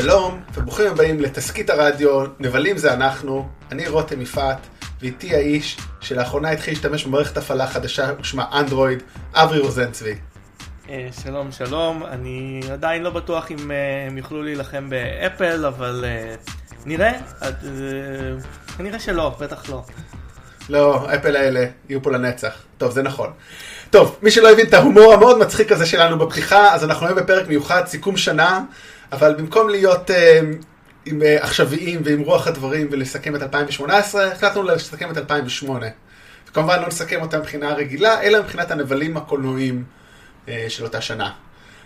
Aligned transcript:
שלום, 0.00 0.40
וברוכים 0.54 0.86
הבאים 0.90 1.20
לתסכית 1.20 1.70
הרדיו, 1.70 2.24
נבלים 2.38 2.78
זה 2.78 2.94
אנחנו, 2.94 3.48
אני 3.72 3.88
רותם 3.88 4.20
יפעת, 4.20 4.58
ואיתי 5.00 5.34
האיש 5.34 5.76
שלאחרונה 6.00 6.50
התחיל 6.50 6.74
להשתמש 6.74 7.04
במערכת 7.04 7.36
הפעלה 7.36 7.66
חדשה 7.66 8.10
ושמה 8.20 8.44
אנדרואיד, 8.52 9.02
אברי 9.34 9.58
רוזנצבי. 9.58 10.14
אה, 10.88 11.08
שלום 11.24 11.52
שלום, 11.52 12.02
אני 12.06 12.60
עדיין 12.72 13.02
לא 13.02 13.10
בטוח 13.10 13.50
אם 13.50 13.70
אה, 13.70 14.06
הם 14.06 14.18
יוכלו 14.18 14.42
להילחם 14.42 14.90
באפל, 14.90 15.66
אבל 15.66 16.04
אה, 16.08 16.34
נראה, 16.86 17.12
כנראה 18.78 18.98
שלא, 18.98 19.36
בטח 19.40 19.70
לא. 19.70 19.82
לא, 20.68 21.06
אפל 21.14 21.36
האלה 21.36 21.66
יהיו 21.88 22.02
פה 22.02 22.10
לנצח. 22.10 22.54
טוב, 22.78 22.92
זה 22.92 23.02
נכון. 23.02 23.32
טוב, 23.90 24.18
מי 24.22 24.30
שלא 24.30 24.52
הבין 24.52 24.66
את 24.66 24.74
ההומור 24.74 25.12
המאוד 25.12 25.38
מצחיק 25.38 25.72
הזה 25.72 25.86
שלנו 25.86 26.18
בפתיחה, 26.18 26.74
אז 26.74 26.84
אנחנו 26.84 27.06
היום 27.06 27.18
בפרק 27.18 27.48
מיוחד, 27.48 27.86
סיכום 27.86 28.16
שנה, 28.16 28.60
אבל 29.12 29.34
במקום 29.34 29.68
להיות 29.68 30.10
אה, 30.10 30.40
עם 31.06 31.22
אה, 31.22 31.36
עכשוויים 31.44 32.00
ועם 32.04 32.20
רוח 32.20 32.46
הדברים 32.46 32.88
ולסכם 32.90 33.36
את 33.36 33.42
2018, 33.42 34.32
החלטנו 34.32 34.62
לסכם 34.62 35.10
את 35.10 35.16
2008. 35.16 35.86
וכמובן 36.50 36.80
לא 36.80 36.86
נסכם 36.86 37.20
אותה 37.20 37.38
מבחינה 37.38 37.74
רגילה, 37.74 38.22
אלא 38.22 38.40
מבחינת 38.40 38.70
הנבלים 38.70 39.16
הקולנועיים 39.16 39.84
אה, 40.48 40.66
של 40.68 40.84
אותה 40.84 41.00
שנה. 41.00 41.30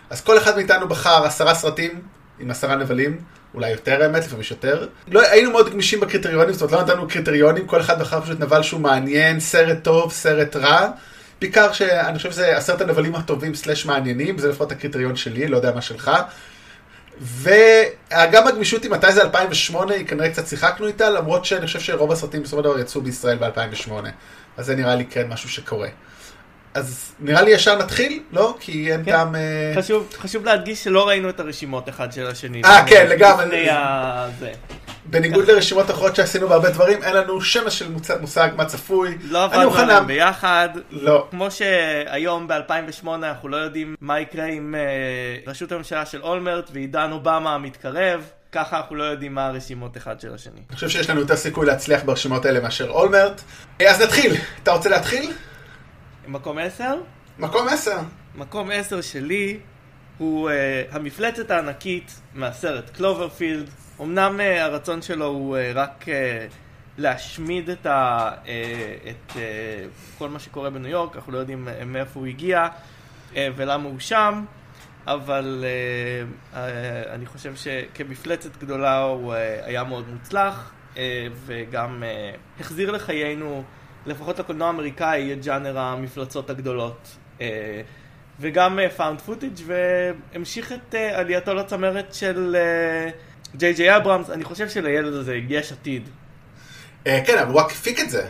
אז 0.09 0.21
כל 0.21 0.37
אחד 0.37 0.55
מאיתנו 0.55 0.87
בחר 0.87 1.25
עשרה 1.25 1.55
סרטים 1.55 2.01
עם 2.39 2.51
עשרה 2.51 2.75
נבלים, 2.75 3.17
אולי 3.53 3.69
יותר 3.69 4.03
האמת, 4.03 4.23
לפעמים 4.23 4.41
יש 4.41 4.51
יותר. 4.51 4.87
לא, 5.07 5.21
היינו 5.21 5.51
מאוד 5.51 5.71
גמישים 5.71 5.99
בקריטריונים, 5.99 6.53
זאת 6.53 6.73
אומרת 6.73 6.89
לא 6.89 6.95
נתנו 6.95 7.07
קריטריונים, 7.07 7.67
כל 7.67 7.81
אחד 7.81 7.99
בחר 7.99 8.21
פשוט 8.21 8.39
נבל 8.39 8.63
שהוא 8.63 8.81
מעניין, 8.81 9.39
סרט 9.39 9.77
טוב, 9.83 10.11
סרט 10.11 10.55
רע. 10.55 10.89
בעיקר 11.41 11.73
שאני 11.73 12.17
חושב 12.17 12.31
שזה 12.31 12.57
עשרת 12.57 12.81
הנבלים 12.81 13.15
הטובים 13.15 13.55
סלאש 13.55 13.85
מעניינים, 13.85 14.37
זה 14.37 14.49
לפחות 14.49 14.71
הקריטריון 14.71 15.15
שלי, 15.15 15.47
לא 15.47 15.57
יודע 15.57 15.71
מה 15.71 15.81
שלך. 15.81 16.11
וגם 17.21 18.47
הגמישות 18.47 18.85
עם 18.85 18.91
מתי 18.91 19.11
זה 19.11 19.21
2008, 19.21 19.93
היא 19.93 20.05
כנראה 20.05 20.29
קצת 20.29 20.47
שיחקנו 20.47 20.87
איתה, 20.87 21.09
למרות 21.09 21.45
שאני 21.45 21.65
חושב 21.65 21.79
שרוב 21.79 22.11
הסרטים 22.11 22.43
בסופו 22.43 22.63
של 22.63 22.69
דבר 22.69 22.79
יצאו 22.79 23.01
בישראל 23.01 23.37
ב-2008. 23.37 23.91
אז 24.57 24.65
זה 24.65 24.75
נראה 24.75 24.95
לי 24.95 25.05
כן 25.05 25.27
משהו 25.29 25.49
שקורה. 25.49 25.87
אז 26.73 27.15
נראה 27.19 27.41
לי 27.41 27.51
ישר 27.51 27.77
נתחיל, 27.77 28.23
לא? 28.31 28.55
כי 28.59 28.91
אין 28.91 29.05
כן. 29.05 29.11
טעם... 29.11 29.35
אה, 29.35 29.73
חשוב, 29.75 30.13
חשוב 30.17 30.45
להדגיש 30.45 30.83
שלא 30.83 31.07
ראינו 31.07 31.29
את 31.29 31.39
הרשימות 31.39 31.89
אחד 31.89 32.11
של 32.11 32.27
השני. 32.27 32.61
אה, 32.65 32.83
כן, 32.87 33.07
לגמרי. 33.09 33.69
בניגוד 35.05 35.47
לרשימות 35.47 35.91
אחרות 35.91 36.15
שעשינו 36.15 36.47
בהרבה 36.47 36.69
דברים, 36.69 37.03
אין 37.03 37.15
לנו 37.15 37.41
שמש 37.41 37.79
של 37.79 37.91
מושג 38.21 38.49
מה 38.55 38.65
צפוי. 38.65 39.17
לא 39.23 39.43
עבדנו 39.43 39.75
עליהם 39.75 40.07
ביחד. 40.07 40.69
לא. 40.91 41.27
כמו 41.31 41.51
שהיום 41.51 42.47
ב-2008 42.47 43.07
אנחנו 43.07 43.49
לא 43.49 43.57
יודעים 43.57 43.95
מה 44.01 44.19
יקרה 44.19 44.45
עם 44.45 44.75
uh, 44.75 45.49
ראשות 45.49 45.71
הממשלה 45.71 46.05
של 46.05 46.21
אולמרט 46.21 46.69
ועידן 46.73 47.11
אובמה 47.11 47.55
המתקרב. 47.55 48.29
ככה 48.51 48.77
אנחנו 48.77 48.95
לא 48.95 49.03
יודעים 49.03 49.35
מה 49.35 49.47
הרשימות 49.47 49.97
אחד 49.97 50.19
של 50.19 50.33
השני. 50.33 50.53
אני 50.69 50.75
חושב 50.75 50.89
שיש 50.89 51.09
לנו 51.09 51.19
יותר 51.19 51.35
סיכוי 51.35 51.65
להצליח 51.65 52.03
ברשימות 52.03 52.45
האלה 52.45 52.59
מאשר 52.59 52.89
אולמרט. 52.89 53.41
אה, 53.81 53.91
אז 53.91 54.01
נתחיל. 54.01 54.35
אתה 54.63 54.71
רוצה 54.71 54.89
להתחיל? 54.89 55.31
מקום 56.27 56.57
עשר? 56.57 56.95
מקום 57.39 57.67
עשר. 57.67 57.97
מקום 58.35 58.71
עשר 58.73 59.01
שלי 59.01 59.59
הוא 60.17 60.49
uh, 60.49 60.53
המפלצת 60.95 61.51
הענקית 61.51 62.11
מהסרט 62.33 62.89
Cloverfield. 62.89 63.69
אמנם 64.01 64.39
uh, 64.39 64.61
הרצון 64.61 65.01
שלו 65.01 65.25
הוא 65.25 65.57
uh, 65.57 65.59
רק 65.75 66.05
uh, 66.05 66.07
להשמיד 66.97 67.69
את, 67.69 67.85
ה, 67.85 68.31
את 69.09 69.37
כל 70.17 70.29
מה 70.29 70.39
שקורה 70.39 70.69
בניו 70.69 70.91
יורק, 70.91 71.15
אנחנו 71.15 71.31
לא 71.31 71.37
יודעים 71.37 71.67
מאיפה 71.85 72.19
הוא 72.19 72.27
הגיע 72.27 72.67
ולמה 73.35 73.89
הוא 73.89 73.99
שם, 73.99 74.45
אבל 75.07 75.65
אני 77.09 77.25
חושב 77.25 77.55
שכמפלצת 77.55 78.57
גדולה 78.57 79.03
הוא 79.03 79.33
היה 79.63 79.83
מאוד 79.83 80.09
מוצלח, 80.09 80.73
וגם 81.45 82.03
החזיר 82.59 82.91
לחיינו 82.91 83.63
לפחות 84.05 84.39
לקולנוע 84.39 84.67
האמריקאי, 84.67 85.33
את 85.33 85.45
ג'אנר 85.45 85.79
המפלצות 85.79 86.49
הגדולות. 86.49 87.17
אה, 87.41 87.81
וגם 88.39 88.79
found 88.97 89.19
אה, 89.19 89.25
footage 89.25 89.59
והמשיך 89.65 90.71
את 90.71 90.95
אה, 90.95 91.19
עלייתו 91.19 91.53
לצמרת 91.53 92.13
של 92.13 92.55
ג'יי 93.55 93.73
ג'יי 93.73 93.97
אברהמס. 93.97 94.29
אני 94.29 94.43
חושב 94.43 94.69
שלילד 94.69 95.13
הזה 95.13 95.35
יש 95.49 95.71
עתיד. 95.71 96.09
כן, 97.05 97.37
אבל 97.37 97.51
הוא 97.51 97.59
רק 97.59 97.71
הפיק 97.71 97.99
את 97.99 98.09
זה. 98.09 98.27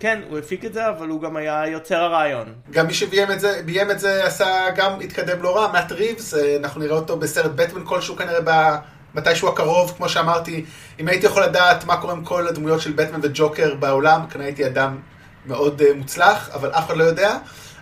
כן, 0.00 0.20
הוא 0.28 0.38
הפיק 0.38 0.64
את 0.64 0.74
זה, 0.74 0.88
אבל 0.88 1.08
הוא 1.08 1.22
גם 1.22 1.36
היה 1.36 1.66
יוצר 1.66 1.96
הרעיון. 1.96 2.52
גם 2.70 2.86
מי 2.86 2.94
שביים 2.94 3.30
את 3.32 3.40
זה, 3.40 3.62
ביים 3.64 3.90
את 3.90 3.98
זה 3.98 4.24
עשה, 4.24 4.70
גם 4.76 5.00
התקדם 5.00 5.42
לא 5.42 5.56
רע, 5.56 5.72
מאט 5.72 5.92
ריבס, 5.92 6.34
אנחנו 6.34 6.80
נראה 6.80 6.96
אותו 6.96 7.16
בסרט 7.16 7.50
בטמן 7.54 7.84
כלשהו 7.84 8.16
כנראה 8.16 8.40
ב... 8.44 8.50
מתישהו 9.14 9.48
הקרוב, 9.48 9.94
כמו 9.96 10.08
שאמרתי, 10.08 10.64
אם 11.00 11.08
הייתי 11.08 11.26
יכול 11.26 11.42
לדעת 11.42 11.84
מה 11.84 11.96
קורה 11.96 12.12
עם 12.12 12.24
כל 12.24 12.48
הדמויות 12.48 12.80
של 12.80 12.92
בטמן 12.92 13.20
וג'וקר 13.22 13.74
בעולם, 13.74 14.20
כנראה 14.30 14.46
הייתי 14.46 14.66
אדם 14.66 14.98
מאוד 15.46 15.80
uh, 15.80 15.84
מוצלח, 15.94 16.50
אבל 16.54 16.70
אף 16.70 16.86
אחד 16.86 16.96
לא 16.96 17.04
יודע. 17.04 17.36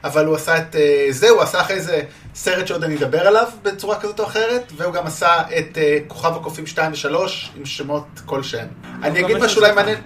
אבל 0.04 0.26
הוא 0.26 0.34
עשה 0.34 0.58
את 0.58 0.74
uh, 0.74 0.78
זה, 1.10 1.30
הוא 1.30 1.40
עשה 1.40 1.60
אחרי 1.60 1.80
זה 1.80 2.02
סרט 2.34 2.66
שעוד 2.66 2.84
אני 2.84 2.96
אדבר 2.96 3.26
עליו 3.26 3.48
בצורה 3.62 4.00
כזאת 4.00 4.20
או 4.20 4.24
אחרת, 4.24 4.72
והוא 4.76 4.92
גם 4.92 5.06
עשה 5.06 5.42
את 5.58 5.74
uh, 5.74 5.78
כוכב 6.08 6.36
הקופים 6.36 6.66
2 6.66 6.92
ו-3 6.92 7.16
עם 7.56 7.64
שמות 7.64 8.06
כלשהם. 8.26 8.68
אני 9.02 9.20
אגיד 9.20 9.36
משהו 9.36 9.60
אולי 9.60 9.72
מעניין. 9.72 9.98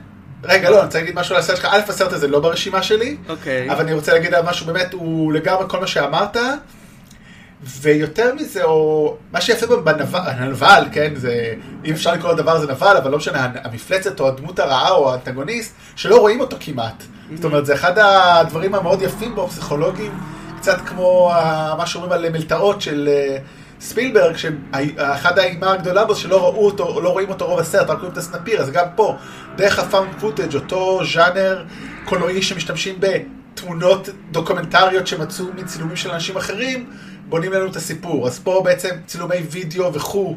רגע, 0.44 0.70
לא, 0.70 0.76
אני 0.76 0.84
רוצה 0.84 0.98
להגיד 0.98 1.14
משהו 1.14 1.34
על 1.34 1.40
הסרט 1.40 1.56
שלך. 1.56 1.68
א', 1.70 1.80
הסרט 1.88 2.12
הזה 2.12 2.28
לא 2.28 2.40
ברשימה 2.40 2.82
שלי, 2.82 3.16
אוקיי. 3.28 3.72
אבל 3.72 3.80
אני 3.80 3.92
רוצה 3.92 4.12
להגיד 4.12 4.34
על 4.34 4.42
משהו 4.42 4.66
באמת, 4.66 4.92
הוא 4.92 5.32
לגמרי 5.32 5.64
כל 5.68 5.80
מה 5.80 5.86
שאמרת. 5.86 6.36
ויותר 7.62 8.34
מזה, 8.34 8.64
או 8.64 9.16
מה 9.32 9.40
שיפה 9.40 9.66
בנבל, 9.76 10.84
כן, 10.92 11.12
זה, 11.16 11.54
אם 11.84 11.92
אפשר 11.92 12.12
לקרוא 12.12 12.32
לדבר 12.32 12.50
הזה 12.50 12.72
נבל, 12.72 12.96
אבל 12.96 13.10
לא 13.10 13.18
משנה, 13.18 13.48
המפלצת 13.64 14.20
או 14.20 14.28
הדמות 14.28 14.58
הרעה 14.58 14.90
או 14.90 15.12
האנטגוניסט, 15.12 15.74
שלא 15.96 16.16
רואים 16.16 16.40
אותו 16.40 16.56
כמעט. 16.60 17.02
זאת 17.34 17.44
אומרת, 17.44 17.66
זה 17.66 17.74
אחד 17.74 17.98
הדברים 17.98 18.74
המאוד 18.74 19.02
יפים 19.02 19.34
בו, 19.34 19.48
פסיכולוגיים, 19.48 20.12
קצת 20.60 20.78
כמו 20.86 21.32
מה 21.78 21.86
שאומרים 21.86 22.12
על 22.12 22.30
מלתעות 22.30 22.80
של 22.80 23.08
אה, 23.12 23.38
ספילברג, 23.80 24.36
שאחד 24.36 25.38
האימה 25.38 25.72
הגדולה 25.72 26.04
בו 26.04 26.14
שלא 26.14 26.42
ראו 26.44 26.66
אותו, 26.66 27.00
לא 27.00 27.08
רואים 27.08 27.28
אותו 27.28 27.46
רוב 27.46 27.58
הסרט, 27.58 27.90
רק 27.90 27.98
רואים 27.98 28.12
את 28.12 28.18
הסנפיר, 28.18 28.60
אז 28.60 28.70
גם 28.70 28.86
פה, 28.96 29.16
דרך 29.56 29.78
ה 29.78 29.84
found 29.84 30.10
footage, 30.20 30.54
אותו 30.54 31.00
ז'אנר 31.14 31.64
קולנועי 32.04 32.42
שמשתמשים 32.42 33.00
בתמונות 33.00 34.08
דוקומנטריות 34.30 35.06
שמצאו 35.06 35.44
מצילומים 35.54 35.96
של 35.96 36.10
אנשים 36.10 36.36
אחרים, 36.36 36.90
בונים 37.28 37.52
לנו 37.52 37.70
את 37.70 37.76
הסיפור. 37.76 38.26
אז 38.26 38.38
פה 38.38 38.60
בעצם 38.64 38.90
צילומי 39.06 39.36
וידאו 39.50 39.94
וכו', 39.94 40.36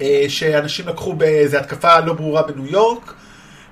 אה, 0.00 0.24
שאנשים 0.28 0.88
לקחו 0.88 1.12
באיזו 1.12 1.56
התקפה 1.56 2.00
לא 2.00 2.12
ברורה 2.12 2.42
בניו 2.42 2.66
יורק. 2.66 3.14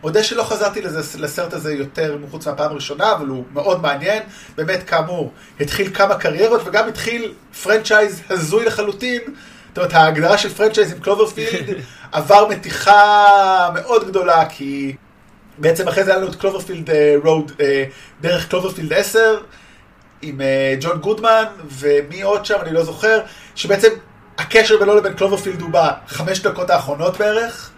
מודה 0.04 0.24
שלא 0.24 0.42
חזרתי 0.42 0.82
לזה, 0.82 1.18
לסרט 1.18 1.52
הזה 1.52 1.74
יותר 1.74 2.16
מחוץ 2.26 2.46
מהפעם 2.46 2.70
הראשונה, 2.70 3.12
אבל 3.12 3.26
הוא 3.26 3.44
מאוד 3.52 3.82
מעניין. 3.82 4.22
באמת, 4.56 4.82
כאמור, 4.82 5.32
התחיל 5.60 5.94
כמה 5.94 6.14
קריירות 6.14 6.60
וגם 6.64 6.88
התחיל 6.88 7.32
franchise 7.62 8.22
הזוי 8.30 8.64
לחלוטין. 8.64 9.20
זאת 9.68 9.78
אומרת, 9.78 9.94
ההגדרה 9.94 10.38
של 10.38 10.48
franchise 10.48 10.92
עם 10.92 11.00
קלוברפילד 11.00 11.76
עבר 12.12 12.48
מתיחה 12.48 13.70
מאוד 13.74 14.08
גדולה, 14.08 14.44
כי 14.48 14.96
בעצם 15.58 15.88
אחרי 15.88 16.04
זה 16.04 16.10
היה 16.10 16.20
לנו 16.20 16.30
את 16.30 16.34
קלוברפילד 16.34 16.90
Road, 17.24 17.50
אה, 17.50 17.54
אה, 17.54 17.62
דרך 18.20 18.48
קלוברפילד 18.48 18.92
10. 18.92 19.38
עם 20.22 20.40
אה, 20.40 20.42
ג'ון 20.80 20.98
גודמן, 20.98 21.44
ומי 21.70 22.22
עוד 22.22 22.46
שם, 22.46 22.56
אני 22.62 22.72
לא 22.72 22.84
זוכר, 22.84 23.20
שבעצם 23.54 23.88
הקשר 24.38 24.78
בינו 24.78 24.96
לבין 24.96 25.14
קלוברפילד 25.14 25.60
הוא 25.60 25.70
בחמש 25.70 26.40
דקות 26.40 26.70
האחרונות 26.70 27.18
בערך. 27.18 27.70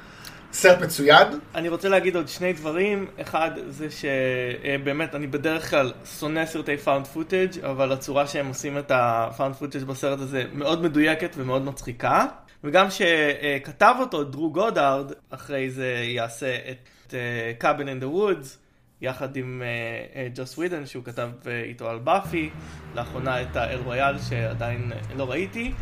סרט 0.56 0.82
מצוין. 0.82 1.28
אני 1.54 1.68
רוצה 1.68 1.88
להגיד 1.88 2.16
עוד 2.16 2.28
שני 2.28 2.52
דברים. 2.52 3.06
אחד 3.20 3.50
זה 3.68 3.86
שבאמת 3.90 5.14
אני 5.14 5.26
בדרך 5.26 5.70
כלל 5.70 5.92
שונא 6.20 6.46
סרטי 6.46 6.76
found 6.76 7.06
footage 7.06 7.64
אבל 7.64 7.92
הצורה 7.92 8.26
שהם 8.26 8.46
עושים 8.46 8.78
את 8.78 8.92
ה 8.94 9.04
found 9.04 9.54
footage 9.54 9.82
בסרט 9.82 10.20
הזה 10.20 10.44
מאוד 10.52 10.82
מדויקת 10.82 11.34
ומאוד 11.36 11.64
מצחיקה. 11.64 12.26
וגם 12.64 12.86
שכתב 12.90 13.94
אותו 14.00 14.24
דרו 14.24 14.52
גודארד, 14.52 15.12
אחרי 15.30 15.70
זה 15.70 16.02
יעשה 16.04 16.56
את 16.70 17.14
קאבין 17.58 17.88
אין 17.88 18.00
דה 18.00 18.08
וודס. 18.08 18.58
יחד 19.00 19.36
עם 19.36 19.62
uh, 19.62 20.14
uh, 20.14 20.38
ג'וס 20.38 20.58
ווידן 20.58 20.86
שהוא 20.86 21.04
כתב 21.04 21.28
uh, 21.42 21.48
איתו 21.48 21.88
על 21.88 21.98
באפי, 21.98 22.50
לאחרונה 22.94 23.42
את 23.42 23.56
האל 23.56 23.78
רויאל 23.84 24.18
שעדיין 24.18 24.92
uh, 24.92 25.14
לא 25.16 25.30
ראיתי, 25.30 25.72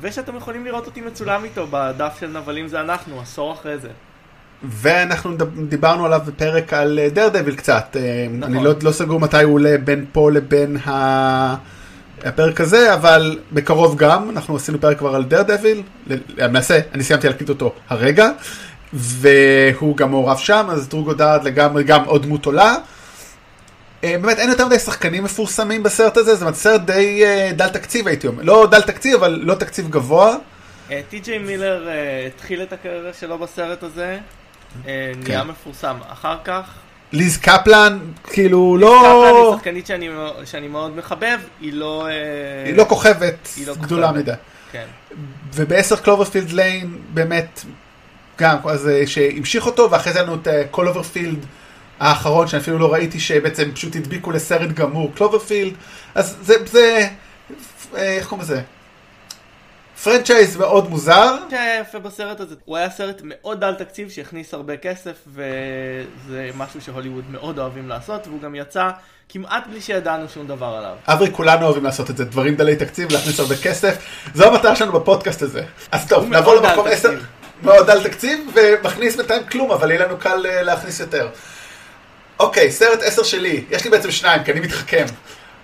ושאתם 0.00 0.36
יכולים 0.36 0.64
לראות 0.64 0.86
אותי 0.86 1.00
מצולם 1.00 1.44
איתו 1.44 1.66
בדף 1.70 2.16
של 2.20 2.26
נבלים 2.26 2.68
זה 2.68 2.80
אנחנו, 2.80 3.20
עשור 3.20 3.52
אחרי 3.52 3.78
זה. 3.78 3.90
ואנחנו 4.68 5.36
דיברנו 5.68 6.06
עליו 6.06 6.20
בפרק 6.26 6.72
על 6.72 7.00
דר 7.12 7.28
דביל 7.28 7.54
קצת, 7.54 7.96
נכון. 8.30 8.54
אני 8.54 8.64
לא, 8.64 8.72
לא 8.82 8.92
סגור 8.92 9.20
מתי 9.20 9.42
הוא 9.42 9.54
עולה 9.54 9.76
בין 9.84 10.04
פה 10.12 10.30
לבין 10.30 10.76
ה... 10.76 11.74
הפרק 12.24 12.60
הזה, 12.60 12.94
אבל 12.94 13.38
בקרוב 13.52 13.96
גם, 13.96 14.30
אנחנו 14.30 14.56
עשינו 14.56 14.80
פרק 14.80 14.98
כבר 14.98 15.14
על 15.14 15.24
דר 15.24 15.42
דביל, 15.42 15.82
למעשה, 16.36 16.80
אני 16.94 17.02
סיימתי 17.02 17.28
להקליט 17.28 17.48
אותו 17.48 17.72
הרגע, 17.88 18.30
והוא 18.92 19.96
גם 19.96 20.10
מעורב 20.10 20.38
שם, 20.38 20.66
אז 20.70 20.88
דרוגו 20.88 21.14
דארד 21.14 21.44
לגמרי 21.44 21.84
גם 21.84 22.04
עוד 22.04 22.22
דמות 22.22 22.46
עולה. 22.46 22.76
אה, 24.04 24.16
באמת 24.20 24.38
אין 24.38 24.50
יותר 24.50 24.66
מדי 24.66 24.78
שחקנים 24.78 25.24
מפורסמים 25.24 25.82
בסרט 25.82 26.16
הזה, 26.16 26.34
זאת 26.34 26.40
אומרת 26.40 26.54
סרט 26.54 26.80
די 26.80 27.24
אה, 27.24 27.50
דל 27.56 27.68
תקציב 27.68 28.08
הייתי 28.08 28.26
אומר, 28.26 28.42
לא 28.42 28.68
דל 28.70 28.82
תקציב 28.82 29.14
אבל 29.14 29.40
לא 29.42 29.54
תקציב 29.54 29.90
גבוה. 29.90 30.36
אה, 30.90 31.00
טי.ג'יי 31.08 31.38
מילר 31.38 31.88
אה, 31.88 32.26
התחיל 32.26 32.62
את 32.62 32.72
הקריירה 32.72 33.12
שלו 33.12 33.38
בסרט 33.38 33.82
הזה, 33.82 34.04
אה, 34.04 34.18
נהיה 34.84 35.40
כן. 35.42 35.48
מפורסם 35.48 35.96
אחר 36.08 36.36
כך. 36.44 36.74
ליז 37.12 37.36
קפלן, 37.36 37.98
כאילו, 38.24 38.76
קפלן 38.78 38.90
לא... 38.90 39.50
היא 39.50 39.58
שחקנית 39.58 39.86
שאני 39.86 40.08
שאני 40.44 40.68
מאוד 40.68 40.96
מחבב, 40.96 41.38
היא 41.60 41.72
לא... 41.72 42.06
אה, 42.08 42.12
היא 42.66 42.76
לא 42.76 42.84
כוכבת 42.88 43.48
היא 43.56 43.66
לא 43.66 43.74
גדולה. 43.74 44.12
מדי. 44.12 44.32
כן. 44.72 44.86
ובעשר 45.54 45.96
קלוברפילד 45.96 46.50
Lane, 46.50 46.98
באמת, 47.14 47.64
גם, 48.38 48.56
אז 48.64 48.88
אה, 48.88 49.06
שהמשיך 49.06 49.66
אותו, 49.66 49.90
ואחרי 49.90 50.12
זה 50.12 50.18
היה 50.18 50.26
לנו 50.26 50.34
את 50.34 50.48
קלוברפילד 50.70 51.46
האחרון, 52.00 52.48
שאני 52.48 52.62
אפילו 52.62 52.78
לא 52.78 52.92
ראיתי, 52.92 53.20
שבעצם 53.20 53.72
פשוט 53.74 53.96
הדביקו 53.96 54.30
לסרט 54.30 54.70
גמור, 54.70 55.12
קלוברפילד, 55.14 55.74
אז 56.14 56.36
זה, 56.42 56.54
זה, 56.66 57.08
אה, 57.96 58.16
איך 58.16 58.26
קוראים 58.26 58.44
לזה? 58.44 58.60
franchise 60.02 60.56
מאוד 60.56 60.90
מוזר, 60.90 61.36
שהיה 61.50 61.80
יפה 61.80 61.98
בסרט 61.98 62.40
הזה, 62.40 62.54
הוא 62.64 62.76
היה 62.76 62.90
סרט 62.90 63.20
מאוד 63.24 63.60
דל 63.60 63.74
תקציב 63.74 64.10
שהכניס 64.10 64.54
הרבה 64.54 64.76
כסף 64.76 65.14
וזה 65.26 66.50
משהו 66.56 66.80
שהוליווד 66.80 67.24
מאוד 67.30 67.58
אוהבים 67.58 67.88
לעשות 67.88 68.26
והוא 68.26 68.40
גם 68.40 68.54
יצא 68.54 68.90
כמעט 69.28 69.66
בלי 69.66 69.80
שידענו 69.80 70.28
שום 70.28 70.46
דבר 70.46 70.66
עליו. 70.66 70.96
אברי, 71.06 71.30
כולנו 71.32 71.66
אוהבים 71.66 71.84
לעשות 71.84 72.10
את 72.10 72.16
זה, 72.16 72.24
דברים 72.24 72.54
דלי 72.54 72.76
תקציב, 72.76 73.12
להכניס 73.12 73.40
הרבה 73.40 73.56
כסף, 73.56 73.96
זו 74.34 74.44
המטרה 74.44 74.76
שלנו 74.76 74.92
בפודקאסט 74.92 75.42
הזה. 75.42 75.62
אז 75.92 76.08
טוב, 76.08 76.28
נעבור 76.28 76.54
למקום 76.54 76.86
10, 76.86 77.08
תקציב. 77.08 77.26
מאוד 77.62 77.86
דל 77.86 78.04
תקציב, 78.04 78.50
ומכניס 78.54 79.16
בינתיים 79.16 79.42
כלום, 79.46 79.70
אבל 79.70 79.90
יהיה 79.90 80.06
לנו 80.06 80.16
קל 80.18 80.46
אה, 80.46 80.62
להכניס 80.62 81.00
יותר. 81.00 81.28
אוקיי, 82.40 82.70
סרט 82.70 83.02
10 83.02 83.22
שלי, 83.22 83.64
יש 83.70 83.84
לי 83.84 83.90
בעצם 83.90 84.10
שניים, 84.10 84.44
כי 84.44 84.52
אני 84.52 84.60
מתחכם. 84.60 85.04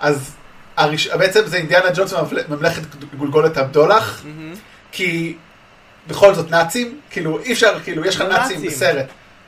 אז 0.01 0.31
הראש... 0.81 1.09
בעצם 1.09 1.47
זה 1.47 1.57
אינדיאנה 1.57 1.91
ג'ונס 1.95 2.15
ממלכת 2.49 2.83
גולגולת 3.19 3.57
הבדולח. 3.57 4.25
כי 4.93 5.37
בכל 6.07 6.35
זאת 6.35 6.51
נאצים, 6.51 7.01
כאילו 7.11 7.41
אי 7.41 7.53
אפשר, 7.53 7.81
כאילו 7.85 8.05
יש 8.05 8.15
לך 8.17 8.21
לא 8.21 8.29
נאצים. 8.29 8.63
בסרט. 8.63 9.07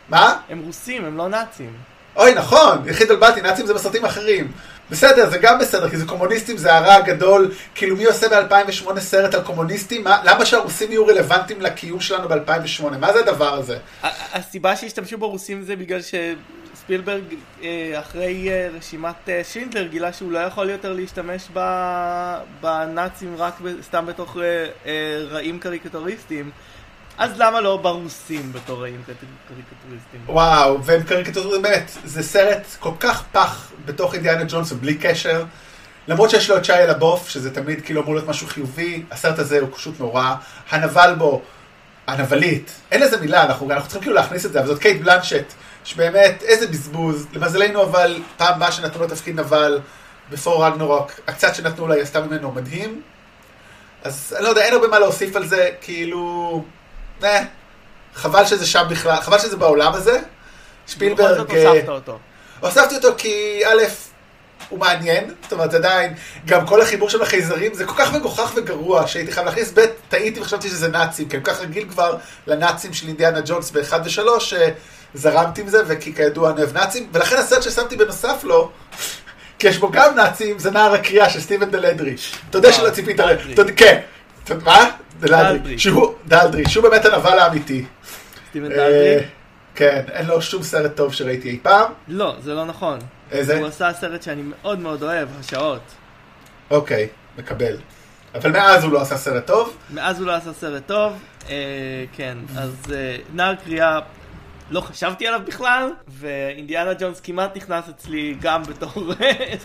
מה? 0.09 0.37
הם 0.49 0.59
רוסים, 0.59 1.05
הם 1.05 1.17
לא 1.17 1.29
נאצים. 1.29 1.71
אוי, 2.17 2.35
נכון, 2.35 2.89
יחיד 2.89 3.11
על 3.11 3.17
באתי, 3.17 3.41
נאצים 3.41 3.67
זה 3.67 3.75
בסרטים 3.75 4.05
אחרים. 4.05 4.53
בסדר, 4.93 5.31
זה 5.31 5.39
גם 5.39 5.59
בסדר, 5.59 5.91
כי 5.91 5.97
זה 5.97 6.07
קומוניסטים, 6.07 6.57
זה 6.57 6.75
הרע 6.75 6.95
הגדול. 6.95 7.53
כאילו, 7.75 7.97
מי 7.97 8.05
עושה 8.05 8.29
ב-2008 8.29 9.01
סרט 9.01 9.35
על 9.35 9.43
קומוניסטים? 9.43 10.05
מה, 10.05 10.21
למה 10.25 10.47
שהרוסים 10.47 10.91
יהיו 10.91 11.07
רלוונטיים 11.07 11.61
לקיום 11.61 12.01
שלנו 12.01 12.29
ב-2008? 12.29 12.97
מה 13.01 13.13
זה 13.13 13.19
הדבר 13.21 13.55
הזה? 13.55 13.79
הסיבה 14.33 14.77
שהשתמשו 14.77 15.19
ברוסים 15.19 15.63
זה 15.63 15.77
בגלל 15.77 16.01
שספילברג 16.03 17.23
אה, 17.63 17.69
אחרי 18.01 18.49
אה, 18.51 18.69
רשימת 18.79 19.29
אה, 19.29 19.41
שינדלר 19.45 19.87
גילה 19.87 20.13
שהוא 20.13 20.33
לא 20.33 20.39
יכול 20.39 20.71
יותר 20.71 20.93
להשתמש 20.93 21.43
בנאצים 22.61 23.35
רק 23.39 23.55
סתם 23.83 24.07
בתוך 24.07 24.37
רעים 25.31 25.59
קריקטוריסטים. 25.59 26.51
אז 27.19 27.31
למה 27.39 27.61
לא 27.61 27.77
ברוסים 27.77 28.53
בתור 28.53 28.83
רעים 28.83 29.03
קריק- 29.07 29.19
קריקטוריסטים? 29.49 30.21
וואו, 30.27 30.85
והם 30.85 31.03
קריקטורים, 31.03 31.63
באמת, 31.63 31.91
זה 32.05 32.23
סרט 32.23 32.67
כל 32.79 32.91
כך 33.01 33.23
פח 33.33 33.72
בתוך 33.85 34.15
אינדיאנה 34.15 34.45
ג'ונס 34.49 34.73
ובלי 34.73 34.95
קשר. 34.95 35.45
למרות 36.09 36.31
שיש 36.31 36.51
לו 36.51 36.57
את 36.57 36.65
שיה 36.65 36.73
לבוף, 36.73 37.29
שזה 37.29 37.55
תמיד 37.55 37.85
כאילו 37.85 38.03
אמור 38.03 38.15
להיות 38.15 38.29
משהו 38.29 38.47
חיובי, 38.47 39.03
הסרט 39.11 39.39
הזה 39.39 39.61
הוא 39.61 39.69
פשוט 39.73 40.01
נורא. 40.01 40.35
הנבל 40.71 41.15
בו, 41.19 41.43
הנבלית, 42.07 42.73
אין 42.91 43.01
לזה 43.01 43.21
מילה, 43.21 43.43
אנחנו, 43.43 43.71
אנחנו 43.71 43.89
צריכים 43.89 44.03
כאילו 44.03 44.15
להכניס 44.15 44.47
את 44.47 44.53
זה, 44.53 44.59
אבל 44.59 44.69
זאת 44.69 44.79
קייט 44.79 45.01
בלנשט, 45.03 45.45
שבאמת, 45.85 46.43
איזה 46.43 46.67
בזבוז. 46.67 47.27
למזלנו 47.33 47.83
אבל, 47.83 48.23
פעם 48.37 48.55
הבאה 48.55 48.73
שנתנו 48.73 49.03
לו 49.03 49.09
תפקיד 49.09 49.41
נבל 49.41 49.81
בתור 50.31 50.67
רגנורוק, 50.67 51.13
הקצת 51.27 51.55
שנתנו 51.55 51.87
לה, 51.87 51.95
היא 51.95 52.03
עשתה 52.03 52.21
ממנו 52.21 52.53
מדהים. 52.53 53.03
אז 54.05 54.35
אני 54.37 54.45
לא 54.45 54.49
יודע, 54.49 54.63
אין 54.63 54.75
הרבה 54.75 54.89
מה 54.89 54.99
להוסיף 54.99 55.37
על 55.37 55.47
זה, 55.47 55.71
כאילו, 55.81 56.65
אה, 57.25 57.45
חבל 58.15 58.45
שזה 58.47 58.67
שם 58.67 58.85
בכלל, 58.91 59.21
חבל 59.21 59.39
שזה 59.39 59.57
בעולם 59.57 59.93
הזה. 59.93 60.13
בכל 60.13 60.93
שפילברג, 60.93 61.37
זאת 61.37 61.51
אה, 61.51 61.69
הוספת 61.69 61.89
אותו. 61.89 62.19
הוספתי 62.63 62.95
אותו 62.95 63.09
כי 63.19 63.63
א', 63.67 63.83
הוא 64.69 64.79
מעניין, 64.79 65.35
זאת 65.43 65.53
אומרת 65.53 65.75
עדיין, 65.75 66.15
גם 66.47 66.67
כל 66.67 66.81
החיבור 66.81 67.11
של 67.11 67.23
החייזרים 67.23 67.75
זה 67.75 67.85
כל 67.85 67.95
כך 67.97 68.15
מגוחך 68.15 68.53
וגרוע 68.57 69.07
שהייתי 69.07 69.33
חייב 69.33 69.47
להכניס, 69.47 69.73
ב', 69.75 69.81
טעיתי 70.09 70.41
וחשבתי 70.41 70.69
שזה 70.69 70.89
נאצים, 70.89 71.29
כי 71.29 71.37
אני 71.37 71.45
כל 71.45 71.53
כך 71.53 71.61
רגיל 71.61 71.89
כבר 71.89 72.17
לנאצים 72.47 72.93
של 72.93 73.09
אינדיאנה 73.09 73.41
ג'ונס 73.45 73.71
ב-1 73.71 73.93
ו-3, 74.05 74.55
שזרמתי 75.15 75.61
עם 75.61 75.69
זה, 75.69 75.83
וכי 75.87 76.15
כידוע 76.15 76.51
אני 76.51 76.61
אוהב 76.61 76.77
נאצים, 76.77 77.09
ולכן 77.13 77.37
הסרט 77.37 77.63
ששמתי 77.63 77.97
בנוסף 77.97 78.45
לו, 78.45 78.71
כי 79.59 79.69
יש 79.69 79.79
בו 79.79 79.91
גם 79.91 80.15
נאצים, 80.15 80.59
זה 80.59 80.71
נער 80.71 80.95
הקריאה 80.95 81.31
של 81.31 81.41
סטיבן 81.41 81.71
דלדרי. 81.71 82.15
אתה 82.51 82.59
יודע 82.59 82.69
אה, 82.69 82.75
שלא 82.75 82.91
ציפית, 82.91 83.21
כן, 84.45 84.59
מה? 84.65 84.91
דלדרי. 86.27 86.69
שהוא, 86.69 86.83
באמת 86.83 87.05
הנבל 87.05 87.39
האמיתי. 87.39 87.85
סטיבן 88.51 88.73
אה, 88.73 88.77
דלדרי? 88.77 89.25
כן, 89.75 90.05
אין 90.13 90.27
לו 90.27 90.43
שום 90.43 90.63
סרט 90.63 90.97
טוב 90.97 91.13
שראיתי 91.13 91.51
אי 91.51 91.59
פעם. 91.63 91.93
לא, 92.09 92.37
זה 92.41 92.55
לא 92.55 92.65
נכון. 92.65 92.99
איזה? 93.31 93.59
הוא 93.59 93.67
עשה 93.67 93.93
סרט 93.93 94.23
שאני 94.23 94.43
מאוד 94.43 94.79
מאוד 94.79 95.03
אוהב, 95.03 95.29
השעות. 95.41 95.83
אוקיי, 96.71 97.09
מקבל. 97.39 97.77
אבל 98.35 98.53
מאז 98.53 98.85
הוא 98.85 98.93
לא 98.93 99.01
עשה 99.01 99.17
סרט 99.17 99.47
טוב. 99.47 99.77
מאז 99.91 100.19
הוא 100.19 100.27
לא 100.27 100.33
עשה 100.33 100.53
סרט 100.53 100.83
טוב, 100.87 101.13
אה, 101.49 102.05
כן, 102.17 102.39
אז 102.57 102.75
אה, 102.93 103.17
נער 103.33 103.55
קריאה, 103.55 103.99
לא 104.73 104.81
חשבתי 104.81 105.27
עליו 105.27 105.41
בכלל, 105.47 105.91
ואינדיאנה 106.09 106.95
ג'ונס 106.95 107.21
כמעט 107.21 107.57
נכנס 107.57 107.85
אצלי 107.89 108.37
גם 108.41 108.63
בתור 108.63 109.13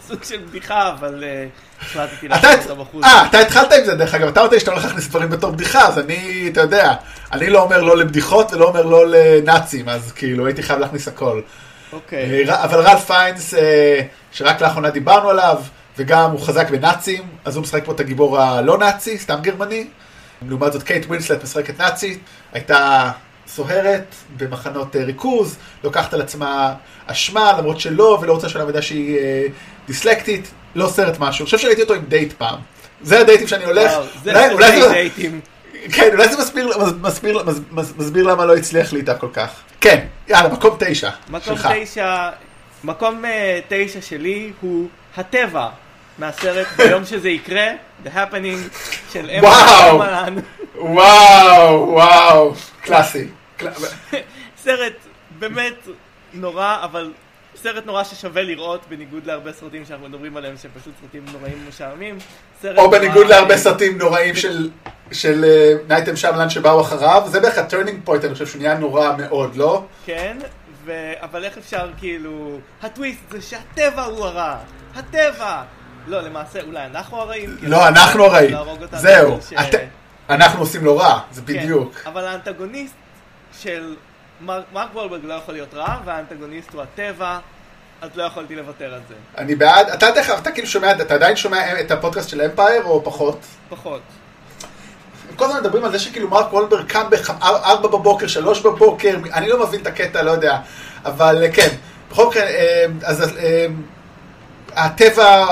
סוג 0.07 0.23
של 0.23 0.37
בדיחה, 0.37 0.89
אבל 0.89 1.23
אה, 1.23 1.47
החלטתי 1.81 2.27
לעשות 2.27 2.69
אותו 2.69 2.75
בחוץ. 2.83 3.03
אה, 3.03 3.27
אתה 3.27 3.39
התחלת 3.39 3.73
עם 3.73 3.85
זה 3.85 3.95
דרך 3.95 4.13
אגב, 4.13 4.27
אתה 4.27 4.41
רוצה 4.41 4.59
שאתה 4.59 4.71
הולך 4.71 4.85
להכניס 4.85 5.07
דברים 5.07 5.29
בתור 5.29 5.51
בדיחה, 5.51 5.87
אז 5.87 5.99
אני, 5.99 6.49
אתה 6.51 6.61
יודע, 6.61 6.93
אני 7.31 7.49
לא 7.49 7.63
אומר 7.63 7.81
לא 7.81 7.97
לבדיחות 7.97 8.53
ולא 8.53 8.67
אומר 8.67 8.81
לא 8.81 9.07
לנאצים, 9.07 9.89
אז 9.89 10.11
כאילו 10.11 10.45
הייתי 10.45 10.63
חייב 10.63 10.79
להכניס 10.79 11.07
הכל. 11.07 11.41
אוקיי, 11.93 12.49
אה, 12.49 12.63
אבל 12.63 12.79
רלף 12.79 13.05
פיינס, 13.05 13.53
אה, 13.53 14.01
שרק 14.31 14.61
לאחרונה 14.61 14.89
דיברנו 14.89 15.29
עליו, 15.29 15.61
וגם 15.97 16.31
הוא 16.31 16.39
חזק 16.39 16.69
בנאצים, 16.69 17.23
אז 17.45 17.55
הוא 17.55 17.63
משחק 17.63 17.85
פה 17.85 17.91
את 17.91 17.99
הגיבור 17.99 18.39
הלא 18.39 18.77
נאצי, 18.77 19.17
סתם 19.17 19.39
גרמני. 19.41 19.87
לעומת 20.47 20.73
זאת 20.73 20.83
קייט 20.83 21.05
ווינסלט 21.05 21.43
משחקת 21.43 21.79
נאצית, 21.79 22.19
הייתה 22.53 23.11
סוהרת 23.47 24.05
במחנות 24.37 24.95
אה, 24.95 25.03
ריכוז, 25.03 25.55
לוקחת 25.83 26.13
על 26.13 26.21
עצמה 26.21 26.73
אשמה, 27.05 27.53
למרות 27.57 27.79
שלא, 27.79 28.17
ולא 28.21 28.33
רוצה 28.33 28.49
שהעובדה 28.49 28.81
שהיא 28.81 29.17
אה, 29.17 29.45
דיסלקטית, 29.87 30.51
לא 30.75 30.87
סרט 30.87 31.19
משהו. 31.19 31.43
אני 31.43 31.45
חושב 31.45 31.57
שראיתי 31.57 31.81
אותו 31.81 31.93
עם 31.93 32.05
דייט 32.07 32.33
פעם. 32.33 32.59
זה 33.01 33.19
הדייטים 33.19 33.47
שאני 33.47 33.63
הולך. 33.65 33.91
וואו, 34.25 34.51
אולי- 34.51 34.81
זה 34.81 34.89
דייטים. 34.89 35.39
כן, 35.93 36.09
אולי 36.13 36.29
זה 36.29 36.37
מסביר, 36.41 36.69
מסביר, 37.01 37.43
מסביר, 37.43 37.93
מסביר 37.97 38.23
למה 38.27 38.45
לא 38.45 38.55
הצליח 38.55 38.93
לי 38.93 38.99
איתה 38.99 39.15
כל 39.15 39.27
כך. 39.33 39.49
כן, 39.81 40.05
יאללה, 40.27 40.49
מקום 40.49 40.77
תשע. 40.79 41.09
מקום 41.29 41.41
שלך. 41.57 41.69
תשע, 41.83 42.29
מקום 42.83 43.25
אה, 43.25 43.59
תשע 43.67 44.01
שלי 44.01 44.51
הוא 44.61 44.87
הטבע 45.17 45.67
מהסרט 46.19 46.67
ביום 46.77 47.05
שזה 47.05 47.29
יקרה, 47.29 47.67
The 48.05 48.09
Happening 48.09 48.77
של 49.13 49.29
אם. 49.39 49.67
שיאמלן. 49.87 50.35
וואו, 50.75 51.89
וואו, 51.89 52.53
קלאסי. 52.81 53.27
קל- 53.57 53.69
סרט 54.57 54.93
באמת 55.39 55.87
נורא, 56.33 56.77
אבל 56.83 57.11
סרט 57.55 57.85
נורא 57.85 58.03
ששווה 58.03 58.43
לראות, 58.43 58.85
בניגוד 58.89 59.25
להרבה 59.25 59.53
סרטים 59.53 59.85
שאנחנו 59.85 60.07
מדברים 60.09 60.37
עליהם, 60.37 60.55
שהם 60.61 60.71
פשוט 60.81 60.93
סרטים 61.01 61.25
נוראים 61.33 61.63
ומשעממים. 61.65 62.17
או 62.77 62.91
בניגוד 62.91 63.27
להרבה 63.27 63.57
סרטים 63.57 63.97
נוראים 63.97 64.33
של 65.11 65.45
אה, 65.45 65.73
נייט 65.87 66.15
שיאמלן 66.15 66.49
שבאו 66.49 66.81
אחריו, 66.81 67.23
זה 67.25 67.39
בערך 67.39 67.57
ה 67.57 67.62
turning 67.62 67.99
point, 68.03 68.25
אני 68.25 68.33
חושב 68.33 68.47
שהוא 68.47 68.61
נהיה 68.61 68.73
נורא 68.77 69.11
מאוד, 69.17 69.55
לא? 69.55 69.83
כן. 70.05 70.37
אבל 71.21 71.43
איך 71.43 71.57
אפשר 71.57 71.89
כאילו... 71.97 72.59
הטוויסט 72.83 73.19
זה 73.31 73.41
שהטבע 73.41 74.03
הוא 74.03 74.25
הרע. 74.25 74.55
הטבע! 74.95 75.61
לא, 76.07 76.21
למעשה 76.21 76.61
אולי 76.61 76.85
אנחנו 76.85 77.17
הרעים. 77.21 77.57
לא, 77.61 77.87
אנחנו 77.87 78.23
הרעים. 78.25 78.55
זהו, 78.93 79.39
אנחנו 80.29 80.59
עושים 80.59 80.85
לו 80.85 80.97
רע, 80.97 81.19
זה 81.31 81.41
בדיוק. 81.41 81.95
כן, 81.95 82.09
אבל 82.09 82.25
האנטגוניסט 82.25 82.93
של 83.61 83.95
מר- 84.41 84.63
מרק 84.73 84.89
וולברג 84.93 85.25
לא 85.25 85.33
יכול 85.33 85.53
להיות 85.53 85.73
רע, 85.73 85.97
והאנטגוניסט 86.05 86.73
הוא 86.73 86.81
הטבע, 86.81 87.39
אז 88.01 88.09
לא 88.15 88.23
יכולתי 88.23 88.55
לוותר 88.55 88.93
על 88.93 88.99
זה. 89.07 89.13
אני 89.37 89.55
בעד, 89.55 89.89
אתה 89.89 90.11
תכף, 90.11 90.39
אתה 90.41 90.51
כאילו 90.51 90.67
שומע, 90.67 90.91
אתה 90.91 91.13
עדיין 91.13 91.35
שומע 91.35 91.79
את 91.81 91.91
הפודקאסט 91.91 92.29
של 92.29 92.41
אמפייר 92.41 92.83
או 92.83 93.03
פחות? 93.03 93.39
פחות. 93.69 94.01
הם 95.29 95.35
כל 95.35 95.45
הזמן 95.45 95.59
מדברים 95.59 95.85
על 95.85 95.91
זה 95.91 95.99
שכאילו 95.99 96.29
מרק 96.29 96.53
וולברג 96.53 96.85
קם 96.87 97.09
ב-4 97.09 97.77
בבוקר, 97.87 98.27
3 98.27 98.61
בבוקר, 98.61 99.15
אני 99.33 99.47
לא 99.49 99.67
מבין 99.67 99.81
את 99.81 99.87
הקטע, 99.87 100.21
לא 100.21 100.31
יודע, 100.31 100.57
אבל 101.05 101.43
אה, 101.43 101.51
כן, 101.51 101.67
בכל 102.11 102.27
מקרה, 102.27 102.43
אה, 102.43 102.85
אז 103.03 103.37
אה, 103.37 103.65
הטבע 104.75 105.45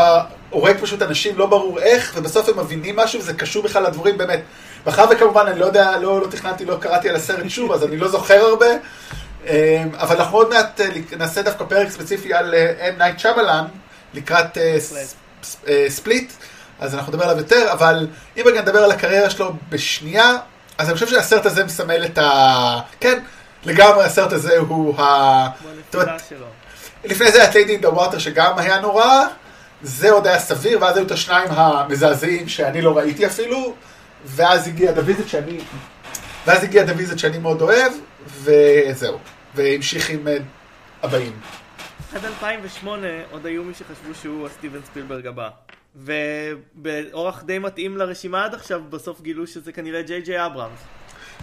הורג 0.56 0.78
פשוט 0.82 1.02
אנשים, 1.02 1.38
לא 1.38 1.46
ברור 1.46 1.80
איך, 1.80 2.14
ובסוף 2.16 2.50
הם 2.50 2.60
מבינים 2.60 2.96
משהו, 2.96 3.20
וזה 3.20 3.34
קשור 3.34 3.64
בכלל 3.64 3.84
לדברים 3.84 4.18
באמת. 4.18 4.40
מאחר 4.86 5.06
וכמובן, 5.12 5.48
אני 5.48 5.60
לא 5.60 5.66
יודע, 5.66 5.98
לא, 5.98 6.22
לא 6.22 6.28
תכננתי, 6.28 6.66
לא 6.66 6.78
קראתי 6.82 7.10
על 7.10 7.16
הסרט 7.16 7.50
שוב, 7.50 7.72
אז 7.72 7.84
אני 7.84 7.98
לא 7.98 8.08
זוכר 8.08 8.46
הרבה, 8.46 8.66
אה, 9.48 9.84
אבל 9.98 10.16
אנחנו 10.16 10.38
עוד 10.38 10.50
מעט 10.50 10.82
אה, 10.82 10.88
נעשה 11.18 11.42
דווקא 11.42 11.66
פרק 11.66 11.90
ספציפי 11.90 12.34
על 12.34 12.54
אה, 12.54 12.90
M. 12.90 12.98
נייט 12.98 13.20
שיאמלן, 13.20 13.66
לקראת 14.14 14.58
אה, 14.58 15.90
Split, 15.90 16.32
אז 16.80 16.96
אנחנו 16.96 17.12
נדבר 17.12 17.24
עליו 17.24 17.38
יותר, 17.38 17.72
אבל 17.72 18.08
אם 18.38 18.44
רגע 18.46 18.62
נדבר 18.62 18.84
על 18.84 18.92
הקריירה 18.92 19.30
שלו 19.30 19.54
בשנייה, 19.70 20.32
אז 20.78 20.88
אני 20.88 20.94
חושב 20.94 21.08
שהסרט 21.08 21.46
הזה 21.46 21.64
מסמל 21.64 22.06
את 22.06 22.18
ה... 22.18 22.80
כן, 23.00 23.20
לגמרי 23.66 24.06
הסרט 24.06 24.34
הזה 24.34 24.58
הוא 24.58 25.02
ה... 25.02 25.02
אומרת, 25.04 25.96
הנפילה 25.96 26.18
שלו. 26.30 26.46
לפני 27.04 27.32
זה 27.32 27.44
את 27.44 27.56
ליידי 27.56 27.78
דה 27.78 27.90
וואטר 27.90 28.20
שגם 28.20 28.58
היה 28.58 28.80
נורא, 28.80 29.26
זה 29.86 30.12
עוד 30.12 30.28
היה 30.28 30.40
סביר, 30.40 30.82
ואז 30.82 30.98
היו 30.98 31.06
את 31.06 31.12
השניים 31.12 31.48
המזעזעים 31.52 32.48
שאני 32.48 32.82
לא 32.82 32.98
ראיתי 32.98 33.26
אפילו, 33.26 33.76
ואז 34.26 34.68
הגיע 34.68 34.92
דוויזת 34.92 35.28
שאני... 35.28 35.60
ואז 36.48 36.64
הגיע 36.64 36.84
דוויזת 36.84 37.20
שאני 37.20 37.38
מאוד 37.38 37.62
אוהב, 37.62 37.94
וזהו. 38.28 39.18
והמשיך 39.56 40.10
עם 40.10 40.28
אה, 40.28 40.38
הבאים. 41.04 41.40
עד 42.16 42.26
2008 42.26 43.08
עוד 43.32 43.46
היו 43.46 43.64
מי 43.64 43.74
שחשבו 43.74 44.16
שהוא 44.22 44.48
הסטיבן 44.48 44.80
ספילברג 44.86 45.28
הבא. 45.28 45.50
ובאורח 45.96 47.44
די 47.44 47.60
מתאים 47.60 47.98
לרשימה 47.98 48.46
עד 48.46 48.54
עכשיו, 48.54 48.82
בסוף 48.90 49.22
גילו 49.22 49.48
שזה 49.48 49.72
כנראה 49.72 50.02
ג'יי 50.02 50.22
ג'יי 50.22 50.46
אברהמס. 50.46 50.80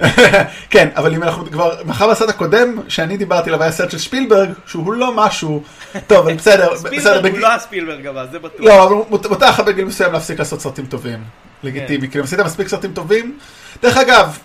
כן, 0.71 0.89
אבל 0.97 1.15
אם 1.15 1.23
אנחנו 1.23 1.51
כבר, 1.51 1.75
מאחר 1.85 2.11
בסרט 2.11 2.29
הקודם 2.29 2.79
שאני 2.89 3.17
דיברתי 3.17 3.51
עליו 3.51 3.63
היה 3.63 3.73
סרט 3.73 3.91
של 3.91 3.99
שפילברג, 3.99 4.51
שהוא 4.67 4.93
לא 4.93 5.13
משהו, 5.17 5.63
טוב, 6.07 6.19
אבל 6.19 6.35
בסדר, 6.35 6.77
ספילברג 6.77 7.33
הוא 7.33 7.39
לא 7.39 7.53
הספילברג 7.53 8.07
הבא, 8.07 8.27
זה 8.33 8.39
בטוח. 8.39 8.61
לא, 8.61 8.85
אבל 8.85 8.95
מות- 9.11 9.27
מותר 9.27 9.49
לך 9.51 9.61
בגיל 9.61 9.85
מסוים 9.85 10.13
להפסיק 10.13 10.39
לעשות 10.39 10.61
סרטים 10.61 10.87
טובים. 10.87 11.25
לגיטימי, 11.63 12.09
כאילו 12.11 12.25
עשית 12.25 12.41
מספיק 12.41 12.69
סרטים 12.69 12.93
טובים. 12.93 13.39
דרך 13.83 13.97
אגב, 13.97 14.39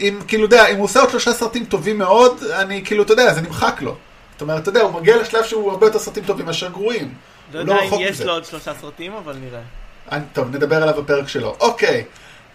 אם 0.00 0.18
כאילו, 0.28 0.42
יודע, 0.42 0.66
אם 0.66 0.76
הוא 0.76 0.84
עושה 0.84 1.00
עוד 1.00 1.10
שלושה 1.10 1.32
סרטים 1.32 1.64
טובים 1.64 1.98
מאוד, 1.98 2.42
אני 2.58 2.84
כאילו, 2.84 3.02
אתה 3.02 3.12
יודע, 3.12 3.34
זה 3.34 3.40
נמחק 3.40 3.82
לו. 3.82 3.96
זאת 4.32 4.40
אומרת, 4.42 4.62
אתה 4.62 4.68
יודע, 4.68 4.80
הוא 4.80 5.00
מגיע 5.00 5.16
לשלב 5.16 5.44
שהוא 5.44 5.70
הרבה 5.70 5.86
יותר 5.86 5.98
סרטים 5.98 6.24
טובים 6.24 6.46
מאשר 6.46 6.68
גרועים. 6.68 7.14
לא 7.52 7.60
הוא 7.60 7.70
יודע 7.70 7.96
אם 7.96 8.00
יש. 8.00 8.20
לו 8.20 8.32
עוד 8.32 8.44
שלושה 8.44 8.72
סרטים, 8.80 9.12
אבל 9.12 9.36
נראה. 9.44 10.20
טוב, 10.32 10.56
נדבר 10.56 10.82
עליו 10.82 10.94
בפרק 11.02 11.28
שלו. 11.28 11.56
אוקיי, 11.60 12.04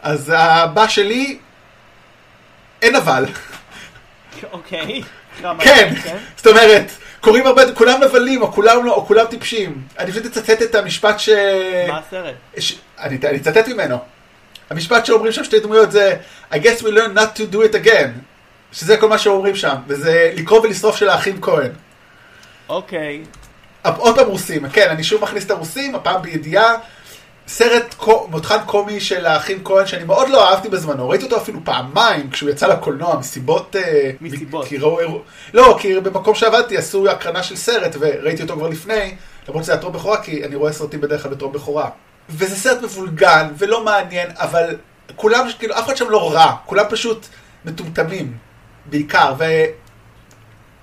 אז 0.01 0.33
הבא 0.35 0.87
שלי, 0.87 1.37
אין 2.81 2.95
אבל. 2.95 3.25
אוקיי. 4.51 5.01
כמה- 5.41 5.63
כן, 5.63 5.93
זאת 6.37 6.47
אומרת, 6.47 6.91
קוראים 7.21 7.47
הרבה, 7.47 7.73
כולם 7.73 8.03
נבלים, 8.03 8.41
או 8.41 8.51
כולם 8.51 8.85
לא, 8.85 8.93
או 8.93 9.05
כולם 9.05 9.25
טיפשים. 9.25 9.81
אני 9.99 10.11
פשוט 10.11 10.25
אצטט 10.25 10.61
את 10.61 10.75
המשפט 10.75 11.19
ש... 11.19 11.29
מה 11.87 12.01
הסרט? 12.07 12.33
ש... 12.59 12.75
אני, 12.99 13.17
אני 13.23 13.37
אצטט 13.37 13.67
ממנו. 13.67 13.97
המשפט 14.69 15.05
שאומרים 15.05 15.31
שם 15.31 15.43
שתי 15.43 15.59
דמויות 15.59 15.91
זה 15.91 16.15
I 16.51 16.55
guess 16.55 16.81
we 16.81 16.87
learn 16.87 17.15
not 17.17 17.37
to 17.39 17.53
do 17.53 17.57
it 17.57 17.85
again. 17.85 18.07
שזה 18.71 18.97
כל 18.97 19.09
מה 19.09 19.17
שאומרים 19.17 19.55
שם, 19.55 19.75
וזה 19.87 20.31
לקרוא 20.35 20.59
ולשרוף 20.61 20.95
של 20.97 21.09
האחים 21.09 21.41
כהן. 21.41 21.71
אוקיי. 22.69 23.23
עוד 23.83 24.15
פעם 24.15 24.27
רוסים, 24.27 24.69
כן, 24.69 24.89
אני 24.89 25.03
שוב 25.03 25.21
מכניס 25.23 25.45
את 25.45 25.51
הרוסים, 25.51 25.95
הפעם 25.95 26.21
בידיעה. 26.21 26.73
סרט 27.47 27.95
מותחן 28.29 28.57
קומי 28.65 28.99
של 28.99 29.25
האחים 29.25 29.63
כהן 29.63 29.87
שאני 29.87 30.03
מאוד 30.03 30.29
לא 30.29 30.49
אהבתי 30.49 30.69
בזמנו, 30.69 31.09
ראיתי 31.09 31.25
אותו 31.25 31.37
אפילו 31.37 31.59
פעמיים 31.63 32.29
כשהוא 32.29 32.49
יצא 32.49 32.67
לקולנוע 32.67 33.17
מסיבות... 33.19 33.75
אה, 33.75 34.11
מסיבות. 34.21 34.65
כי 34.67 34.77
ראו, 34.77 34.99
אירוע- 34.99 35.21
לא, 35.53 35.77
כי 35.81 35.99
במקום 35.99 36.35
שעבדתי 36.35 36.77
עשו 36.77 37.09
הקרנה 37.09 37.43
של 37.43 37.55
סרט 37.55 37.95
וראיתי 37.99 38.41
אותו 38.43 38.53
כבר 38.55 38.67
לפני, 38.67 39.15
למרות 39.47 39.63
שזה 39.63 39.71
היה 39.73 39.81
טרום 39.81 39.93
בכורה, 39.93 40.21
כי 40.23 40.45
אני 40.45 40.55
רואה 40.55 40.73
סרטים 40.73 41.01
בדרך 41.01 41.23
כלל 41.23 41.31
בטרום 41.31 41.53
בכורה. 41.53 41.89
וזה 42.29 42.55
סרט 42.55 42.81
מבולגן 42.83 43.47
ולא 43.57 43.83
מעניין, 43.83 44.29
אבל 44.35 44.75
כולם, 45.15 45.47
כאילו, 45.59 45.77
אף 45.79 45.85
אחד 45.85 45.97
שם 45.97 46.09
לא 46.09 46.33
רע, 46.33 46.55
כולם 46.65 46.85
פשוט 46.89 47.27
מטומטמים, 47.65 48.33
בעיקר, 48.85 49.33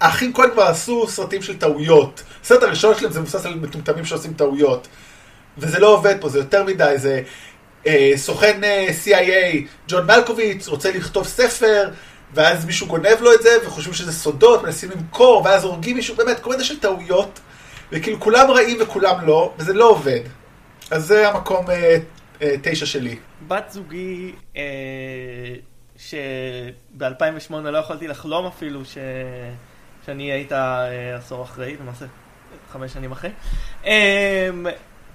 והאחים 0.01 0.33
כהן 0.35 0.51
כבר 0.51 0.63
עשו 0.63 1.09
סרטים 1.09 1.43
של 1.43 1.59
טעויות. 1.59 2.23
הסרט 2.45 2.63
הראשון 2.63 2.95
שלהם 2.99 3.13
זה 3.13 3.21
מבוסס 3.21 3.47
על 3.47 3.55
מטומטמים 3.55 4.05
שעושים 4.05 4.33
טעויות. 4.33 4.89
וזה 5.59 5.79
לא 5.79 5.95
עובד 5.95 6.21
פה, 6.21 6.29
זה 6.29 6.39
יותר 6.39 6.65
מדי, 6.65 6.95
זה 6.97 7.23
אה, 7.87 8.13
סוכן 8.17 8.65
אה, 8.65 8.89
CIA, 9.05 9.67
ג'ון 9.89 10.07
מלקוביץ, 10.07 10.69
רוצה 10.69 10.93
לכתוב 10.93 11.27
ספר, 11.27 11.91
ואז 12.35 12.65
מישהו 12.65 12.87
גונב 12.87 13.17
לו 13.21 13.35
את 13.35 13.43
זה, 13.43 13.51
וחושבים 13.67 13.95
שזה 13.95 14.13
סודות, 14.13 14.63
מנסים 14.63 14.91
למכור, 14.91 15.43
ואז 15.45 15.65
הורגים 15.65 15.97
מישהו, 15.97 16.17
באמת, 16.17 16.41
כל 16.41 16.51
מיני 16.51 16.65
של 16.65 16.81
טעויות, 16.81 17.41
וכאילו 17.93 18.21
כולם 18.21 18.51
רעים 18.51 18.79
וכולם 18.81 19.27
לא, 19.27 19.53
וזה 19.59 19.73
לא 19.73 19.91
עובד. 19.91 20.21
אז 20.91 21.07
זה 21.07 21.29
המקום 21.29 21.71
אה, 21.71 21.97
אה, 22.43 22.55
תשע 22.63 22.87
שלי. 22.87 23.17
בת 23.49 23.71
זוגי, 23.71 24.33
אה, 24.57 24.63
שב-2008 25.97 27.55
לא 27.55 27.79
יכולתי 27.79 28.09
לחלום 28.09 28.47
אפילו 28.47 28.85
ש... 28.85 28.99
שאני 30.07 30.31
אהיה 30.31 30.35
איתה 30.35 30.87
אה, 30.89 31.17
עשור 31.17 31.43
אחרי, 31.43 31.77
למעשה 31.81 32.05
חמש 32.73 32.93
שנים 32.93 33.13
אחרי. 33.13 33.31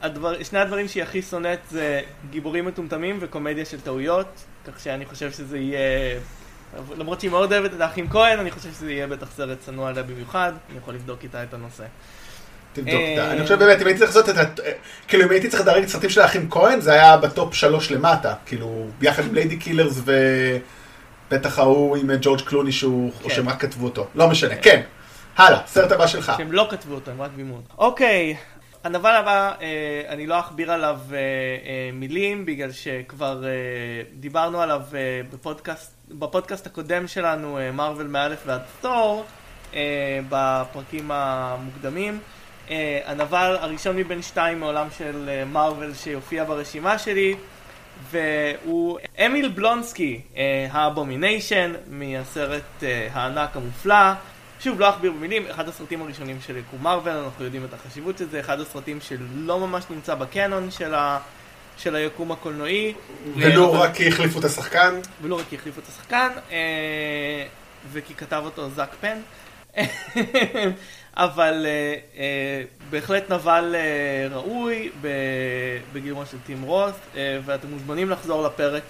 הדבר, 0.01 0.43
שני 0.43 0.59
הדברים 0.59 0.87
שהיא 0.87 1.03
הכי 1.03 1.21
שונאת 1.21 1.59
זה 1.71 2.01
גיבורים 2.29 2.65
מטומטמים 2.65 3.17
וקומדיה 3.21 3.65
של 3.65 3.81
טעויות, 3.81 4.43
כך 4.67 4.79
שאני 4.79 5.05
חושב 5.05 5.31
שזה 5.31 5.57
יהיה... 5.57 6.19
למרות 6.97 7.19
שהיא 7.19 7.31
מאוד 7.31 7.53
אוהבת 7.53 7.73
את 7.73 7.81
האחים 7.81 8.09
כהן, 8.09 8.39
אני 8.39 8.51
חושב 8.51 8.69
שזה 8.71 8.91
יהיה 8.91 9.07
בטח 9.07 9.31
סרט 9.31 9.59
צנוע 9.59 9.89
עליה 9.89 10.03
במיוחד, 10.03 10.53
אני 10.69 10.77
יכול 10.77 10.93
לבדוק 10.93 11.23
איתה 11.23 11.43
את 11.43 11.53
הנושא. 11.53 11.83
תבדוק 12.73 12.93
אה, 12.93 13.11
אותה. 13.11 13.31
אני 13.31 13.43
חושב 13.43 13.59
באמת, 13.59 13.81
אם 13.81 13.87
הייתי 13.87 13.99
צריך 13.99 14.15
לעשות 14.15 14.29
את 14.29 14.37
ה... 14.37 14.61
כאילו, 15.07 15.25
אם 15.25 15.31
הייתי 15.31 15.49
צריך 15.49 15.61
לדרג 15.61 15.83
את 15.83 15.89
סרטים 15.89 16.09
של 16.09 16.21
האחים 16.21 16.49
כהן, 16.49 16.81
זה 16.81 16.93
היה 16.93 17.17
ב 17.17 17.26
top 17.26 17.53
שלוש 17.53 17.91
למטה. 17.91 18.33
כאילו, 18.45 18.87
ביחד 18.99 19.23
עם 19.25 19.33
Ladykillers 19.33 20.01
ובטח 21.29 21.59
ההוא 21.59 21.97
עם 21.97 22.09
ג'ורג' 22.21 22.41
קלוני 22.41 22.71
שהוא, 22.71 23.11
או 23.23 23.29
כן. 23.29 23.35
שהם 23.35 23.49
רק 23.49 23.61
כתבו 23.61 23.85
אותו. 23.85 24.07
לא 24.15 24.29
משנה, 24.29 24.55
כן. 24.55 24.81
הלאה, 25.37 25.59
סרט 25.67 25.91
הבא 25.91 26.07
שלך. 26.07 26.33
שהם 26.37 26.51
לא 26.51 26.67
כתבו 26.71 26.95
אותו, 26.95 27.11
הם 27.11 27.21
רק 27.21 27.31
בימו 27.35 27.55
אותו. 27.55 27.73
אוקיי, 27.77 28.35
הנבל 28.83 29.15
הבא, 29.15 29.53
אה, 29.61 30.01
אני 30.07 30.27
לא 30.27 30.39
אכביר 30.39 30.71
עליו 30.71 30.99
אה, 31.11 31.17
אה, 31.17 31.89
מילים, 31.93 32.45
בגלל 32.45 32.71
שכבר 32.71 33.43
דיברנו 34.13 34.61
עליו 34.61 34.81
בפודקאסט, 35.33 35.93
בפודקאסט 36.09 36.67
הקודם 36.67 37.07
שלנו, 37.07 37.59
מארוול 37.73 38.07
מאלף 38.07 38.43
ועד 38.45 38.61
תור, 38.81 39.25
בפרקים 40.29 41.11
המוקדמים. 41.11 42.19
הנבל 43.05 43.57
הראשון 43.59 43.97
מבין 43.97 44.21
שתיים 44.21 44.59
מעולם 44.59 44.87
של 44.97 45.43
מארוול 45.51 45.93
שיופיע 45.93 46.43
ברשימה 46.43 46.97
שלי. 46.97 47.35
והוא 48.11 48.99
אמיל 49.25 49.49
בלונסקי, 49.49 50.21
ה 50.71 50.79
Abomination, 50.79 51.73
מהסרט 51.87 52.83
הענק 53.13 53.55
המופלא. 53.55 54.13
שוב, 54.59 54.79
לא 54.79 54.89
אכביר 54.89 55.11
במילים, 55.11 55.45
אחד 55.47 55.67
הסרטים 55.69 56.01
הראשונים 56.01 56.37
של 56.41 56.57
יקום 56.57 56.83
מארוול, 56.83 57.15
אנחנו 57.15 57.43
יודעים 57.45 57.65
את 57.65 57.73
החשיבות 57.73 58.17
של 58.17 58.29
זה, 58.29 58.39
אחד 58.39 58.59
הסרטים 58.59 58.99
שלא 59.01 59.59
ממש 59.59 59.83
נמצא 59.89 60.15
בקנון 60.15 60.71
של, 60.71 60.93
ה, 60.95 61.19
של 61.77 61.95
היקום 61.95 62.31
הקולנועי. 62.31 62.93
ולו 63.35 63.69
אבל- 63.71 63.77
רק 63.79 63.93
כי 63.95 64.07
החליפו 64.07 64.39
את 64.39 64.45
השחקן. 64.45 64.99
ולא 65.21 65.39
רק 65.39 65.45
כי 65.49 65.55
החליפו 65.55 65.81
את 65.81 65.87
השחקן, 65.87 66.29
אה, 66.51 67.45
וכי 67.91 68.13
כתב 68.13 68.41
אותו 68.45 68.69
זאק 68.69 68.95
פן. 69.01 69.17
אבל 71.17 71.65
אה, 71.65 71.95
אה, 72.17 72.61
בהחלט 72.89 73.31
נבל 73.31 73.75
אה, 73.75 74.27
ראוי 74.37 74.89
ב- 75.01 75.07
בגירונו 75.93 76.25
של 76.25 76.37
טים 76.45 76.61
רוס, 76.61 76.93
אה, 77.17 77.39
ואתם 77.45 77.67
מוזמנים 77.67 78.09
לחזור 78.09 78.43
לפרק 78.47 78.83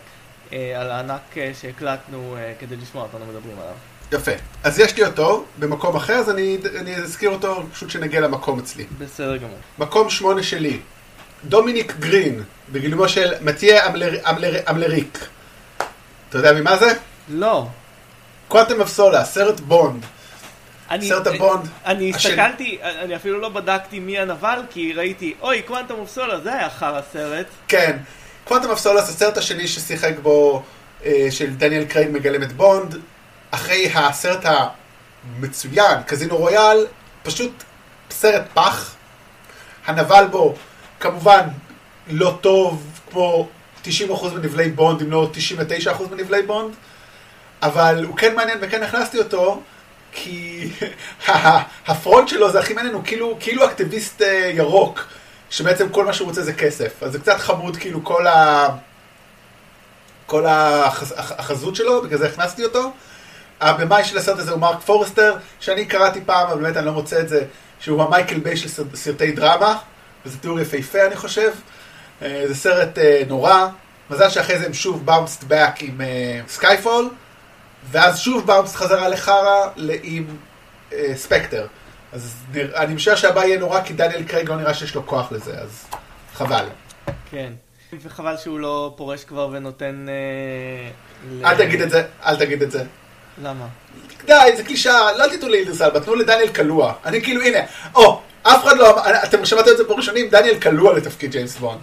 אה, 0.53 0.81
על 0.81 0.91
הענק 0.91 1.38
אה, 1.38 1.51
שהקלטנו 1.61 2.35
אה, 2.38 2.53
כדי 2.59 2.75
לשמוע 2.75 3.03
אותנו 3.03 3.25
מדברים 3.25 3.59
עליו. 3.59 3.75
יפה. 4.12 4.32
אז 4.63 4.80
יש 4.80 4.96
לי 4.96 5.06
אותו 5.06 5.46
במקום 5.60 5.96
אחר, 5.96 6.13
אז 6.13 6.30
אני, 6.30 6.58
אני 6.80 6.96
אזכיר 6.96 7.30
אותו 7.30 7.63
פשוט 7.74 7.89
שנגיע 7.89 8.20
למקום 8.22 8.60
אצלי. 8.60 8.86
בסדר 9.00 9.38
גמור. 9.38 9.58
מקום 9.80 10.10
שמונה 10.10 10.44
שלי. 10.44 10.80
דומיניק 11.46 11.96
גרין, 12.00 12.44
בגילומו 12.72 13.10
של 13.10 13.34
מתיה 13.42 13.88
אמלר, 13.88 14.30
אמלר, 14.30 14.60
אמלריק. 14.70 15.28
אתה 16.30 16.38
יודע 16.38 16.54
ממה 16.54 16.78
זה? 16.78 16.94
לא. 17.30 17.68
Quantum 18.48 18.81
of 18.81 18.89
Solace, 18.89 19.25
סרט 19.25 19.60
בונד. 19.60 20.06
אני, 20.89 21.10
סרט 21.10 21.28
הבונד 21.28 21.70
אני. 21.86 22.10
הסתכלתי, 22.10 22.78
אני 22.82 23.16
אפילו 23.16 23.39
לא 23.39 23.50
בדקתי 23.50 24.00
מי 24.00 24.20
הנבל, 24.20 24.60
כי 24.70 24.94
ראיתי, 24.94 25.34
אוי, 25.42 25.62
Quantum 25.62 26.00
of 26.00 26.10
Solace, 26.10 26.39
זה 26.39 26.54
היה 26.54 26.70
חרא 26.70 27.01
סרט. 27.13 27.46
כן. 27.68 27.98
Quantum 28.43 28.72
of 28.72 28.79
Solace, 28.79 29.10
הסרט 29.10 29.38
השני 29.38 29.68
ששיחק 29.68 30.13
בו, 30.22 30.63
אה, 31.06 31.28
של 31.32 31.56
דניאל 31.56 31.86
קרייג 31.86 32.10
מגלם 32.12 32.44
את 32.44 32.54
בונד, 32.54 32.96
אחרי 33.51 33.91
הסרט 33.96 34.46
המצוין, 34.46 36.03
קזינו 36.06 36.38
רויאל, 36.38 36.88
פשוט 37.24 37.63
סרט 38.12 38.44
פח. 38.53 38.96
הנבל 39.86 40.27
בו, 40.32 40.56
כמובן, 41.00 41.48
לא 42.08 42.38
טוב, 42.41 43.00
כמו 43.12 43.48
90% 43.84 43.88
מנבלי 44.36 44.70
בונד, 44.70 45.01
אם 45.01 45.12
לא 45.12 45.29
99% 45.86 46.01
מנבלי 46.12 46.41
בונד, 46.41 46.75
אבל 47.62 48.03
הוא 48.03 48.18
כן 48.18 48.36
מעניין 48.36 48.58
וכן 48.62 48.84
הכנסתי 48.84 49.18
אותו, 49.20 49.62
כי 50.12 50.70
ה 51.88 51.94
front 51.94 52.27
שלו 52.27 52.51
זה 52.51 52.60
הכי 52.60 52.74
מעניין, 52.74 52.94
הוא 52.94 53.03
כאילו, 53.06 53.38
כאילו 53.39 53.65
אקטיביסט 53.65 54.22
אה, 54.22 54.51
ירוק, 54.53 55.06
שבעצם 55.50 55.89
כל 55.89 56.06
מה 56.06 56.13
שהוא 56.13 56.27
רוצה 56.27 56.41
זה 56.41 56.53
כסף. 56.53 57.03
אז 57.03 57.12
זה 57.12 57.20
קצת 57.20 57.38
חמוד, 57.38 57.77
כאילו, 57.77 58.03
כל 58.03 58.27
ה... 58.27 58.68
כל 60.25 60.46
החז... 60.46 61.15
החזות 61.18 61.75
שלו, 61.75 62.01
בגלל 62.01 62.20
זה 62.20 62.27
הכנסתי 62.27 62.63
אותו. 62.63 62.91
הבמאי 63.62 64.04
של 64.04 64.18
הסרט 64.18 64.39
הזה 64.39 64.51
הוא 64.51 64.60
מרק 64.60 64.80
פורסטר, 64.80 65.36
שאני 65.60 65.86
קראתי 65.86 66.22
פעם, 66.25 66.48
אבל 66.48 66.62
באמת 66.62 66.78
אני 66.78 66.86
לא 66.86 66.94
מוצא 66.94 67.20
את 67.20 67.30
זה, 67.30 67.46
שהוא 67.80 68.04
המייקל 68.04 68.39
ביי 68.39 68.58
של 68.58 68.68
סרט- 68.70 68.96
סרטי 68.96 69.32
דרמה, 69.32 69.78
וזה 70.25 70.38
תיאור 70.38 70.60
יפהפה 70.60 71.06
אני 71.08 71.16
חושב. 71.16 71.51
אה, 72.22 72.44
זה 72.48 72.56
סרט 72.56 72.98
אה, 72.98 73.22
נורא, 73.28 73.68
מזל 74.10 74.30
שאחרי 74.30 74.60
זה 74.60 74.66
הם 74.66 74.74
שוב 74.74 75.06
bounced 75.05 75.43
back 75.43 75.81
עם 75.82 76.01
סקייפול, 76.48 77.10
ואז 77.92 78.20
שוב 78.20 78.46
bounced 78.48 78.75
חזרה 78.75 79.08
לחרא 79.10 79.68
עם 80.04 80.25
אה, 80.94 81.12
ספקטר. 81.16 81.68
אז 82.13 82.36
אני 82.75 82.94
משער 82.94 83.16
שהבא 83.16 83.44
יהיה 83.46 83.60
נורא, 83.60 83.82
כי 83.82 83.94
דניאל 83.94 84.24
קרייג 84.24 84.50
לא 84.50 84.56
נראה 84.56 84.74
שיש 84.74 84.96
לו 84.96 85.08
כוח 85.08 85.32
לזה, 85.32 85.58
אז 85.60 85.86
חבל. 86.34 86.66
כן. 87.32 87.54
וחבל 88.01 88.38
שהוא 88.38 88.60
לא 88.60 88.94
פורש 88.98 89.24
כבר 89.24 89.50
ונותן... 89.51 90.06
אה, 90.10 91.50
אל 91.51 91.58
תגיד 91.58 91.82
את 91.82 91.89
זה, 91.89 92.04
אל 92.25 92.36
תגיד 92.36 92.62
את 92.62 92.72
זה. 92.72 92.84
למה? 93.43 93.65
די, 94.25 94.34
זה 94.58 94.63
קלישאה, 94.63 95.17
לא 95.17 95.27
תיתנו 95.27 95.50
לאידריס 95.50 95.81
אלבה, 95.81 96.00
תנו 96.00 96.15
לדניאל 96.15 96.48
קלויה. 96.48 96.93
אני 97.05 97.22
כאילו, 97.22 97.41
הנה, 97.41 97.60
או, 97.96 98.19
אף 98.43 98.63
אחד 98.65 98.77
לא, 98.77 98.91
אמר- 98.93 99.24
אתם 99.24 99.46
שמעתם 99.46 99.69
את 99.72 99.77
זה 99.77 99.88
פה 99.88 99.93
ראשונים, 99.93 100.29
דניאל 100.29 100.58
קלויה 100.60 100.93
לתפקיד 100.93 101.31
ג'יימס 101.31 101.58
בונד. 101.58 101.79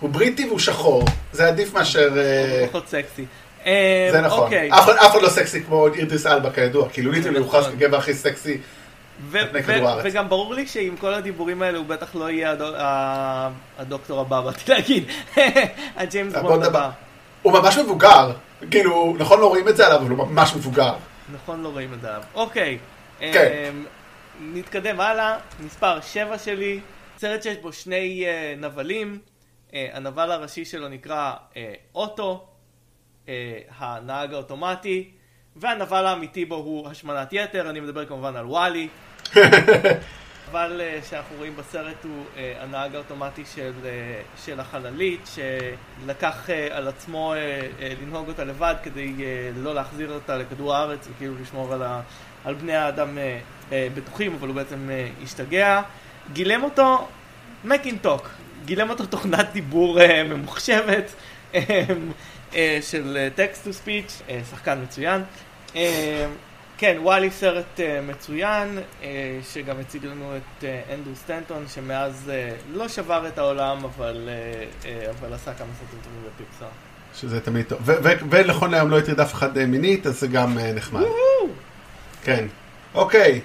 הוא 0.00 0.10
בריטי 0.10 0.46
והוא 0.46 0.58
שחור, 0.58 1.02
זה 1.32 1.46
עדיף 1.48 1.74
מאשר... 1.74 2.18
אה, 2.18 2.60
הוא 2.60 2.68
פחות 2.68 2.88
סקסי. 2.88 3.24
אה, 3.66 4.08
זה 4.12 4.20
נכון. 4.20 4.44
אוקיי. 4.44 4.70
אף 4.72 4.88
אחד- 4.90 5.22
לא 5.22 5.28
סקסי 5.28 5.62
כמו 5.62 5.86
אידריס 5.86 6.26
אלבה 6.26 6.50
כידוע, 6.50 6.88
כאילו 6.88 7.12
literally 7.12 7.38
הוא 7.38 7.46
נכון. 7.46 7.64
כגבר 7.72 7.96
הכי 7.96 8.14
סקסי. 8.14 8.58
וגם 10.02 10.28
ברור 10.28 10.54
לי 10.54 10.66
שעם 10.66 10.96
כל 10.96 11.14
הדיבורים 11.14 11.62
האלה 11.62 11.78
הוא 11.78 11.86
בטח 11.86 12.14
לא 12.14 12.30
יהיה 12.30 12.54
הדוקטור 13.78 14.20
הבא, 14.20 14.40
באתי 14.40 14.72
להגיד. 14.72 15.04
הג'יימס 15.96 16.34
בונד 16.34 16.64
הבא. 16.64 16.90
הוא 17.46 17.52
ממש 17.52 17.78
מבוגר, 17.78 18.32
כאילו, 18.70 19.16
נכון 19.18 19.40
לא 19.40 19.46
רואים 19.46 19.68
את 19.68 19.76
זה 19.76 19.86
עליו, 19.86 19.98
אבל 19.98 20.10
הוא 20.10 20.26
ממש 20.26 20.54
מבוגר. 20.56 20.94
נכון, 21.32 21.62
לא 21.62 21.68
רואים 21.68 21.94
את 21.94 22.00
זה 22.00 22.08
עליו. 22.08 22.22
אוקיי. 22.34 22.78
כן. 23.18 23.68
אמ, 23.68 23.84
נתקדם 24.40 25.00
הלאה. 25.00 25.38
מספר 25.60 26.00
7 26.00 26.38
שלי. 26.38 26.80
סרט 27.18 27.42
שיש 27.42 27.56
בו 27.56 27.72
שני 27.72 28.24
אה, 28.26 28.54
נבלים. 28.58 29.18
אה, 29.74 29.88
הנבל 29.92 30.30
הראשי 30.30 30.64
שלו 30.64 30.88
נקרא 30.88 31.32
אה, 31.56 31.74
אוטו, 31.94 32.46
אה, 33.28 33.58
הנהג 33.78 34.34
האוטומטי, 34.34 35.10
והנבל 35.56 36.06
האמיתי 36.06 36.44
בו 36.44 36.54
הוא 36.54 36.88
השמנת 36.88 37.28
יתר. 37.32 37.70
אני 37.70 37.80
מדבר 37.80 38.06
כמובן 38.06 38.36
על 38.36 38.46
וואלי. 38.46 38.88
אבל 40.50 40.80
אה, 40.80 40.98
שאנחנו 41.10 41.36
רואים 41.36 41.56
בסרט 41.56 42.04
הוא 42.04 42.24
אה, 42.36 42.54
הנהג 42.60 42.94
האוטומטי 42.94 43.44
של, 43.54 43.72
אה, 43.84 44.20
של 44.44 44.60
החללית, 44.60 45.28
שלקח 45.34 46.48
על 46.70 46.88
עצמו 46.88 47.34
לנהוג 48.02 48.28
אותה 48.28 48.44
לבד 48.44 48.74
כדי 48.82 49.12
לא 49.56 49.74
להחזיר 49.74 50.12
אותה 50.12 50.36
לכדור 50.36 50.74
הארץ 50.74 51.08
וכאילו 51.10 51.34
לשמור 51.42 51.74
על, 52.44 52.54
בני 52.54 52.76
האדם 52.76 53.18
בטוחים, 53.70 54.34
אבל 54.34 54.48
הוא 54.48 54.56
בעצם 54.56 54.90
השתגע. 55.22 55.82
גילם 56.32 56.64
אותו 56.64 57.08
מקינטוק, 57.64 58.28
גילם 58.64 58.90
אותו 58.90 59.06
תוכנת 59.06 59.52
דיבור 59.52 59.98
ממוחשבת 60.24 61.14
של 62.80 63.28
טקסט 63.34 63.64
טו 63.64 63.72
ספיץ', 63.72 64.22
שחקן 64.50 64.82
מצוין. 64.82 65.22
אה, 66.76 66.80
כן, 66.80 66.96
וואלי 67.02 67.30
סרט 67.30 67.64
uh, 67.76 67.80
מצוין, 68.10 68.78
uh, 68.78 69.04
שגם 69.52 69.76
הציג 69.80 70.04
לנו 70.04 70.36
את 70.36 70.62
uh, 70.64 70.94
אנדרו 70.94 71.14
סטנטון, 71.16 71.64
שמאז 71.74 72.22
uh, 72.26 72.30
לא 72.78 72.88
שבר 72.88 73.28
את 73.28 73.38
העולם, 73.38 73.84
אבל, 73.84 74.28
uh, 74.28 74.84
uh, 74.84 74.86
אבל 75.20 75.34
עשה 75.34 75.54
כמה 75.54 75.66
סרטים 75.80 75.98
טובים 76.04 76.20
בפיקסר. 76.34 76.66
שזה 77.14 77.40
תמיד 77.40 77.66
טוב. 77.66 77.78
ונכון 78.30 78.70
להיום 78.70 78.90
לא 78.90 78.98
הטריד 78.98 79.20
אף 79.20 79.34
אחד 79.34 79.58
אה, 79.58 79.66
מינית, 79.66 80.06
אז 80.06 80.20
זה 80.20 80.26
גם 80.26 80.58
אה, 80.58 80.72
נחמד. 80.72 81.02
כן. 82.24 82.46
אוקיי, 82.94 83.40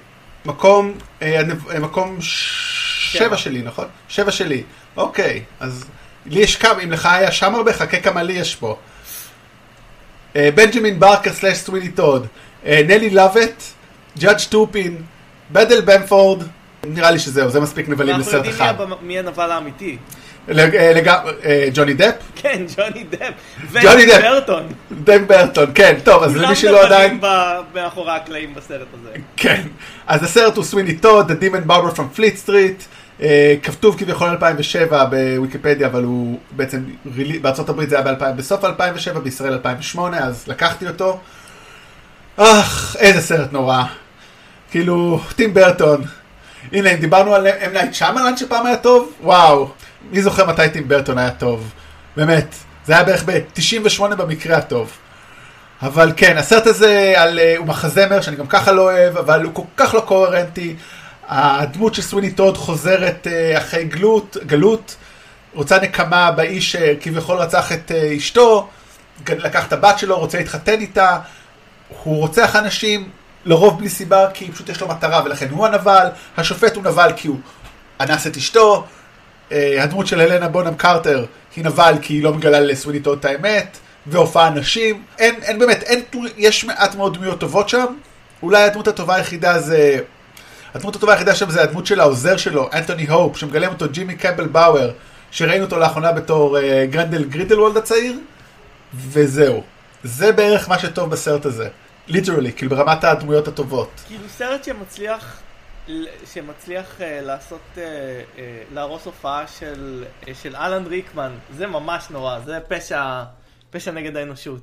מקום, 0.45 0.97
אה, 1.21 1.39
הנב- 1.39 1.69
אה, 1.71 1.79
מקום 1.79 2.21
ש- 2.21 3.17
שבע. 3.17 3.38
שלי, 3.38 3.61
נכון? 3.61 3.85
שבע 4.09 4.31
שלי. 4.31 4.63
אוקיי, 4.97 5.43
אז 5.59 5.85
לי 6.25 6.39
יש 6.39 6.55
כמה, 6.55 6.81
אם 6.83 6.91
לך 6.91 7.06
היה 7.06 7.32
שם 7.32 7.56
הרבה, 7.56 7.73
חכה 7.73 7.99
כמה 7.99 8.23
לי 8.23 8.34
יש 8.34 8.56
פה. 8.56 8.77
אה, 10.36 10.49
בנג'מין 10.56 10.99
ברקר 10.99 11.34
slash 11.34 11.58
סוויני 11.58 11.89
טוד, 11.91 12.21
אה, 12.23 12.27
נלי 12.65 13.10
לאבט, 13.10 13.63
judge 14.19 14.39
טרפין, 14.49 14.97
בידל 15.51 15.82
במפורד, 15.86 16.43
נראה 16.88 17.12
לי 17.12 17.19
שזהו, 17.19 17.50
זה 17.50 17.60
מספיק 17.60 17.89
נבלים 17.89 18.15
אנחנו 18.15 18.21
לסרט 18.32 18.45
יודעים 18.45 18.56
אחד. 18.56 18.74
הבמ- 18.82 18.95
מי 19.02 19.19
הנבל 19.19 19.52
האמיתי. 19.52 19.97
לג- 20.47 20.76
אה, 20.76 20.91
אה, 21.45 21.67
ג'וני 21.74 21.93
דפ? 21.93 22.13
כן, 22.36 22.63
ג'וני 22.78 23.04
דפ. 23.04 23.32
ג'וני 23.84 24.06
דפ. 24.06 24.17
וברטון. 24.19 24.67
דן 25.04 25.28
ברטון, 25.28 25.71
כן, 25.76 25.97
טוב, 26.04 26.24
אז 26.24 26.36
למי 26.38 26.56
שלא 26.56 26.86
עדיין... 26.86 27.19
כולם 27.19 27.32
נבלים 27.41 27.84
מאחורי 27.84 28.12
הקלעים 28.12 28.54
בסרט 28.56 28.88
הזה. 29.02 29.10
כן, 29.38 29.62
אז 30.08 30.24
הסרט 30.24 30.56
הוא 30.56 30.63
סוויני 30.63 30.97
טוד, 30.97 31.32
The 31.32 31.43
Demon 31.43 31.69
Barber 31.71 31.95
from 31.97 32.17
Fleet 32.19 32.47
Street, 32.47 32.84
אה, 33.21 33.56
כתוב 33.63 33.95
כביכול 34.00 34.28
2007 34.30 35.06
בוויקיפדיה, 35.06 35.88
אבל 35.88 36.04
הוא 36.04 36.39
בעצם, 36.52 36.84
הברית 37.69 37.89
זה 37.89 38.00
היה 38.00 38.32
בסוף 38.38 38.65
2007, 38.65 39.19
בישראל 39.19 39.54
2008, 39.54 40.17
אז 40.19 40.43
לקחתי 40.47 40.88
אותו. 40.88 41.19
אך, 42.43 42.95
איזה 42.99 43.21
סרט 43.21 43.51
נורא. 43.51 43.84
כאילו, 44.71 45.19
טים 45.36 45.54
ברטון. 45.54 46.04
הנה, 46.71 46.91
אם 46.91 46.95
דיברנו 46.95 47.36
על 47.36 47.47
אם 47.47 47.73
נייט 47.73 47.93
שאמאלאן 47.93 48.38
שפעם 48.38 48.65
היה 48.65 48.77
טוב, 48.77 49.12
וואו. 49.21 49.69
מי 50.12 50.21
זוכר 50.21 50.45
מתי 50.45 50.69
טים 50.69 50.88
ברטון 50.88 51.17
היה 51.17 51.32
טוב? 51.32 51.71
באמת. 52.17 52.56
זה 52.86 52.93
היה 52.93 53.04
בערך 53.04 53.23
ב-98 53.25 54.15
במקרה 54.15 54.58
הטוב. 54.58 54.91
אבל 55.82 56.13
כן, 56.17 56.38
הסרט 56.38 56.67
הזה 56.67 57.13
על, 57.17 57.39
אה, 57.39 57.58
הוא 57.58 57.67
מחזמר 57.67 58.21
שאני 58.21 58.36
גם 58.36 58.47
ככה 58.47 58.71
לא 58.71 58.82
אוהב, 58.82 59.17
אבל 59.17 59.43
הוא 59.43 59.54
כל 59.54 59.62
כך 59.77 59.93
לא 59.93 59.99
קוהרנטי. 59.99 60.75
הדמות 61.27 61.93
של 61.95 62.01
סוויני 62.01 62.32
טוד 62.32 62.58
חוזרת 62.58 63.27
אה, 63.27 63.58
אחרי 63.58 63.84
גלות, 63.84 64.38
גלות, 64.45 64.95
רוצה 65.54 65.80
נקמה 65.80 66.32
באיש 66.32 66.71
שכביכול 66.71 67.38
רצח 67.38 67.71
את 67.71 67.91
אה, 67.91 68.17
אשתו, 68.17 68.69
לקח 69.30 69.67
את 69.67 69.73
הבת 69.73 69.99
שלו, 69.99 70.19
רוצה 70.19 70.38
להתחתן 70.38 70.80
איתה, 70.80 71.17
הוא 72.04 72.17
רוצח 72.17 72.56
אנשים, 72.56 73.10
לרוב 73.45 73.77
בלי 73.77 73.89
סיבה, 73.89 74.27
כי 74.34 74.51
פשוט 74.51 74.69
יש 74.69 74.82
לו 74.82 74.88
מטרה, 74.88 75.21
ולכן 75.25 75.49
הוא 75.49 75.65
הנבל, 75.65 76.08
השופט 76.38 76.75
הוא 76.75 76.84
נבל 76.84 77.12
כי 77.15 77.27
הוא 77.27 77.38
אנס 78.01 78.27
את 78.27 78.38
אשתו, 78.38 78.86
אה, 79.51 79.84
הדמות 79.84 80.08
של 80.08 80.19
הלנה 80.19 80.47
בונם 80.47 80.75
קרטר 80.75 81.25
היא 81.56 81.65
נבל 81.65 81.93
כי 82.01 82.13
היא 82.13 82.23
לא 82.23 82.34
מגלה 82.34 82.60
לסוויני 82.60 82.99
טוד 82.99 83.17
את 83.19 83.25
האמת, 83.25 83.77
והופעה 84.08 84.49
נשים. 84.49 85.04
אין, 85.19 85.36
אין 85.43 85.60
באמת, 85.60 85.84
אין, 85.84 86.04
יש 86.38 86.65
מעט 86.65 86.95
מאוד 86.95 87.13
דמויות 87.13 87.39
טובות 87.39 87.69
שם. 87.69 87.86
אולי 88.43 88.63
הדמות 88.63 88.88
הטובה 88.88 89.15
היחידה 89.15 89.60
זה... 89.60 89.99
הדמות 90.73 90.95
הטובה 90.95 91.13
היחידה 91.13 91.36
שם 91.36 91.49
זה 91.49 91.63
הדמות 91.63 91.86
של 91.86 91.99
העוזר 91.99 92.38
שלו, 92.38 92.69
אנטוני 92.73 93.08
הופ, 93.08 93.38
שמגלם 93.38 93.69
אותו 93.71 93.86
ג'ימי 93.91 94.15
קמבל 94.15 94.47
באואר, 94.47 94.91
שראינו 95.32 95.65
אותו 95.65 95.80
לאחרונה 95.80 96.12
בתור 96.12 96.58
אה, 96.58 96.86
גלרט 96.89 97.23
גרינדלוולד 97.23 97.77
הצעיר, 97.77 98.19
וזהו. 98.93 99.63
זה 100.04 100.32
בערך 100.32 100.69
מה 100.69 100.80
שטוב 100.80 101.10
בסרט 101.10 101.45
הזה. 101.45 101.67
literally, 102.08 102.54
כאילו 102.53 102.71
ברמת 102.71 103.03
הדמויות 103.03 103.47
הטובות. 103.47 104.01
כאילו 104.07 104.29
סרט 104.29 104.63
שמצליח, 104.63 105.41
שמצליח 106.33 106.85
uh, 106.97 107.01
לעשות, 107.25 107.61
uh, 107.75 107.77
uh, 107.77 108.39
להרוס 108.73 109.05
הופעה 109.05 109.47
של, 109.47 110.03
אה, 110.23 110.30
של 110.41 110.55
אלן 110.55 110.85
ריקמן, 110.85 111.31
זה 111.57 111.67
ממש 111.67 112.07
נורא, 112.09 112.39
זה 112.39 112.59
פשע, 112.67 113.23
פשע 113.69 113.91
נגד 113.91 114.17
האנושות. 114.17 114.61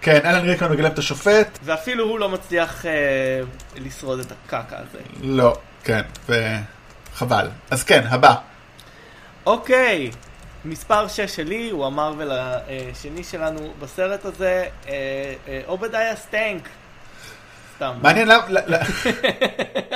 כן, 0.00 0.20
אלן 0.24 0.48
ריקמן 0.48 0.72
מגלם 0.72 0.92
את 0.92 0.98
השופט, 0.98 1.58
ואפילו 1.62 2.04
הוא 2.04 2.18
לא 2.18 2.28
מצליח 2.28 2.84
אה, 2.84 2.88
לשרוד 3.80 4.20
את 4.20 4.32
הקקה 4.32 4.78
הזה. 4.78 4.98
לא, 5.22 5.56
כן, 5.84 6.02
וחבל. 6.28 7.48
אז 7.70 7.84
כן, 7.84 8.02
הבא. 8.08 8.34
אוקיי, 9.46 10.10
מספר 10.64 11.08
6 11.08 11.20
שלי 11.20 11.70
הוא 11.70 11.86
המרוויל 11.86 12.30
השני 12.32 13.24
שלנו 13.24 13.72
בסרט 13.80 14.24
הזה, 14.24 14.68
אה, 14.88 15.34
אה, 15.48 15.60
עובדיה 15.66 16.16
סטנק. 16.16 16.68
סתם. 17.76 17.98
מעניין 18.02 18.28
למה... 18.28 18.44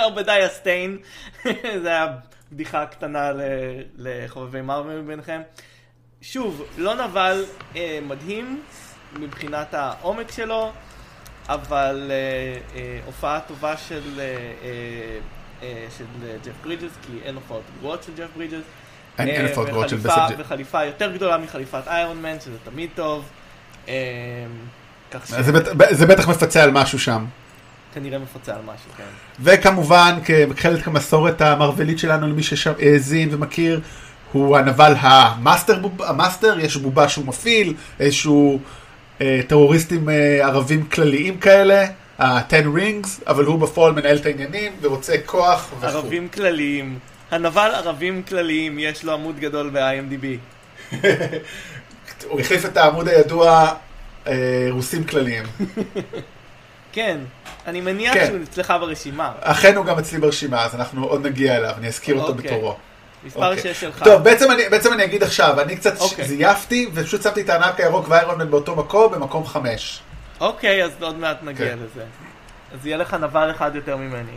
עובדיה 0.05 0.49
סטיין, 0.59 0.99
זה 1.83 1.88
היה 1.88 2.07
בדיחה 2.53 2.87
קטנה 2.87 3.31
לחובבי 3.96 4.61
מרוויל 4.61 5.01
ביניכם. 5.01 5.40
שוב, 6.23 6.64
לא 6.79 6.94
נבל 6.94 7.44
אה, 7.77 7.99
מדהים 8.03 8.62
מבחינת 9.12 9.75
העומק 9.75 10.31
שלו, 10.31 10.73
אבל 11.49 12.11
הופעה 13.07 13.40
טובה 13.40 13.77
של, 13.77 14.20
ג'ף 16.44 16.53
ברידג'ס, 16.62 16.92
כי 17.03 17.12
אין 17.25 17.35
הופעות 17.35 17.62
גרועות 17.81 18.03
של 18.03 18.12
ג'ף 18.16 18.29
ברידג'ס. 18.37 18.64
אין 19.29 19.45
אה, 19.45 19.49
הופעות 19.49 19.69
גרועות 19.69 19.89
של 19.89 19.97
וחליפה- 19.97 20.09
best 20.27 20.37
ג'. 20.39 20.41
וחליפה 20.41 20.85
יותר 20.85 21.13
גדולה 21.13 21.39
מחליפת 21.39 21.83
איירון 21.87 22.23
מן, 22.23 22.37
שזה 22.45 22.57
תמיד 22.65 22.91
טוב. 22.95 23.25
אה, 23.89 23.95
ש... 25.27 25.31
זה 25.41 25.53
בט- 25.53 25.69
זה 25.91 26.07
בטח 26.07 26.29
מפצה 26.29 26.63
על 26.63 26.71
משהו 26.71 26.99
שם. 26.99 27.25
כנראה 27.95 28.19
מפצה 28.19 28.53
על 28.55 28.61
משהו, 28.63 28.91
כן. 28.97 29.05
וכמובן, 29.41 30.19
כחלק 30.57 30.89
המסורת 30.89 31.41
המרוולית 31.41 31.99
שלנו, 31.99 32.27
למי 32.27 32.43
שהאזין 32.43 33.29
ומכיר, 33.35 33.81
הוא 34.33 34.57
הנבל 34.59 34.95
המאסטר, 35.01 35.81
המאסטר, 35.99 36.61
יש 36.61 36.77
בובה 36.77 37.09
שהוא 37.09 37.27
מפעיל, 37.27 37.75
איזשהו 38.01 38.61
אה, 39.21 39.41
טרוריסטים 39.49 40.09
אה, 40.09 40.15
ערבים 40.47 40.87
כלליים 40.87 41.39
כאלה, 41.39 41.87
ה-10 42.19 42.53
rings, 42.77 43.09
אבל 43.27 43.45
הוא 43.45 43.59
בפועל 43.59 43.93
מנהל 43.93 44.17
את 44.17 44.27
העניינים 44.27 44.73
ורוצה 44.81 45.15
כוח 45.27 45.69
וכו'. 45.79 45.87
ערבים 45.87 46.29
כלליים. 46.29 46.99
הנבל 47.31 47.71
ערבים 47.75 48.23
כלליים, 48.23 48.79
יש 48.79 49.05
לו 49.05 49.12
עמוד 49.12 49.38
גדול 49.38 49.71
ב-IMDb. 49.71 50.27
הוא 52.29 52.40
החליף 52.40 52.64
את 52.64 52.77
העמוד 52.77 53.09
הידוע 53.09 53.73
אה, 54.27 54.66
רוסים 54.71 55.05
כלליים. 55.05 55.45
כן, 56.93 57.19
אני 57.66 57.81
מניח 57.81 58.14
כן. 58.14 58.27
שהוא 58.27 58.38
אצלך 58.43 58.75
ברשימה. 58.81 59.33
אכן 59.40 59.77
הוא 59.77 59.85
גם 59.85 59.99
אצלי 59.99 60.19
ברשימה, 60.19 60.64
אז 60.64 60.75
אנחנו 60.75 61.05
עוד 61.07 61.27
נגיע 61.27 61.57
אליו, 61.57 61.75
אני 61.79 61.88
אזכיר 61.88 62.16
אותו 62.16 62.33
אוקיי. 62.33 62.51
בתורו. 62.51 62.77
מספר 63.25 63.51
אוקיי. 63.51 63.75
6 63.75 63.81
שלך. 63.81 64.05
טוב, 64.05 64.23
בעצם 64.23 64.51
אני, 64.51 64.62
בעצם 64.71 64.93
אני 64.93 65.05
אגיד 65.05 65.23
עכשיו, 65.23 65.61
אני 65.61 65.77
קצת 65.77 66.01
אוקיי. 66.01 66.25
זייפתי, 66.25 66.90
ופשוט 66.95 67.23
שמתי 67.23 67.40
את 67.40 67.49
הענק 67.49 67.81
הירוק 67.81 68.07
ואיירון 68.09 68.38
מן 68.38 68.51
באותו 68.51 68.77
מקום, 68.77 69.12
במקום 69.12 69.47
חמש. 69.47 70.01
אוקיי, 70.40 70.85
אז 70.85 70.90
עוד 71.01 71.19
מעט 71.19 71.38
נגיע 71.43 71.69
כן. 71.69 71.79
לזה. 71.79 72.05
אז 72.75 72.87
יהיה 72.87 72.97
לך 72.97 73.14
נבל 73.14 73.51
אחד 73.51 73.71
יותר 73.75 73.97
ממני. 73.97 74.37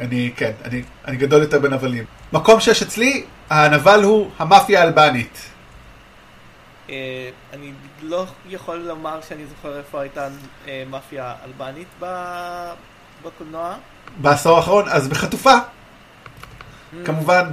אני, 0.00 0.32
כן, 0.36 0.52
אני, 0.64 0.82
אני 1.06 1.16
גדול 1.16 1.42
יותר 1.42 1.58
בנבלים. 1.58 2.04
מקום 2.32 2.60
שש 2.60 2.82
אצלי, 2.82 3.24
הנבל 3.50 4.02
הוא 4.02 4.30
המאפיה 4.38 4.80
האלבנית. 4.80 5.38
אה, 6.90 6.94
אני 7.52 7.72
לא 8.02 8.24
יכול 8.48 8.76
לומר 8.76 9.20
שאני 9.28 9.42
זוכר 9.46 9.78
איפה 9.78 10.00
הייתה 10.00 10.28
אה, 10.68 10.82
מאפיה 10.90 11.34
אלבנית 11.44 11.86
ב- 12.00 12.72
בקולנוע. 13.24 13.74
בעשור 14.16 14.56
האחרון, 14.56 14.88
אז 14.88 15.08
בחטופה, 15.08 15.52
אממ. 16.92 16.96
כמובן, 17.06 17.50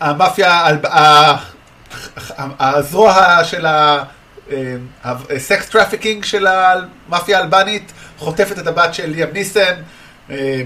המאפיה, 0.00 0.66
הזרוע 2.60 3.14
של 3.44 3.66
ה 5.04 5.20
sex 5.20 5.68
trafficking 5.68 6.24
של 6.24 6.46
המאפיה 6.46 7.38
האלבנית 7.38 7.92
חוטפת 8.18 8.58
את 8.58 8.66
הבת 8.66 8.94
של 8.94 9.06
ליאם 9.10 9.28
ניסן, 9.32 9.60
אה, 9.60 9.80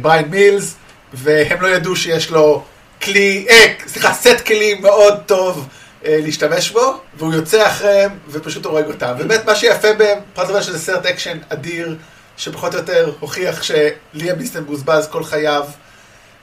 בריין 0.01 0.29
מילס, 0.29 0.75
והם 1.13 1.61
לא 1.61 1.69
ידעו 1.69 1.97
שיש 1.97 2.31
לו 2.31 2.63
כלי, 3.03 3.47
אה, 3.51 3.75
סליחה, 3.87 4.13
סט 4.13 4.41
כלים 4.47 4.83
מאוד 4.83 5.19
טוב 5.27 5.69
אה, 6.05 6.19
להשתמש 6.23 6.71
בו, 6.71 7.01
והוא 7.15 7.35
יוצא 7.35 7.67
אחריהם 7.67 8.19
ופשוט 8.29 8.65
הורג 8.65 8.87
אותם. 8.87 9.15
באמת 9.19 9.45
מה 9.45 9.55
שיפה 9.55 9.93
בהם, 9.93 10.19
פרט 10.35 10.49
דבר 10.49 10.63
שזה 10.63 10.79
סרט 10.79 11.07
אקשן 11.07 11.39
אדיר, 11.49 11.97
שפחות 12.37 12.75
או 12.75 12.79
יותר 12.79 13.13
הוכיח 13.21 13.63
שליאם 13.63 14.39
ניסן 14.39 14.65
בוזבז 14.65 15.09
כל 15.09 15.25
חייו. 15.25 15.65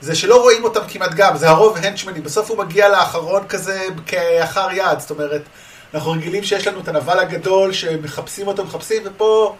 זה 0.00 0.14
שלא 0.14 0.42
רואים 0.42 0.64
אותם 0.64 0.80
כמעט 0.88 1.14
גם, 1.14 1.36
זה 1.36 1.48
הרוב 1.48 1.76
הנצ'מני, 1.76 2.20
בסוף 2.20 2.50
הוא 2.50 2.58
מגיע 2.58 2.88
לאחרון 2.88 3.46
כזה 3.48 3.86
כאחר 4.06 4.68
יד, 4.72 4.98
זאת 4.98 5.10
אומרת, 5.10 5.42
אנחנו 5.94 6.10
רגילים 6.10 6.44
שיש 6.44 6.66
לנו 6.66 6.80
את 6.80 6.88
הנבל 6.88 7.18
הגדול 7.18 7.72
שמחפשים 7.72 8.46
אותו, 8.46 8.64
מחפשים, 8.64 9.02
ופה 9.04 9.56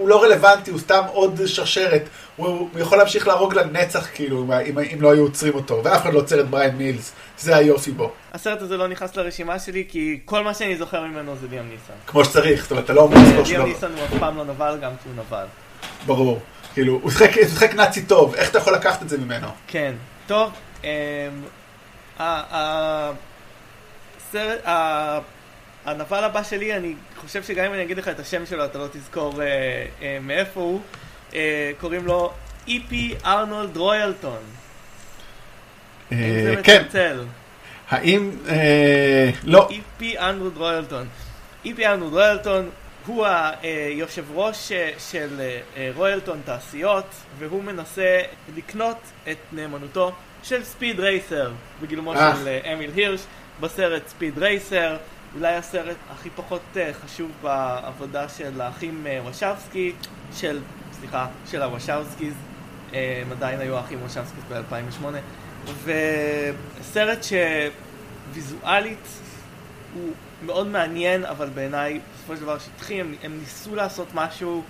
הוא 0.00 0.08
לא 0.08 0.22
רלוונטי, 0.22 0.70
הוא 0.70 0.78
סתם 0.80 1.02
עוד 1.12 1.40
שרשרת, 1.46 2.02
הוא, 2.36 2.46
הוא 2.48 2.80
יכול 2.80 2.98
להמשיך 2.98 3.28
להרוג 3.28 3.54
לנצח 3.54 4.06
כאילו, 4.14 4.42
אם, 4.66 4.78
אם, 4.78 5.02
לא 5.02 5.12
היו 5.12 5.22
עוצרים 5.22 5.54
אותו, 5.54 5.80
ואף 5.84 6.02
אחד 6.02 6.12
לא 6.14 6.18
עוצר 6.18 6.40
את 6.40 6.48
בריין 6.50 6.76
מילס, 6.76 7.12
זה 7.38 7.56
היופי 7.56 7.90
בו, 7.90 8.12
הסרט 8.32 8.62
הזה 8.62 8.76
לא 8.76 8.88
נכנס 8.88 9.16
לרשימה 9.16 9.58
שלי 9.58 9.84
כי 9.88 10.20
כל 10.24 10.44
מה 10.44 10.54
שאני 10.54 10.76
זוכר 10.76 11.00
ממנו 11.04 11.36
זה 11.40 11.46
ליאם 11.50 11.64
ניסן. 11.68 11.92
כמו 12.06 12.24
שצריך, 12.24 12.62
זאת 12.62 12.70
אומרת, 12.70 12.84
אתה 12.84 12.92
לא 12.92 13.04
אמור 13.04 13.14
לזכור 13.18 13.34
ליאם 13.36 13.46
שלא, 13.46 13.64
ניסן 13.66 13.92
הוא 13.96 14.04
אף 14.04 14.20
פעם 14.20 14.36
לא 14.36 14.44
נבל 14.44 14.78
גם 14.82 14.90
כי 15.02 15.08
הוא 15.08 15.24
נבל. 15.26 15.44
ברור, 16.06 16.40
כאילו, 16.74 16.98
הוא 17.02 17.10
שיחק- 17.10 17.32
שיחק 17.34 17.74
נאצי 17.74 18.02
טוב, 18.02 18.34
איך 18.34 18.50
אתה 18.50 18.58
יכול 18.58 18.72
לקחת 18.74 19.02
את 19.02 19.08
זה 19.08 19.18
ממנו? 19.18 19.48
כן, 19.66 19.92
טוב, 20.26 20.50
אמ, 20.84 20.88
הסרט, 24.28 24.60
הנבל 25.84 26.24
הבא 26.24 26.42
שלי, 26.42 26.76
אני 26.76 26.94
חושב 27.16 27.42
שגם 27.42 27.64
אם 27.64 27.74
אני 27.74 27.82
אגיד 27.82 27.98
לך 27.98 28.08
את 28.08 28.20
השם 28.20 28.46
שלו, 28.46 28.64
אתה 28.64 28.78
לא 28.78 28.86
תזכור 28.92 29.42
אה, 29.42 29.46
אה, 30.02 30.18
מאיפה 30.20 30.60
הוא. 30.60 30.80
אה, 31.34 31.70
קוראים 31.80 32.06
לו 32.06 32.32
איפי 32.68 33.14
ארנולד 33.24 33.76
רויאלטון. 33.76 34.38
האם 36.10 36.42
זה 36.44 36.54
אה, 36.56 36.62
כן, 36.62 36.80
מצלצל? 36.80 37.24
האם, 37.88 38.30
אה, 38.48 39.30
לא, 39.44 39.68
איפי 39.70 40.18
ארנולד 40.18 40.56
רויאלטון. 40.56 41.08
איפי 41.64 41.86
ארנולד 41.86 42.12
רויאלטון 42.12 42.70
הוא 43.06 43.26
היושב 43.62 44.24
ראש 44.34 44.72
אה, 44.72 44.90
של 44.98 45.40
אה, 45.40 45.60
אה, 45.76 45.90
רויאלטון 45.94 46.40
תעשיות, 46.44 47.06
והוא 47.38 47.62
מנסה 47.62 48.20
לקנות 48.56 48.96
את 49.30 49.38
נאמנותו 49.52 50.12
של 50.42 50.64
ספיד 50.64 51.00
רייסר, 51.00 51.50
בגילומו 51.82 52.14
אה. 52.14 52.36
של 52.36 52.48
אה, 52.48 52.72
אמיל 52.72 52.90
הירש, 52.94 53.20
בסרט 53.60 54.08
ספיד 54.08 54.38
רייסר, 54.38 54.96
אולי 55.34 55.54
הסרט 55.54 55.96
הכי 56.10 56.30
פחות 56.30 56.62
אה, 56.76 56.90
חשוב 56.92 57.30
בעבודה 57.42 58.28
של 58.28 58.60
האחים 58.60 59.06
אה, 59.06 59.20
וושבסקי, 59.22 59.92
של, 60.32 60.60
סליחה, 60.92 61.26
של 61.50 61.62
הוושבסקיז, 61.62 62.34
אה, 62.94 63.22
הם 63.22 63.32
עדיין 63.32 63.60
היו 63.60 63.76
האחים 63.76 64.02
וושבסקיז 64.02 64.44
ב-2008, 64.48 65.04
וסרט 66.80 67.18
שוויזואלית 68.32 69.08
הוא 69.94 70.12
מאוד 70.42 70.66
מעניין, 70.66 71.24
אבל 71.24 71.48
בעיניי 71.48 72.00
בסופו 72.14 72.36
של 72.36 72.42
דבר 72.42 72.58
שטחי, 72.58 73.00
הם, 73.00 73.14
הם 73.22 73.38
ניסו 73.38 73.74
לעשות 73.74 74.08
משהו, 74.14 74.62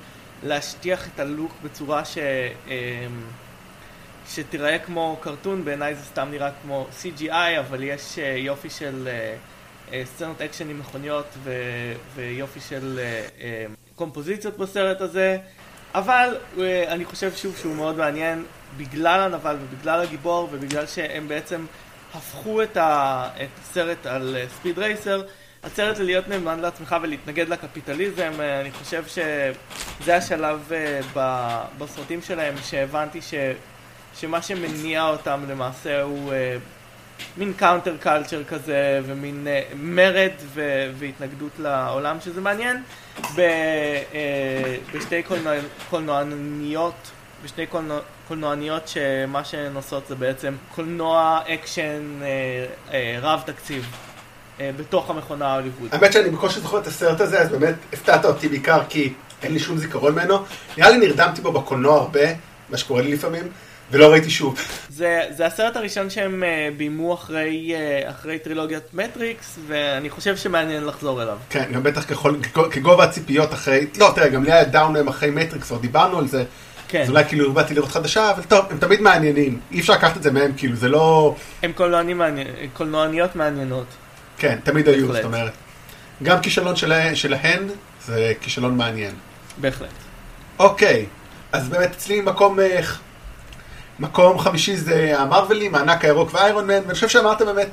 להשטיח 0.43 1.09
את 1.09 1.21
הלוק 1.21 1.53
בצורה 1.63 2.05
ש, 2.05 2.19
אמ, 2.67 2.73
שתיראה 4.29 4.79
כמו 4.79 5.19
קרטון, 5.21 5.65
בעיניי 5.65 5.95
זה 5.95 6.05
סתם 6.05 6.29
נראה 6.31 6.51
כמו 6.63 6.87
CGI, 7.03 7.61
אבל 7.61 7.83
יש 7.83 8.19
יופי 8.19 8.71
של 8.71 9.09
אה, 9.09 9.37
סצנות 10.05 10.41
אקשן 10.43 10.71
עם 10.71 10.79
מכוניות 10.79 11.27
ו, 11.43 11.53
ויופי 12.15 12.61
של 12.61 12.99
אה, 13.03 13.27
אה, 13.41 13.67
קומפוזיציות 13.95 14.59
בסרט 14.59 15.01
הזה, 15.01 15.39
אבל 15.95 16.37
אה, 16.59 16.93
אני 16.93 17.05
חושב 17.05 17.33
שוב 17.37 17.57
שהוא 17.57 17.77
מאוד 17.77 17.97
מעניין 17.97 18.45
בגלל 18.77 19.21
הנבל 19.21 19.57
ובגלל 19.61 20.01
הגיבור 20.01 20.49
ובגלל 20.53 20.87
שהם 20.87 21.29
בעצם 21.29 21.67
הפכו 22.15 22.63
את, 22.63 22.77
ה, 22.77 23.29
את 23.43 23.49
הסרט 23.63 24.07
על 24.07 24.37
אה, 24.37 24.45
ספיד 24.49 24.79
רייסר, 24.79 25.23
הסרט 25.65 25.99
ללהיות 25.99 26.29
נאמן 26.29 26.61
לעצמך 26.61 26.97
ולהתנגד 27.03 27.49
לקפיטליזם, 27.49 28.33
אה, 28.41 28.61
אני 28.61 28.71
חושב 28.73 29.05
שזה 29.07 30.17
השלב 30.17 30.73
אה, 30.73 31.01
ב- 31.15 31.65
בסרטים 31.79 32.23
שלהם 32.23 32.55
שהבנתי 32.63 33.23
ש, 33.23 33.35
שמה 34.15 34.43
שמניע 34.43 35.09
אותם 35.09 35.45
למעשה 35.49 36.03
הוא 36.03 36.33
אה, 36.33 36.57
מין 37.37 37.53
counter 37.53 37.97
culture 38.01 38.45
כזה 38.45 39.01
ומין 39.07 39.47
אה, 39.47 39.63
מרד 39.77 40.33
ו, 40.55 40.63
והתנגדות 40.99 41.53
לעולם, 41.59 42.17
שזה 42.21 42.41
מעניין 42.41 42.83
ב, 43.37 43.41
אה, 43.41 44.77
בשתי 44.95 45.23
קולנוע, 45.23 45.55
קולנועניות, 45.91 47.11
בשתי 47.45 47.67
קולנוע, 47.67 47.99
קולנועניות 48.29 48.89
שמה 48.89 49.45
שהן 49.45 49.77
עושות 49.77 50.07
זה 50.07 50.15
בעצם 50.15 50.55
קולנוע 50.75 51.41
אקשן 51.49 52.23
אה, 52.23 52.27
אה, 52.93 53.19
רב 53.23 53.43
תקציב 53.47 53.87
בתוך 54.77 55.11
המכונה 55.11 55.47
ההוליוודית. 55.47 55.95
האמת 55.95 56.13
שאני 56.13 56.31
בקושי 56.31 56.61
זוכר 56.61 56.79
את 56.79 56.87
הסרט 56.87 57.21
הזה, 57.21 57.41
אז 57.41 57.49
באמת 57.49 57.75
הפתעת 57.93 58.25
אותי 58.25 58.49
בעיקר 58.49 58.81
כי 58.89 59.13
אין 59.43 59.53
לי 59.53 59.59
שום 59.59 59.79
זיכרון 59.79 60.13
ממנו. 60.13 60.45
נראה 60.77 60.91
לי 60.91 61.07
נרדמתי 61.07 61.41
בו 61.41 61.53
בקולנוע 61.53 61.97
הרבה, 61.97 62.21
מה 62.71 62.77
שקורה 62.77 63.03
לי 63.03 63.13
לפעמים, 63.13 63.49
ולא 63.91 64.13
ראיתי 64.13 64.31
שוב. 64.31 64.59
זה, 64.89 65.23
זה 65.31 65.47
הסרט 65.47 65.77
הראשון 65.77 66.11
שהם 66.11 66.45
אה, 66.45 66.69
ביימו 66.77 67.15
אחרי, 67.15 67.75
אה, 67.75 68.11
אחרי 68.11 68.39
טרילוגיית 68.39 68.95
מטריקס, 68.95 69.59
ואני 69.67 70.11
חושב 70.11 70.37
שמעניין 70.37 70.87
לחזור 70.87 71.23
אליו. 71.23 71.39
כן, 71.51 71.65
גם 71.73 71.83
בטח 71.83 72.05
ככל, 72.05 72.35
כגובה 72.71 73.05
הציפיות 73.05 73.53
אחרי, 73.53 73.87
לא, 73.99 74.13
תראה, 74.15 74.29
גם 74.29 74.45
לי 74.45 74.53
היה 74.53 74.65
דאונם 74.65 75.09
אחרי 75.09 75.31
מטריקס, 75.31 75.69
כבר 75.69 75.79
דיברנו 75.79 76.19
על 76.19 76.29
זה, 76.29 76.45
כן, 76.89 77.03
אז 77.03 77.11
אולי 77.11 77.25
כאילו 77.25 77.53
באתי 77.53 77.75
לראות 77.75 77.91
חדשה, 77.91 78.31
אבל 78.31 78.43
טוב, 78.43 78.65
הם 78.71 78.79
תמיד 78.79 79.01
מעניינים, 79.01 79.61
אי 79.73 79.81
אפשר 79.81 79.93
לקחת 79.93 80.17
את 80.17 80.23
זה 80.23 80.31
מהם, 80.31 80.53
כאילו, 80.57 80.77
זה 80.77 80.89
לא, 80.89 81.35
הם 81.63 81.73
קולנוענים 81.73 82.19
מעניין, 82.19 82.47
קולנועניות 82.73 83.37
מעניינות. 83.37 83.87
כן, 84.39 84.59
תמיד 84.65 84.89
היו, 84.89 85.07
בהחלט. 85.07 85.23
זאת 85.23 85.25
אומרת. 85.25 85.53
גם 86.23 86.41
כישלון 86.41 86.77
שלה, 86.77 87.17
שלהן, 87.17 87.69
זה 88.07 88.33
כישלון 88.41 88.77
מעניין. 88.77 89.15
בהחלט. 89.61 89.89
אוקיי, 90.59 91.07
אז 91.53 91.69
באמת 91.69 91.91
אצלי 91.91 92.21
מקום, 92.21 92.61
אה, 92.61 92.81
מקום 94.01 94.39
חמישי 94.39 94.77
זה 94.77 95.13
המרווילים, 95.19 95.75
הענק 95.75 96.05
הירוק 96.05 96.35
ואיירון 96.35 96.67
מן, 96.67 96.81
ואני 96.83 96.95
חושב 96.95 97.09
שאמרת 97.09 97.43
באמת 97.43 97.69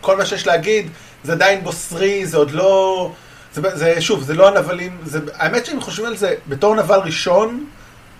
כל 0.00 0.16
מה 0.16 0.26
שיש 0.26 0.46
להגיד, 0.46 0.90
זה 1.24 1.32
עדיין 1.32 1.64
בוסרי, 1.64 2.26
זה 2.26 2.36
עוד 2.36 2.50
לא... 2.50 3.12
זה, 3.54 3.76
זה 3.76 4.00
שוב, 4.00 4.22
זה 4.22 4.34
לא 4.34 4.48
הנבלים, 4.48 4.98
זה, 5.04 5.20
האמת 5.34 5.66
שאם 5.66 5.80
חושבים 5.80 6.06
על 6.06 6.16
זה, 6.16 6.34
בתור 6.48 6.74
נבל 6.74 6.98
ראשון, 6.98 7.66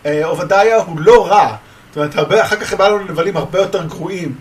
אה, 0.06 0.24
עובדיה 0.24 0.76
הוא 0.76 1.00
לא 1.00 1.26
רע. 1.26 1.56
זאת 1.88 1.96
אומרת, 1.96 2.16
הרבה, 2.16 2.42
אחר 2.42 2.56
כך 2.56 2.74
בא 2.74 2.88
לנו 2.88 2.98
נבלים 2.98 3.36
הרבה 3.36 3.58
יותר 3.58 3.84
גרועים. 3.84 4.34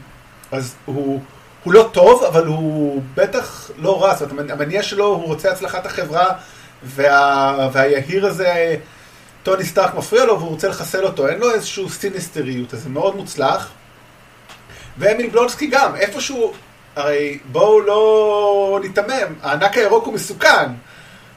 אז 0.52 0.76
הוא, 0.86 1.22
הוא 1.64 1.74
לא 1.74 1.90
טוב, 1.92 2.24
אבל 2.24 2.46
הוא 2.46 3.02
בטח 3.16 3.72
לא 3.78 4.04
רע. 4.04 4.16
זאת 4.16 4.32
אומרת, 4.32 4.52
המניע 4.52 4.84
שלו, 4.84 5.06
הוא 5.06 5.26
רוצה 5.26 5.52
הצלחת 5.52 5.86
החברה, 5.86 6.28
וה, 6.84 7.70
והיהיר 7.74 8.26
הזה, 8.26 8.76
טוני 9.44 9.66
סטארק 9.66 9.96
מפריע 9.96 10.26
לו, 10.26 10.40
והוא 10.40 10.50
רוצה 10.50 10.68
לחסל 10.68 11.06
אותו. 11.06 11.28
אין 11.28 11.40
לו 11.40 11.52
איזשהו 11.52 11.90
סיניסטריות, 11.90 12.74
אז 12.74 12.84
זה 12.84 12.90
מאוד 12.90 13.16
מוצלח. 13.16 13.70
ואמיל 14.98 15.30
בלונסקי 15.30 15.68
גם, 15.68 15.96
איפשהו, 15.96 16.54
הרי 16.96 17.40
בואו 17.52 17.82
לא 17.82 18.80
ניתמם, 18.82 19.36
הענק 19.42 19.78
הירוק 19.78 20.06
הוא 20.06 20.14
מסוכן. 20.14 20.72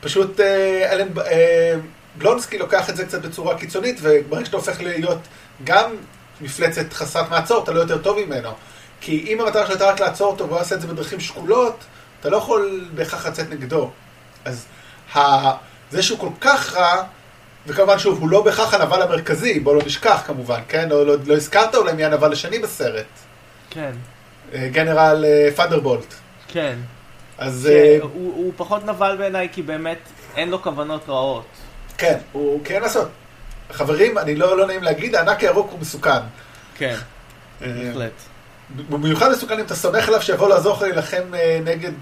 פשוט 0.01 0.41
אה, 0.41 0.93
אלן, 0.93 1.09
אה, 1.19 1.75
בלונסקי 2.17 2.59
לוקח 2.59 2.91
את 2.91 2.97
זה 2.97 3.05
קצת 3.05 3.23
בצורה 3.23 3.59
קיצונית, 3.59 3.99
וברגע 4.03 4.45
שאתה 4.45 4.57
הופך 4.57 4.81
להיות 4.81 5.19
גם 5.65 5.91
מפלצת 6.41 6.93
חסרת 6.93 7.31
מעצור, 7.31 7.63
אתה 7.63 7.73
לא 7.73 7.81
יותר 7.81 7.99
טוב 7.99 8.19
ממנו. 8.21 8.51
כי 9.01 9.25
אם 9.29 9.41
המטרה 9.41 9.63
שלך 9.63 9.71
הייתה 9.71 9.87
רק 9.87 10.01
לעצור 10.01 10.33
אותו 10.33 10.47
והוא 10.47 10.59
יעשה 10.59 10.75
את 10.75 10.81
זה 10.81 10.87
בדרכים 10.87 11.21
שקולות, 11.21 11.85
אתה 12.21 12.31
לא 12.31 12.37
יכול 12.37 12.89
בהכרח 12.95 13.27
לצאת 13.27 13.51
נגדו. 13.51 13.91
אז 14.45 14.67
ה... 15.15 15.19
זה 15.91 16.03
שהוא 16.03 16.19
כל 16.19 16.29
כך 16.41 16.75
רע, 16.75 17.03
וכמובן 17.67 17.99
שוב, 17.99 18.21
הוא 18.21 18.29
לא 18.29 18.43
בהכרח 18.43 18.75
הנבל 18.75 19.03
המרכזי, 19.03 19.61
בוא 19.61 19.75
לא 19.75 19.83
נשכח 19.87 20.23
כמובן, 20.27 20.61
כן? 20.69 20.89
לא, 20.89 21.07
לא, 21.07 21.15
לא 21.27 21.35
הזכרת 21.35 21.75
אולי 21.75 21.93
מי 21.93 22.05
הנבל 22.05 22.33
השני 22.33 22.59
בסרט. 22.59 23.07
כן. 23.71 23.93
אה, 24.55 24.69
גנרל 24.69 25.25
אה, 25.25 25.49
פנדרבולט. 25.57 26.15
כן. 26.49 26.77
אז... 27.39 27.69
אה, 27.73 27.99
הוא, 28.03 28.11
הוא 28.13 28.53
פחות 28.57 28.85
נבל 28.85 29.17
בעיניי 29.19 29.49
כי 29.53 29.63
באמת 29.63 29.99
אין 30.37 30.51
לו 30.51 30.63
כוונות 30.63 31.09
רעות. 31.09 31.45
כן, 31.99 32.19
הוא 32.33 32.61
כן 32.65 32.83
לעשות. 32.83 33.09
חברים, 33.71 34.19
אני 34.19 34.35
לא, 34.35 34.57
לא 34.57 34.67
נעים 34.67 34.83
להגיד, 34.83 35.15
הענק 35.15 35.41
הירוק 35.41 35.71
הוא 35.71 35.81
מסוכן. 35.81 36.21
כן, 36.75 36.97
בהחלט. 37.61 38.13
במיוחד 38.89 39.31
מסוכן 39.31 39.59
אם 39.59 39.65
אתה 39.65 39.75
סומך 39.75 40.09
עליו 40.09 40.23
שיבוא 40.23 40.49
לעזור 40.49 40.77
לך 40.77 40.83
להילחם 40.83 41.23
נגד 41.65 41.93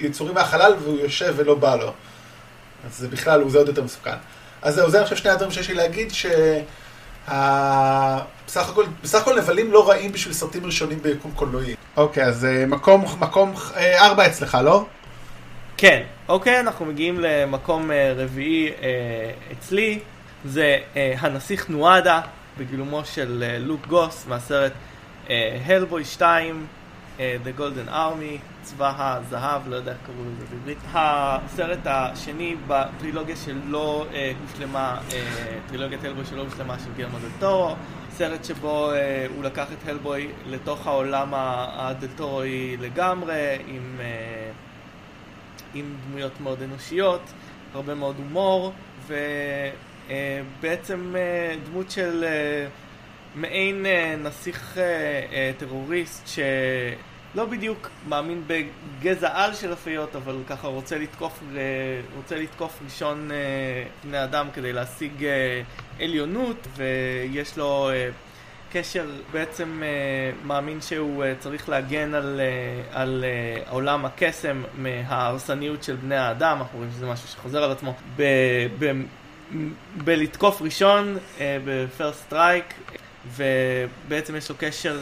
יצורים 0.00 0.34
מהחלל 0.34 0.74
והוא 0.82 0.98
יושב 0.98 1.34
ולא 1.36 1.54
בא 1.54 1.76
לו. 1.76 1.92
אז 2.86 2.98
זה 2.98 3.08
בכלל, 3.08 3.48
זה 3.48 3.58
עוד 3.58 3.68
יותר 3.68 3.82
מסוכן. 3.82 4.16
אז 4.62 4.74
זהו, 4.74 4.90
זה 4.90 5.02
חושב 5.04 5.16
שני 5.16 5.30
הדברים 5.30 5.50
שיש 5.50 5.68
לי 5.68 5.74
להגיד, 5.74 6.10
שבסך 6.10 6.30
הכל, 8.68 8.84
בסך 9.02 9.22
הכל 9.22 9.38
נבלים 9.38 9.72
לא 9.72 9.88
רעים 9.88 10.12
בשביל 10.12 10.34
סרטים 10.34 10.66
ראשונים 10.66 10.98
ביקום 11.02 11.32
קולנועי. 11.34 11.74
אוקיי, 11.96 12.24
אז 12.24 12.44
אה, 12.44 12.66
מקום, 12.66 13.04
מקום 13.20 13.54
ארבע 13.76 14.26
אצלך, 14.26 14.58
לא? 14.64 14.84
כן, 15.76 16.02
אוקיי, 16.28 16.60
אנחנו 16.60 16.86
מגיעים 16.86 17.20
למקום 17.20 17.90
רביעי 18.16 18.70
אצלי, 19.52 19.98
זה 20.44 20.78
הנסיך 20.94 21.68
נואדה, 21.68 22.20
בגילומו 22.58 23.04
של 23.04 23.44
לוק 23.58 23.86
גוס 23.86 24.26
מהסרט 24.28 24.72
הלבוי 25.66 26.04
2, 26.04 26.66
uh, 26.66 26.79
The 27.20 27.60
Golden 27.60 27.88
Army, 27.88 28.38
צבא 28.62 28.92
הזהב, 28.98 29.68
לא 29.68 29.76
יודע 29.76 29.92
איך 29.92 30.00
קראו 30.06 30.16
לזה 30.32 30.44
בעברית. 30.50 30.78
הסרט 30.92 31.78
השני 31.84 32.56
בטרילוגיה 32.66 33.36
שלא 33.36 34.06
uh, 34.10 34.14
הושלמה, 34.50 35.00
uh, 35.08 35.12
טרילוגיית 35.68 36.04
הלבוי 36.04 36.24
שלא 36.24 36.42
הושלמה 36.42 36.78
של 36.78 36.90
גרמן 36.96 37.18
דל 37.18 37.28
טורו. 37.38 37.74
סרט 38.10 38.44
שבו 38.44 38.90
uh, 38.90 38.94
הוא 39.36 39.44
לקח 39.44 39.66
את 39.72 39.88
הלבוי 39.88 40.28
לתוך 40.46 40.86
העולם 40.86 41.28
הדלטורוי 41.34 42.76
לגמרי, 42.80 43.58
עם, 43.66 43.98
uh, 43.98 44.02
עם 45.74 45.94
דמויות 46.06 46.40
מאוד 46.40 46.62
אנושיות, 46.62 47.32
הרבה 47.74 47.94
מאוד 47.94 48.16
הומור, 48.18 48.72
ובעצם 49.06 51.14
uh, 51.14 51.64
uh, 51.64 51.68
דמות 51.68 51.90
של... 51.90 52.24
Uh, 52.24 52.90
מעין 53.34 53.86
אה, 53.86 54.16
נסיך 54.16 54.78
אה, 54.78 54.82
אה, 55.32 55.50
טרוריסט 55.58 56.28
שלא 57.34 57.44
בדיוק 57.44 57.90
מאמין 58.08 58.42
בגזע 58.46 59.30
על 59.34 59.54
של 59.54 59.72
הפיות, 59.72 60.16
אבל 60.16 60.36
ככה 60.48 60.68
רוצה 60.68 60.98
לתקוף, 60.98 61.40
אה, 61.56 61.60
רוצה 62.16 62.36
לתקוף 62.36 62.80
ראשון 62.84 63.30
אה, 63.30 63.36
בני 64.04 64.24
אדם 64.24 64.46
כדי 64.54 64.72
להשיג 64.72 65.24
אה, 65.24 65.62
עליונות, 66.00 66.66
ויש 66.76 67.58
לו 67.58 67.90
קשר, 68.72 69.06
בעצם 69.32 69.82
מאמין 70.44 70.80
שהוא 70.80 71.24
צריך 71.38 71.68
להגן 71.68 72.14
על, 72.14 72.40
על 72.92 73.24
עולם 73.68 74.04
הקסם 74.04 74.62
מההרסניות 74.78 75.82
של 75.82 75.96
בני 75.96 76.16
האדם, 76.16 76.56
אנחנו 76.58 76.78
רואים 76.78 76.92
שזה 76.96 77.06
משהו 77.06 77.28
שחוזר 77.28 77.64
על 77.64 77.70
עצמו. 77.70 77.94
ב, 78.16 78.22
ב, 78.78 78.92
בלתקוף 79.96 80.62
ראשון, 80.62 81.18
ב 81.40 81.53
first 81.53 82.18
strike, 82.18 82.74
ובעצם 83.36 84.36
יש 84.36 84.48
לו 84.48 84.54
קשר 84.58 84.98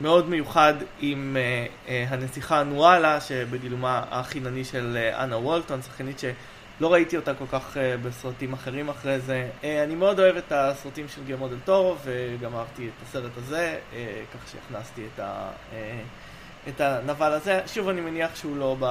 מאוד 0.00 0.28
מיוחד 0.28 0.74
עם 1.00 1.36
אה, 1.36 1.88
אה, 1.88 1.90
הנסיכה 2.08 2.62
נואלה, 2.62 3.20
שבגילומה 3.20 4.02
החינני 4.10 4.64
של 4.64 4.98
אה, 5.12 5.22
אנה 5.22 5.36
וולטון, 5.36 5.82
שחקנית 5.82 6.18
שלא 6.18 6.92
ראיתי 6.92 7.16
אותה 7.16 7.34
כל 7.34 7.44
כך 7.52 7.76
בסרטים 8.02 8.52
אחרים 8.52 8.88
אחרי 8.88 9.20
זה. 9.20 9.48
אני 9.84 9.94
מאוד 9.94 10.20
אוהב 10.20 10.36
את 10.36 10.52
הסרטים 10.52 11.08
של 11.08 11.20
גרמו 11.26 11.48
דל 11.48 11.58
טורו, 11.64 11.96
וגם 12.04 12.56
אהבתי 12.56 12.86
את 12.86 13.08
הסרט 13.08 13.32
הזה, 13.36 13.78
כך 14.34 14.52
שהכנסתי 14.52 15.02
את, 15.14 15.20
ה, 15.20 15.48
את 16.68 16.80
הנבל 16.80 17.32
הזה. 17.32 17.60
שוב, 17.66 17.88
אני 17.88 18.00
מניח 18.00 18.36
שהוא 18.36 18.56
לא 18.56 18.76
ב... 18.80 18.86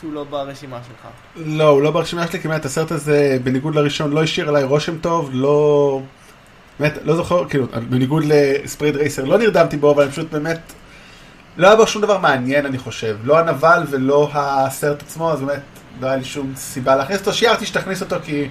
שהוא 0.00 0.12
לא 0.12 0.24
ברשימה 0.24 0.80
שלך. 0.86 1.08
לא, 1.36 1.68
הוא 1.68 1.82
לא 1.82 1.90
ברשימה 1.90 2.26
שלי, 2.26 2.40
כי 2.40 2.48
באמת 2.48 2.64
הסרט 2.64 2.90
הזה, 2.90 3.38
בניגוד 3.44 3.74
לראשון, 3.74 4.12
לא 4.12 4.22
השאיר 4.22 4.48
עליי 4.48 4.64
רושם 4.64 4.98
טוב, 4.98 5.30
לא... 5.32 6.00
באמת, 6.80 6.98
לא 7.04 7.16
זוכר, 7.16 7.48
כאילו, 7.48 7.66
בניגוד 7.88 8.22
לספריד 8.26 8.96
רייסר, 8.96 9.24
לא 9.24 9.38
נרדמתי 9.38 9.76
בו, 9.76 9.90
אבל 9.90 10.02
אני 10.02 10.12
פשוט 10.12 10.30
באמת, 10.30 10.72
לא 11.56 11.66
היה 11.66 11.76
בו 11.76 11.86
שום 11.86 12.02
דבר 12.02 12.18
מעניין, 12.18 12.66
אני 12.66 12.78
חושב. 12.78 13.16
לא 13.24 13.38
הנבל 13.38 13.82
ולא 13.90 14.30
הסרט 14.32 15.02
עצמו, 15.02 15.32
אז 15.32 15.40
באמת, 15.40 15.60
לא 16.00 16.06
היה 16.06 16.16
לי 16.16 16.24
שום 16.24 16.52
סיבה 16.56 16.96
להכניס 16.96 17.20
אותו. 17.20 17.32
שיערתי 17.32 17.66
שתכניס 17.66 18.02
אותו 18.02 18.16
כי 18.24 18.48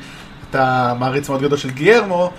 אתה 0.50 0.94
מעריץ 1.00 1.30
מאוד 1.30 1.42
גדול 1.42 1.58
של 1.58 1.70
גיירמו, 1.70 2.32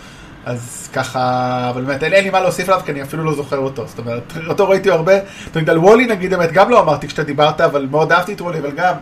אז 0.44 0.88
ככה, 0.92 1.70
אבל 1.70 1.83
באמת, 1.83 2.03
אין, 2.03 2.12
אין 2.12 2.25
לי 2.25 2.31
מה 2.31 2.40
להוסיף 2.40 2.68
עליו, 2.68 2.81
כי 2.85 2.92
אני 2.92 3.03
אפילו 3.03 3.25
לא 3.25 3.35
זוכר 3.35 3.59
אותו. 3.59 3.87
זאת 3.87 3.99
אומרת, 3.99 4.33
אותו 4.49 4.68
ראיתי 4.68 4.90
הרבה. 4.90 5.12
אתה 5.51 5.59
יודע, 5.59 5.73
על 5.73 5.79
וולי 5.79 6.07
נגיד, 6.07 6.31
באמת, 6.31 6.53
גם 6.53 6.70
לא 6.70 6.81
אמרתי 6.81 7.07
כשאתה 7.07 7.23
דיברת, 7.23 7.61
אבל 7.61 7.87
מאוד 7.90 8.12
אהבתי 8.12 8.33
את 8.33 8.40
וולי, 8.40 8.59
אבל 8.59 8.70
גם... 8.70 8.94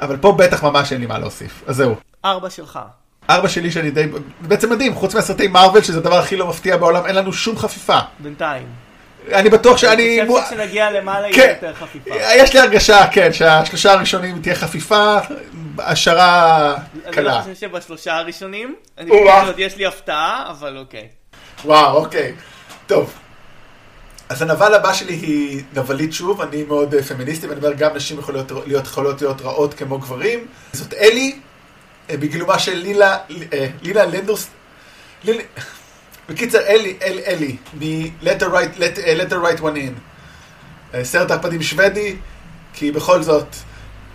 אבל 0.00 0.16
פה 0.16 0.32
בטח 0.32 0.64
ממש 0.64 0.92
אין 0.92 1.00
לי 1.00 1.06
מה 1.06 1.18
להוסיף. 1.18 1.62
אז 1.66 1.76
זהו. 1.76 1.94
ארבע 2.24 2.50
שלך. 2.50 2.78
ארבע 3.30 3.48
שלי 3.48 3.70
שאני 3.70 3.90
די, 3.90 4.06
בעצם 4.40 4.70
מדהים, 4.70 4.94
חוץ 4.94 5.14
מהסרטי 5.14 5.48
מארוול, 5.48 5.82
שזה 5.82 5.98
הדבר 5.98 6.18
הכי 6.18 6.36
לא 6.36 6.46
מפתיע 6.46 6.76
בעולם, 6.76 7.06
אין 7.06 7.16
לנו 7.16 7.32
שום 7.32 7.58
חפיפה. 7.58 7.98
בינתיים. 8.18 8.66
אני 9.32 9.50
בטוח 9.50 9.78
שאני... 9.78 10.20
אני 10.20 10.28
חושב 10.28 10.44
שכשנגיע 10.46 10.90
למעלה 10.90 11.28
יהיה 11.28 11.36
כן. 11.36 11.54
יותר 11.54 11.74
חפיפה. 11.74 12.14
יש 12.36 12.54
לי 12.54 12.60
הרגשה, 12.60 13.06
כן, 13.12 13.32
שהשלושה 13.32 13.92
הראשונים 13.92 14.42
תהיה 14.42 14.54
חפיפה, 14.54 15.18
השערה 15.78 16.74
קלה. 17.10 17.30
אני 17.30 17.38
לא 17.38 17.42
חושב 17.42 17.54
שבשלושה 17.54 18.16
הראשונים, 18.16 18.74
אני 18.98 19.10
חושב 19.10 19.44
שעוד 19.44 19.58
יש 19.58 19.76
לי 19.76 19.86
הפתעה, 19.86 20.44
אבל 20.50 20.76
אוקיי. 20.78 21.08
וואו, 21.64 21.96
אוקיי. 21.96 22.32
טוב. 22.86 23.12
אז 24.28 24.42
הנבל 24.42 24.74
הבא 24.74 24.92
שלי 24.92 25.14
היא 25.14 25.62
נבלית 25.76 26.12
שוב, 26.12 26.40
אני 26.40 26.62
מאוד 26.62 26.94
אה, 26.94 27.02
פמיניסטי, 27.02 27.46
ואני 27.46 27.60
אומר, 27.60 27.72
גם 27.72 27.96
נשים 27.96 28.18
יכולות 28.18 28.52
להיות, 28.66 28.84
יכולות 28.84 29.22
להיות 29.22 29.40
רעות 29.40 29.74
כמו 29.74 29.98
גברים. 29.98 30.46
זאת 30.72 30.94
אלי, 30.94 31.38
בגילומה 32.16 32.58
של 32.58 32.74
לילה, 32.74 33.16
אה, 33.52 33.66
לילה 33.82 34.06
לנדוס, 34.06 34.46
בקיצר 36.28 36.58
אלי, 36.58 36.96
אל, 37.02 37.18
אלי, 37.26 37.56
מ-Let 37.74 38.40
the 38.40 38.44
right, 38.44 38.78
let, 38.78 39.32
uh, 39.32 39.34
right 39.34 39.60
one 39.60 39.76
in. 39.76 40.96
סרט 41.02 41.30
ערפדים 41.30 41.62
שוודי, 41.62 42.16
כי 42.74 42.92
בכל 42.92 43.22
זאת, 43.22 43.46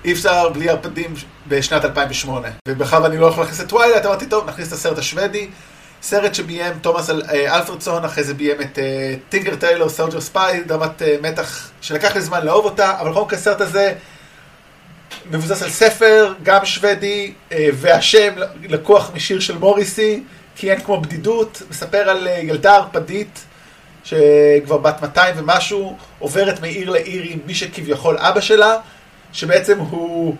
אי 0.05 0.13
אפשר 0.13 0.49
בלי 0.49 0.69
ערפדים 0.69 1.13
בשנת 1.47 1.85
2008. 1.85 2.47
ובכלל 2.67 3.05
אני 3.05 3.17
לא 3.17 3.25
יכול 3.25 3.43
להכניס 3.43 3.61
את 3.61 3.69
Twilight, 3.69 4.05
אמרתי, 4.05 4.25
טוב, 4.25 4.49
נכניס 4.49 4.67
את 4.67 4.73
הסרט 4.73 4.97
השוודי. 4.97 5.49
סרט 6.01 6.35
שביים 6.35 6.73
תומאס 6.81 7.09
אלפרדסון, 7.09 8.05
אחרי 8.05 8.23
זה 8.23 8.33
ביים 8.33 8.61
את 8.61 8.79
Tinker 9.29 9.55
Tailor, 9.55 9.89
Soldier 9.89 10.21
Spy, 10.21 10.63
דרמת 10.63 11.01
מתח 11.21 11.69
שלקח 11.81 12.15
לי 12.15 12.21
זמן 12.21 12.45
לאהוב 12.45 12.65
אותה, 12.65 12.99
אבל 13.01 13.13
קודם 13.13 13.29
כל 13.29 13.35
הסרט 13.35 13.61
הזה 13.61 13.93
מבוסס 15.31 15.63
על 15.63 15.69
ספר, 15.69 16.33
גם 16.43 16.65
שוודי, 16.65 17.33
אה, 17.51 17.67
והשם 17.73 18.33
לקוח 18.63 19.11
משיר 19.13 19.39
של 19.39 19.57
מוריסי, 19.57 20.23
כי 20.55 20.71
אין 20.71 20.81
כמו 20.81 21.01
בדידות, 21.01 21.61
מספר 21.69 22.09
על 22.09 22.27
אה, 22.27 22.39
ילדה 22.39 22.75
ערפדית, 22.75 23.45
שכבר 24.03 24.77
בת 24.77 25.01
200 25.01 25.35
ומשהו, 25.37 25.97
עוברת 26.19 26.61
מעיר 26.61 26.89
לעיר 26.89 27.23
עם 27.25 27.39
מי 27.45 27.55
שכביכול 27.55 28.17
אבא 28.17 28.41
שלה, 28.41 28.77
שבעצם 29.33 29.79
הוא 29.79 30.35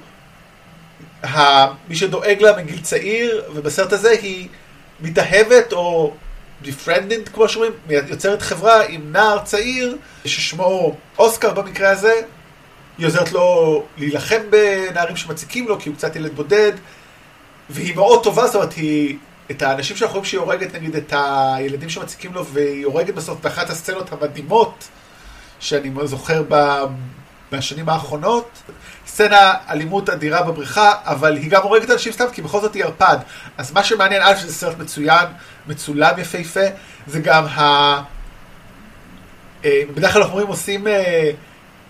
ה... 1.23 1.65
מי 1.87 1.95
שדואג 1.95 2.41
לה 2.41 2.57
מגיל 2.57 2.81
צעיר, 2.81 3.43
ובסרט 3.53 3.93
הזה 3.93 4.09
היא 4.09 4.47
מתאהבת 4.99 5.73
או 5.73 6.13
befriended 6.63 7.29
כמו 7.33 7.49
שאומרים, 7.49 7.71
יוצרת 7.89 8.41
חברה 8.41 8.83
עם 8.85 9.11
נער 9.11 9.39
צעיר 9.43 9.97
ששמו 10.25 10.95
אוסקר 11.17 11.53
במקרה 11.53 11.89
הזה, 11.89 12.21
היא 12.97 13.07
עוזרת 13.07 13.31
לו 13.31 13.83
להילחם 13.97 14.41
בנערים 14.49 15.15
שמציקים 15.15 15.67
לו, 15.67 15.79
כי 15.79 15.89
הוא 15.89 15.97
קצת 15.97 16.15
ילד 16.15 16.35
בודד, 16.35 16.71
והיא 17.69 17.95
מאוד 17.95 18.23
טובה, 18.23 18.45
זאת 18.47 18.55
אומרת, 18.55 18.73
היא... 18.73 19.17
את 19.51 19.61
האנשים 19.61 19.97
שאנחנו 19.97 20.13
רואים 20.13 20.25
שהיא 20.25 20.39
הורגת, 20.39 20.75
נגיד, 20.75 20.95
את 20.95 21.13
הילדים 21.17 21.89
שמציקים 21.89 22.33
לו, 22.33 22.45
והיא 22.45 22.85
הורגת 22.85 23.13
בסוף 23.13 23.41
באחת 23.41 23.69
הסצנות 23.69 24.13
המדהימות, 24.13 24.87
שאני 25.59 25.91
זוכר 26.03 26.43
ב... 26.49 26.79
בשנים 27.51 27.89
האחרונות. 27.89 28.49
סצנה 29.07 29.53
אלימות 29.69 30.09
אדירה 30.09 30.43
בבריכה, 30.43 30.93
אבל 31.03 31.37
היא 31.37 31.51
גם 31.51 31.63
הורגת 31.63 31.91
אנשים 31.91 32.11
סתם, 32.11 32.25
כי 32.33 32.41
בכל 32.41 32.61
זאת 32.61 32.73
היא 32.73 32.83
ערפד. 32.83 33.17
אז 33.57 33.71
מה 33.71 33.83
שמעניין, 33.83 34.21
א', 34.21 34.35
שזה 34.35 34.53
סרט 34.53 34.77
מצוין, 34.79 35.25
מצולם 35.67 36.13
יפהפה, 36.17 36.65
זה 37.07 37.19
גם 37.19 37.45
ה... 37.45 37.61
אה, 39.65 39.81
בדרך 39.95 40.13
כלל 40.13 40.21
אנחנו 40.21 40.33
רואים 40.35 40.47
עושים... 40.47 40.87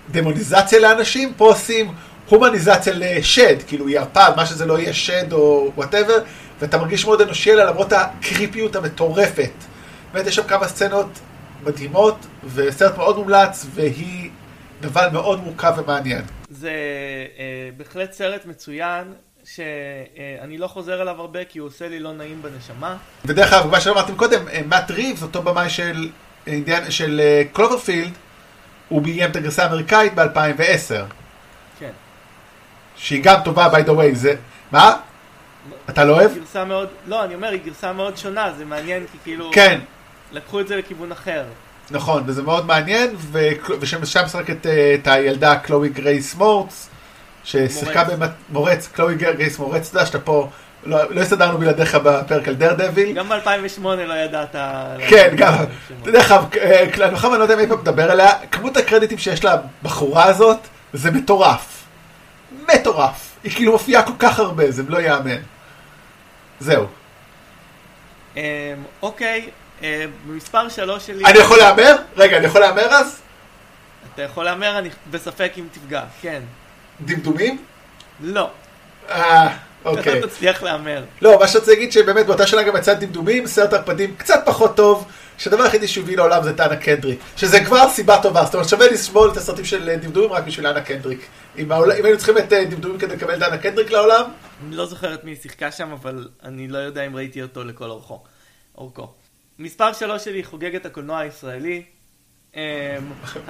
אה, 0.08 0.12
דמוניזציה 0.12 0.80
לאנשים, 0.80 1.34
פה 1.38 1.46
עושים 1.46 1.92
הומניזציה 2.30 2.94
לשד, 2.96 3.56
כאילו 3.68 3.88
היא 3.88 4.00
ערפד, 4.00 4.32
מה 4.36 4.46
שזה 4.46 4.66
לא 4.66 4.80
יהיה 4.80 4.94
שד 4.94 5.34
או 5.34 5.72
whatever, 5.76 6.18
ואתה 6.62 6.78
מרגיש 6.78 7.06
מאוד 7.06 7.22
אנושי 7.22 7.54
אליה 7.54 7.66
למרות 7.66 7.94
הקריפיות 7.94 8.76
המטורפת 8.76 9.52
באמת 10.16 10.28
יש 10.28 10.36
שם 10.36 10.44
כמה 10.44 10.68
סצנות 10.68 11.20
מדהימות, 11.64 12.16
וסרט 12.54 12.98
מאוד 12.98 13.18
מומלץ, 13.18 13.66
והיא 13.74 14.30
נבל 14.84 15.10
מאוד 15.14 15.44
מורכב 15.44 15.74
ומעניין. 15.78 16.22
זה 16.50 16.72
אה, 17.40 17.70
בהחלט 17.78 18.14
סרט 18.14 18.46
מצוין, 18.46 19.14
שאני 19.44 20.58
לא 20.58 20.68
חוזר 20.68 21.02
אליו 21.02 21.22
הרבה 21.22 21.46
כי 21.46 21.60
הוא 21.60 21.68
עושה 21.68 21.88
לי 21.88 22.00
לא 22.00 22.14
נעים 22.14 22.42
בנשמה. 22.42 22.98
ודרך 23.26 23.54
אגב, 23.54 23.72
מה 23.72 23.82
שאמרתם 23.82 24.16
קודם, 24.16 24.48
אה, 24.48 24.62
מאט 24.68 24.92
ריבס, 24.92 25.24
אותו 25.24 25.42
במאי 25.42 25.70
של, 25.70 26.10
אינדיאן, 26.48 26.92
של 26.92 27.22
אה, 27.24 27.44
קלוברפילד, 27.54 28.12
הוא 28.90 29.02
ביים 29.02 29.32
את 29.32 29.36
הגרסה 29.36 29.64
האמריקאית 29.64 30.14
ב-2010. 30.16 31.04
כן. 31.80 31.92
שהיא 32.96 33.24
גם 33.24 33.40
טובה, 33.44 33.68
by 33.72 33.86
the 33.86 33.92
way, 33.92 34.14
זה... 34.14 34.36
מה? 34.72 34.98
אתה 35.90 36.06
לא 36.06 36.14
אוהב? 36.14 36.32
גרסה 36.36 36.66
מאוד, 36.66 36.90
לא, 37.08 37.24
אני 37.24 37.36
אומר, 37.36 37.48
היא 37.48 37.60
גרסה 37.66 37.94
מאוד 37.94 38.18
שונה, 38.18 38.52
זה 38.58 38.66
מעניין 38.66 39.06
כי 39.12 39.18
כאילו... 39.24 39.52
כן, 39.54 39.80
לקחו 40.32 40.60
את 40.60 40.68
זה 40.68 40.76
לכיוון 40.76 41.12
אחר. 41.12 41.44
נכון, 41.92 42.24
וזה 42.26 42.42
מאוד 42.42 42.66
מעניין, 42.66 43.10
ו- 43.18 43.50
ושם 43.80 44.02
משחקת 44.02 44.66
אה, 44.66 44.96
את 44.96 45.08
הילדה 45.08 45.56
קלואי 45.56 45.90
גרייס 45.90 46.36
מורץ, 46.36 46.90
ששיחקה 47.44 48.04
מורץ. 48.04 48.20
באמת, 48.20 48.32
מורץ, 48.50 48.88
קלואי 48.88 49.16
גרייס 49.16 49.60
מורץ, 49.60 49.90
אתה 49.90 49.98
יודע 49.98 50.06
שאתה 50.06 50.20
פה, 50.20 50.50
לא 50.86 51.00
לא 51.10 51.22
הסתדרנו 51.22 51.58
בלעדיך 51.58 51.96
בפרק 51.96 52.48
על 52.48 52.56
דר 52.56 52.74
דביל. 52.74 53.16
גם 53.16 53.30
ב-2008 53.30 53.84
לא 53.84 54.14
ידעת... 54.14 54.56
כן, 55.10 55.34
גם, 55.38 55.54
דרך 56.04 56.32
אגב, 56.32 56.46
אה, 56.58 56.92
כנוכם 56.92 57.32
אני 57.32 57.40
לא 57.40 57.44
יודע 57.44 57.56
אם 57.56 57.60
אי 57.60 57.68
פעם 57.68 57.80
מדבר 57.80 58.12
עליה, 58.12 58.32
כמות 58.52 58.78
הקרדיטים 58.78 59.18
שיש 59.18 59.42
לבחורה 59.46 60.26
הזאת, 60.26 60.58
זה 60.94 61.12
מטורף. 61.12 61.86
מטורף. 62.74 63.32
היא 63.44 63.52
כאילו 63.52 63.72
מופיעה 63.72 64.04
כל 64.04 64.14
כך 64.20 64.40
הרבה, 64.40 64.72
זה 64.72 64.84
לא 64.88 64.98
ייאמן. 64.98 65.42
זהו. 66.60 66.86
אמ, 68.36 68.42
אוקיי, 69.02 69.50
אה, 69.84 70.06
במספר 70.28 70.70
שלוש 70.70 71.08
שלי... 71.08 71.26
אני 71.26 71.40
יכול 71.40 71.58
להמר? 71.58 71.96
רגע, 72.18 72.38
אני 72.38 72.46
יכול 72.46 72.62
להמר 72.62 72.86
אז? 72.86 73.22
אתה 74.14 74.22
יכול 74.22 74.44
להמר, 74.44 74.78
אני 74.80 74.90
בספק 75.12 75.52
אם 75.58 75.68
תפגע, 75.72 76.04
כן. 76.22 76.42
דמדומים? 77.02 77.58
לא. 78.22 78.50
אוקיי. 79.86 80.20
אתה 80.20 80.28
תצליח 80.28 80.64
להמר. 80.64 81.04
לא, 81.22 81.40
מה 81.40 81.48
שרציתי 81.48 81.72
להגיד 81.72 81.92
שבאמת 81.92 82.26
באותה 82.26 82.48
שנה 82.48 82.64
גם 82.64 82.76
יצא 82.78 82.94
דמדומים, 82.94 83.48
סרט 83.48 83.74
ערפדים 83.74 84.16
קצת 84.16 84.42
פחות 84.46 84.76
טוב, 84.76 85.08
שהדבר 85.38 85.64
היחידי 85.64 85.88
שהוא 85.88 86.04
הביא 86.04 86.18
לעולם 86.18 86.44
זה 86.44 86.58
טאנה 86.58 86.76
קנדריק, 86.76 87.20
שזה 87.38 87.66
כבר 87.66 87.90
סיבה 87.90 88.22
טובה, 88.22 88.46
זאת 88.46 88.54
אומרת 88.54 88.70
שווה 88.70 88.88
לשמאל 88.88 89.32
את 89.32 89.38
הסרטים 89.38 89.66
של 89.66 89.90
אה, 89.90 89.98
דמדומים 89.98 90.32
רק 90.32 90.44
בשביל 90.44 90.68
טאנה 90.68 90.82
קנדריק. 90.82 91.28
אם, 91.58 91.72
העול... 91.72 91.92
אם 91.92 92.06
היינו 92.06 92.18
צריכים 92.18 92.38
את 92.38 92.54
אה, 92.54 92.66
דמדומים 92.66 92.98
כדי 92.98 93.16
לקבל 93.16 93.40
טאנה 93.40 93.58
קנדריק 93.58 93.92
לעולם, 93.92 94.26
אני 94.68 94.76
לא 94.76 94.86
זוכר 94.86 95.14
את 95.14 95.24
מי 95.24 95.36
שיחקה 95.36 95.72
שם, 95.72 95.92
אבל 95.92 96.28
אני 96.44 96.68
לא 96.68 96.78
יודע 96.78 97.06
אם 97.06 97.16
ראיתי 97.16 97.42
אותו 97.42 97.64
לכל 97.64 97.90
אורכו. 97.90 98.24
אורכו. 98.78 99.08
מספר 99.60 99.94
שלוש 99.94 100.24
שלי 100.24 100.44
חוגג 100.44 100.76
את 100.76 100.86
הקולנוע 100.86 101.20
הישראלי. 101.20 101.84
אמ, 102.56 102.62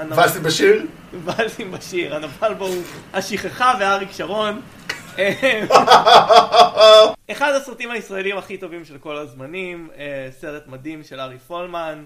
ואסי 0.16 0.40
בשיר, 0.40 0.86
ואלסים 1.26 1.72
בשיר, 1.72 2.16
הנבל 2.16 2.54
בו 2.54 2.66
הוא 2.66 2.84
השכחה 3.14 3.74
ואריק 3.80 4.12
שרון. 4.12 4.62
אחד 7.32 7.54
הסרטים 7.56 7.92
הישראלים 7.92 8.38
הכי 8.38 8.58
טובים 8.58 8.86
של 8.86 8.98
כל 8.98 9.18
הזמנים, 9.18 9.90
אה, 9.98 10.30
סרט 10.40 10.68
מדהים 10.68 11.04
של 11.04 11.20
ארי 11.20 11.38
פולמן, 11.38 12.04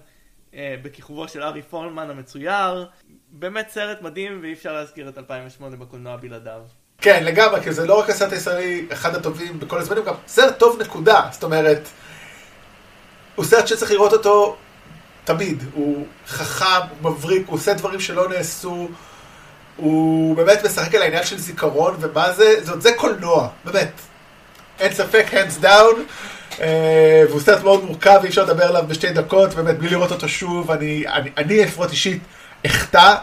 אה, 0.53 0.75
בכיכובו 0.81 1.27
של 1.27 1.43
ארי 1.43 1.61
פולמן 1.61 2.09
המצויר. 2.09 2.87
באמת 3.31 3.69
סרט 3.69 4.01
מדהים 4.01 4.39
ואי 4.41 4.53
אפשר 4.53 4.73
להזכיר 4.73 5.09
את 5.09 5.17
2008 5.17 5.75
בקולנוע 5.75 6.17
בלעדיו. 6.17 6.61
כן 7.01 7.23
לגמרי, 7.23 7.61
כי 7.61 7.71
זה 7.71 7.87
לא 7.87 7.99
רק 7.99 8.09
הסרט 8.09 8.31
הישראלי 8.31 8.85
אחד 8.93 9.15
הטובים 9.15 9.59
בכל 9.59 9.79
הזמנים, 9.79 10.03
גם 10.03 10.13
סרט 10.27 10.59
טוב 10.59 10.81
נקודה, 10.81 11.21
זאת 11.31 11.43
אומרת, 11.43 11.89
הוא 13.35 13.45
סרט 13.45 13.67
שצריך 13.67 13.91
לראות 13.91 14.13
אותו 14.13 14.55
תמיד, 15.23 15.63
הוא 15.73 16.05
חכם, 16.27 16.87
הוא 17.01 17.11
מבריק, 17.11 17.47
הוא 17.47 17.55
עושה 17.55 17.73
דברים 17.73 17.99
שלא 17.99 18.29
נעשו, 18.29 18.89
הוא 19.79 20.35
באמת 20.35 20.65
משחק 20.65 20.95
על 20.95 21.01
העניין 21.01 21.23
של 21.23 21.37
זיכרון, 21.37 21.95
ומה 21.99 22.31
זה, 22.31 22.63
זה, 22.63 22.79
זה 22.79 22.91
קולנוע, 22.95 23.47
באמת. 23.65 23.91
אין 24.79 24.93
ספק, 24.93 25.25
hands 25.31 25.63
down, 25.63 25.95
אה, 26.61 27.23
והוא 27.29 27.41
סרט 27.41 27.63
מאוד 27.63 27.83
מורכב, 27.83 28.19
אי 28.23 28.29
אפשר 28.29 28.43
לדבר 28.43 28.63
עליו 28.63 28.83
בשתי 28.87 29.09
דקות, 29.09 29.53
באמת, 29.53 29.77
בלי 29.77 29.89
לראות 29.89 30.11
אותו 30.11 30.29
שוב, 30.29 30.71
אני, 30.71 31.03
אני, 31.07 31.29
אני 31.37 31.63
לפחות 31.63 31.91
אישית 31.91 32.21
אחטא 32.65 33.15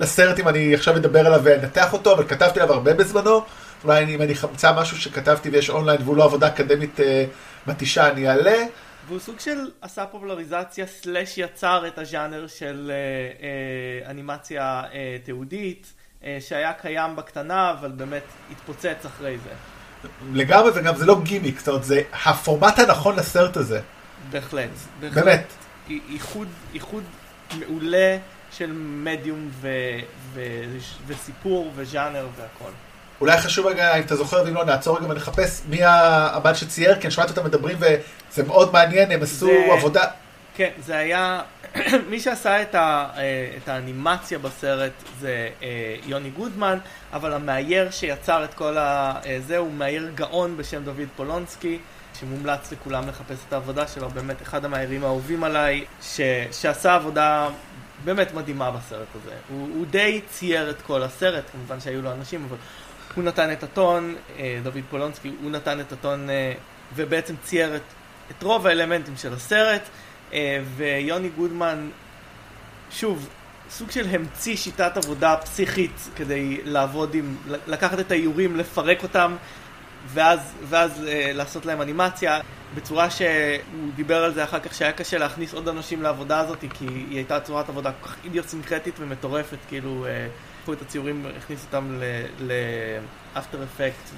לסרט 0.00 0.38
אם 0.40 0.48
אני 0.48 0.74
עכשיו 0.74 0.96
אדבר 0.96 1.26
עליו 1.26 1.40
ואנתח 1.44 1.92
אותו, 1.92 2.12
אבל 2.12 2.24
כתבתי 2.28 2.60
עליו 2.60 2.74
הרבה 2.74 2.94
בזמנו, 2.94 3.44
אולי 3.84 4.14
אם 4.14 4.22
אני 4.22 4.34
אמצא 4.50 4.72
משהו 4.72 4.96
שכתבתי 4.96 5.50
ויש 5.50 5.70
אונליין 5.70 6.00
והוא 6.04 6.16
לא 6.16 6.24
עבודה 6.24 6.46
אקדמית 6.46 7.00
אה, 7.00 7.24
מתישה, 7.66 8.08
אני 8.08 8.28
אעלה. 8.28 8.64
והוא 9.06 9.20
סוג 9.20 9.40
של 9.40 9.70
עשה 9.80 10.06
פופולריזציה 10.06 10.86
סלאש 10.86 11.38
יצר 11.38 11.86
את 11.86 11.98
הז'אנר 11.98 12.46
של 12.46 12.92
אה, 12.94 12.96
אה, 14.06 14.10
אנימציה 14.10 14.82
אה, 14.92 15.16
תיעודית 15.24 15.92
שהיה 16.40 16.72
קיים 16.72 17.16
בקטנה 17.16 17.70
אבל 17.70 17.90
באמת 17.90 18.22
התפוצץ 18.50 19.06
אחרי 19.06 19.38
זה. 19.44 19.50
לגמרי, 20.32 20.70
וגם 20.74 20.96
זה 20.96 21.06
לא 21.06 21.20
גימיק, 21.22 21.58
זאת 21.58 21.68
אומרת, 21.68 21.84
זה 21.84 22.02
הפורמט 22.24 22.78
הנכון 22.78 23.16
לסרט 23.16 23.56
הזה. 23.56 23.80
בהחלט. 24.30 24.68
בהחלט. 25.00 25.24
באמת. 25.24 25.44
אי- 25.90 26.00
איחוד, 26.12 26.48
איחוד 26.74 27.02
מעולה 27.58 28.16
של 28.50 28.72
מדיום 28.74 29.48
ו, 29.60 29.68
ו, 30.34 30.40
וסיפור 31.06 31.72
וז'אנר 31.76 32.26
והכל. 32.36 32.70
אולי 33.20 33.38
חשוב 33.38 33.66
רגע, 33.66 33.94
אם 33.96 34.02
אתה 34.02 34.16
זוכר, 34.16 34.42
ואם 34.46 34.54
לא, 34.54 34.64
נעצור 34.64 34.98
רגע 34.98 35.06
ונחפש 35.06 35.60
מי 35.68 35.78
הבן 35.84 36.54
שצייר, 36.54 36.94
כי 36.94 37.06
אני 37.06 37.10
שמעתי 37.10 37.30
אותם 37.30 37.44
מדברים 37.44 37.78
וזה 37.80 38.42
מאוד 38.46 38.72
מעניין, 38.72 39.10
הם 39.12 39.22
עשו 39.22 39.46
זה- 39.46 39.72
עבודה... 39.72 40.04
כן, 40.56 40.70
זה 40.78 40.96
היה, 40.96 41.40
מי 42.10 42.20
שעשה 42.20 42.62
את, 42.62 42.74
ה, 42.74 43.08
אה, 43.16 43.50
את 43.56 43.68
האנימציה 43.68 44.38
בסרט 44.38 44.92
זה 45.20 45.48
אה, 45.62 45.96
יוני 46.06 46.30
גודמן, 46.30 46.78
אבל 47.12 47.32
המאייר 47.32 47.90
שיצר 47.90 48.44
את 48.44 48.54
כל 48.54 48.78
ה... 48.78 49.14
אה, 49.26 49.38
זה 49.46 49.56
הוא 49.56 49.72
מאייר 49.72 50.10
גאון 50.14 50.56
בשם 50.56 50.84
דוד 50.84 51.08
פולונסקי, 51.16 51.78
שמומלץ 52.20 52.72
לכולם 52.72 53.08
לחפש 53.08 53.38
את 53.48 53.52
העבודה 53.52 53.88
שלו, 53.88 54.10
באמת 54.10 54.42
אחד 54.42 54.64
המאיירים 54.64 55.04
האהובים 55.04 55.44
עליי, 55.44 55.84
ש, 56.02 56.20
שעשה 56.52 56.94
עבודה 56.94 57.48
באמת 58.04 58.34
מדהימה 58.34 58.70
בסרט 58.70 59.08
הזה. 59.14 59.34
הוא, 59.48 59.68
הוא 59.74 59.86
די 59.86 60.20
צייר 60.30 60.70
את 60.70 60.82
כל 60.82 61.02
הסרט, 61.02 61.44
כמובן 61.52 61.80
שהיו 61.80 62.02
לו 62.02 62.12
אנשים, 62.12 62.46
אבל 62.48 62.56
הוא 63.14 63.24
נתן 63.24 63.52
את 63.52 63.62
הטון, 63.62 64.14
דוד 64.62 64.82
פולונסקי, 64.90 65.32
הוא 65.42 65.50
נתן 65.50 65.80
את 65.80 65.92
הטון 65.92 66.28
ובעצם 66.96 67.34
צייר 67.42 67.76
את, 67.76 67.82
את 68.30 68.42
רוב 68.42 68.66
האלמנטים 68.66 69.16
של 69.16 69.32
הסרט. 69.34 69.82
אה, 70.32 70.62
ויוני 70.76 71.28
גודמן, 71.28 71.90
שוב, 72.90 73.28
סוג 73.70 73.90
של 73.90 74.06
המציא 74.10 74.56
שיטת 74.56 74.96
עבודה 74.96 75.36
פסיכית 75.36 76.08
כדי 76.16 76.60
לעבוד 76.64 77.14
עם, 77.14 77.36
לקחת 77.66 78.00
את 78.00 78.10
האיורים, 78.10 78.56
לפרק 78.56 79.02
אותם, 79.02 79.36
ואז, 80.06 80.54
ואז 80.68 81.04
אה, 81.08 81.30
לעשות 81.34 81.66
להם 81.66 81.82
אנימציה, 81.82 82.40
בצורה 82.74 83.10
שהוא 83.10 83.92
דיבר 83.96 84.24
על 84.24 84.34
זה 84.34 84.44
אחר 84.44 84.60
כך 84.60 84.74
שהיה 84.74 84.92
קשה 84.92 85.18
להכניס 85.18 85.54
עוד 85.54 85.68
אנשים 85.68 86.02
לעבודה 86.02 86.40
הזאת, 86.40 86.64
כי 86.74 86.86
היא 86.86 87.16
הייתה 87.16 87.40
צורת 87.40 87.68
עבודה 87.68 87.92
כל 88.00 88.08
כך 88.08 88.16
אידיוסינקרטית 88.24 88.94
ומטורפת, 88.98 89.58
כאילו, 89.68 90.06
אה, 90.06 90.26
את 90.72 90.82
הציורים, 90.82 91.26
הכניסו 91.38 91.66
אותם 91.66 92.00
לאפטר 92.40 93.64
אפקט, 93.64 94.10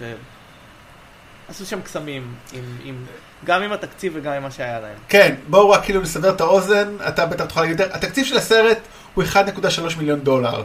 ועשו 1.48 1.66
שם 1.66 1.82
קסמים, 1.82 2.34
עם, 2.52 2.64
עם, 2.84 3.04
גם 3.44 3.62
עם 3.62 3.72
התקציב 3.72 4.12
וגם 4.16 4.32
עם 4.32 4.42
מה 4.42 4.50
שהיה 4.50 4.80
להם. 4.80 4.96
כן, 5.08 5.34
בואו 5.48 5.70
רק 5.70 5.84
כאילו 5.84 6.00
נסבר 6.00 6.30
את 6.30 6.40
האוזן, 6.40 6.96
אתה 7.08 7.26
בטח 7.26 7.44
תוכל 7.44 7.60
להגיד 7.60 7.80
יותר. 7.80 7.94
התקציב 7.94 8.26
של 8.26 8.36
הסרט 8.36 8.78
הוא 9.14 9.24
1.3 9.24 9.98
מיליון 9.98 10.20
דולר. 10.20 10.62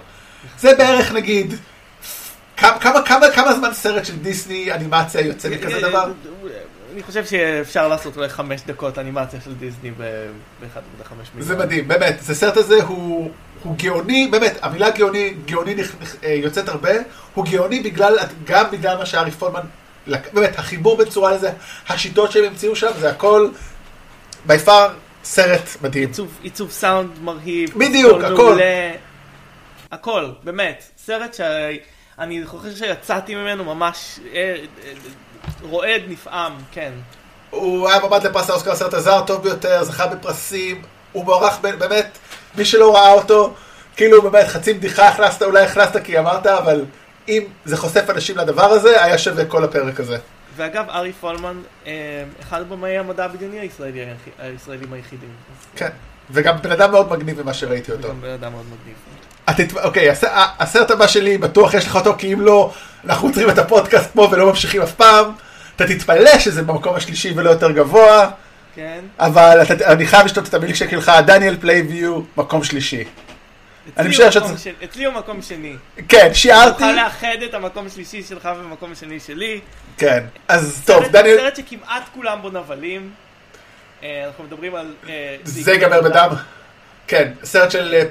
זה 0.60 0.76
בערך 0.78 1.12
נגיד, 1.12 1.54
כמה, 2.58 2.80
כמה, 2.80 3.02
כמה, 3.02 3.26
כמה 3.36 3.54
זמן 3.54 3.74
סרט 3.74 4.06
של 4.06 4.16
דיסני 4.16 4.74
אנימציה 4.74 5.22
יוצא 5.22 5.50
מכזה 5.50 5.82
דבר? 5.82 6.12
אני 6.94 7.04
חושב 7.04 7.26
שאפשר 7.26 7.88
לעשות 7.88 8.18
אולי 8.18 8.30
חמש 8.30 8.62
דקות 8.66 8.98
אנימציה 8.98 9.42
של 9.42 9.54
דיסני 9.54 9.92
ב-1.5 9.92 11.14
מיליון. 11.34 11.48
זה 11.48 11.58
מדהים, 11.58 11.88
באמת, 11.88 12.16
זה 12.22 12.32
הסרט 12.32 12.58
הזה 12.58 12.84
הוא, 12.84 13.32
הוא 13.64 13.76
גאוני, 13.78 14.28
באמת, 14.32 14.58
המילה 14.62 14.90
גאוני, 14.90 15.34
גאוני 15.46 15.76
נכ, 15.76 15.96
נכ, 16.02 16.16
אה, 16.24 16.30
יוצאת 16.30 16.70
הרבה, 16.70 16.92
הוא 17.34 17.46
גאוני 17.46 17.80
בגלל, 17.80 18.18
גם 18.46 18.66
בגלל 18.72 18.98
מה 18.98 19.06
שארי 19.06 19.32
פולמן, 19.32 19.62
באמת, 20.34 20.60
החיבור 20.60 20.98
בין 20.98 21.10
צורה 21.10 21.34
לזה, 21.34 21.52
השיטות 21.90 22.32
שהם 22.32 22.44
המציאו 22.44 22.76
שם, 22.76 22.92
זה 23.00 23.10
הכל, 23.10 23.50
בי 24.46 24.60
פאר, 24.60 24.90
סרט 25.24 25.70
מדהים. 25.82 26.08
עיצוב, 26.08 26.38
עיצוב 26.42 26.72
סאונד 26.72 27.10
מרהיב. 27.22 27.74
בדיוק, 27.78 28.24
הכל. 28.24 28.34
מעולה. 28.34 28.92
הכל, 29.92 30.32
באמת. 30.44 30.84
סרט 30.98 31.34
שאני 31.34 32.46
חושב 32.46 32.76
שיצאתי 32.76 33.36
ממנו 33.36 33.64
ממש 33.64 34.20
אה, 34.34 34.56
אה, 34.84 34.92
רועד, 35.62 36.02
נפעם, 36.08 36.54
כן. 36.72 36.92
הוא 37.50 37.90
היה 37.90 38.00
מועמד 38.00 38.24
לפרס 38.24 38.50
האוסקר 38.50 38.72
הסרט 38.72 38.94
הזר 38.94 39.18
הטוב 39.18 39.44
ביותר, 39.44 39.84
זכה 39.84 40.08
בפרסים, 40.08 40.82
הוא 41.12 41.26
מוערך 41.26 41.60
באמת, 41.60 42.18
מי 42.56 42.66
שלא 42.66 42.96
ראה 42.96 43.12
אותו, 43.12 43.54
כאילו 43.96 44.22
באמת 44.22 44.48
חצי 44.48 44.74
בדיחה 44.74 45.08
הכנסת, 45.08 45.44
אולי 45.44 45.64
הכנסת 45.64 46.04
כי 46.04 46.20
אמרת, 46.20 46.48
אבל 46.48 46.86
אם 47.30 47.44
זה 47.66 47.78
חושף 47.78 48.10
אנשים 48.10 48.38
לדבר 48.38 48.66
הזה, 48.66 49.04
היה 49.04 49.18
שווה 49.18 49.46
כל 49.46 49.64
הפרק 49.64 50.00
הזה. 50.00 50.18
ואגב, 50.56 50.90
ארי 50.90 51.14
פולמן, 51.14 51.62
אה, 51.88 52.24
אחד 52.42 52.62
הבמאי 52.62 52.98
המדע 52.98 53.26
הבדיוני 53.26 53.60
הישראלי, 53.60 54.06
הישראלים 54.40 54.94
היחידים. 54.94 55.30
כן, 55.76 55.90
וגם 56.32 56.56
בן 56.62 56.72
אדם 56.72 56.92
מאוד 56.92 57.12
מגניב 57.12 57.42
ממה 57.42 57.54
שראיתי 57.54 57.92
אותו. 57.92 58.08
גם 58.08 58.22
בן 58.22 58.30
אדם 58.30 58.52
מאוד 58.52 58.66
מגניב. 58.66 58.96
את, 59.50 59.86
אוקיי, 59.86 60.10
הס, 60.10 60.24
הסרט 60.60 60.92
הבא 60.92 61.08
שלי, 61.08 61.38
בטוח 61.38 61.74
יש 61.74 61.88
לך 61.88 61.96
אותו, 61.96 62.16
כי 62.18 62.34
אם 62.34 62.42
לא, 62.42 62.74
אנחנו 63.06 63.28
עוצרים 63.28 63.50
את 63.50 63.58
הפודקאסט 63.58 64.10
פה 64.14 64.30
ולא 64.32 64.46
ממשיכים 64.46 64.82
אף 64.82 64.94
פעם. 64.94 65.32
אתה 65.76 65.88
תתפלא 65.88 66.40
שזה 66.40 66.62
במקום 66.62 66.96
השלישי 66.96 67.34
ולא 67.36 67.50
יותר 67.50 67.72
גבוה. 67.72 68.30
כן. 68.76 69.00
אבל 69.20 69.62
אתה, 69.62 69.92
אני 69.92 70.08
חייב 70.08 70.26
לשתות 70.26 70.48
את 70.48 70.54
המילקשק 70.54 70.92
שלך, 70.92 71.12
דניאל 71.26 71.58
פליינוויו, 71.62 72.22
מקום 72.38 72.64
שלישי. 72.64 73.04
אני 73.98 74.10
משער 74.10 74.30
שאתה... 74.30 74.46
אצלי 74.84 75.06
הוא 75.06 75.14
מקום 75.14 75.42
שני. 75.42 75.76
כן, 76.08 76.34
שיערתי. 76.34 76.84
נוכל 76.84 76.96
לאחד 76.96 77.38
את 77.46 77.54
המקום 77.54 77.86
השלישי 77.86 78.24
שלך 78.24 78.50
ומקום 78.60 78.92
השני 78.92 79.20
שלי. 79.20 79.60
כן, 79.98 80.24
אז 80.48 80.82
טוב, 80.86 81.06
דניאל... 81.08 81.38
סרט 81.38 81.56
שכמעט 81.56 82.04
כולם 82.14 82.42
בו 82.42 82.50
נבלים. 82.50 83.12
אה, 84.04 84.24
אנחנו 84.28 84.44
מדברים 84.44 84.76
על... 84.76 84.94
אה, 85.10 85.36
זה 85.44 85.72
ייגמר 85.72 86.02
בדם. 86.02 86.30
כן, 87.08 87.32
סרט 87.44 87.72
של 87.72 87.94
אה, 87.94 88.04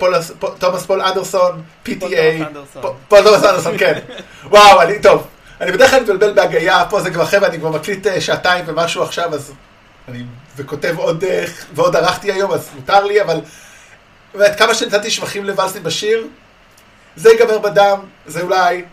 תומאס 0.58 0.86
פול 0.86 1.02
אנדרסון, 1.02 1.62
PTA. 1.86 2.44
פול 3.08 3.22
תומאס 3.22 3.44
אנדרסון, 3.44 3.78
כן. 3.78 3.98
וואו, 4.44 4.82
אני, 4.82 5.02
טוב. 5.02 5.26
אני 5.60 5.72
בדרך 5.72 5.90
כלל 5.90 6.00
מתבלבל 6.00 6.32
בהגייה, 6.32 6.84
פה 6.90 7.00
זה 7.00 7.10
כבר 7.10 7.26
חבר'ה, 7.26 7.48
אני 7.48 7.58
כבר 7.58 7.70
מקליט 7.70 8.06
שעתיים 8.20 8.64
ומשהו 8.68 9.02
עכשיו, 9.02 9.34
אז 9.34 9.52
אני 10.08 10.24
וכותב 10.56 10.94
עוד, 10.98 11.24
ועוד 11.74 11.96
ערכתי 11.96 12.32
היום, 12.32 12.52
אז 12.52 12.70
מותר 12.74 13.04
לי, 13.04 13.22
אבל 13.22 13.40
באמת, 14.37 14.59
כמה 14.59 14.74
שנתתי 14.74 15.11
שבחים 15.11 15.45
לוואלס 15.44 15.73
עם 15.73 15.82
באשיר, 15.82 16.26
זה 17.16 17.30
ייגמר 17.30 17.59
בדם, 17.59 17.99
זה 18.26 18.41
אולי 18.41 18.84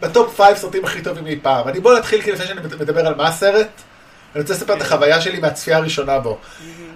ב 0.00 0.09
top 0.09 0.36
five 0.36 0.56
סרטים 0.56 0.84
הכי 0.84 1.02
טובים 1.02 1.26
אי 1.26 1.38
פעם. 1.42 1.68
אני 1.68 1.80
בוא 1.80 1.98
נתחיל, 1.98 2.22
כי 2.22 2.32
לפני 2.32 2.46
שאני 2.46 2.60
מדבר 2.60 3.06
על 3.06 3.14
מה 3.14 3.28
הסרט, 3.28 3.68
אני 4.34 4.42
רוצה 4.42 4.54
לספר 4.54 4.74
את 4.74 4.80
החוויה 4.80 5.20
שלי 5.20 5.40
מהצפייה 5.40 5.76
הראשונה 5.76 6.18
בו. 6.18 6.38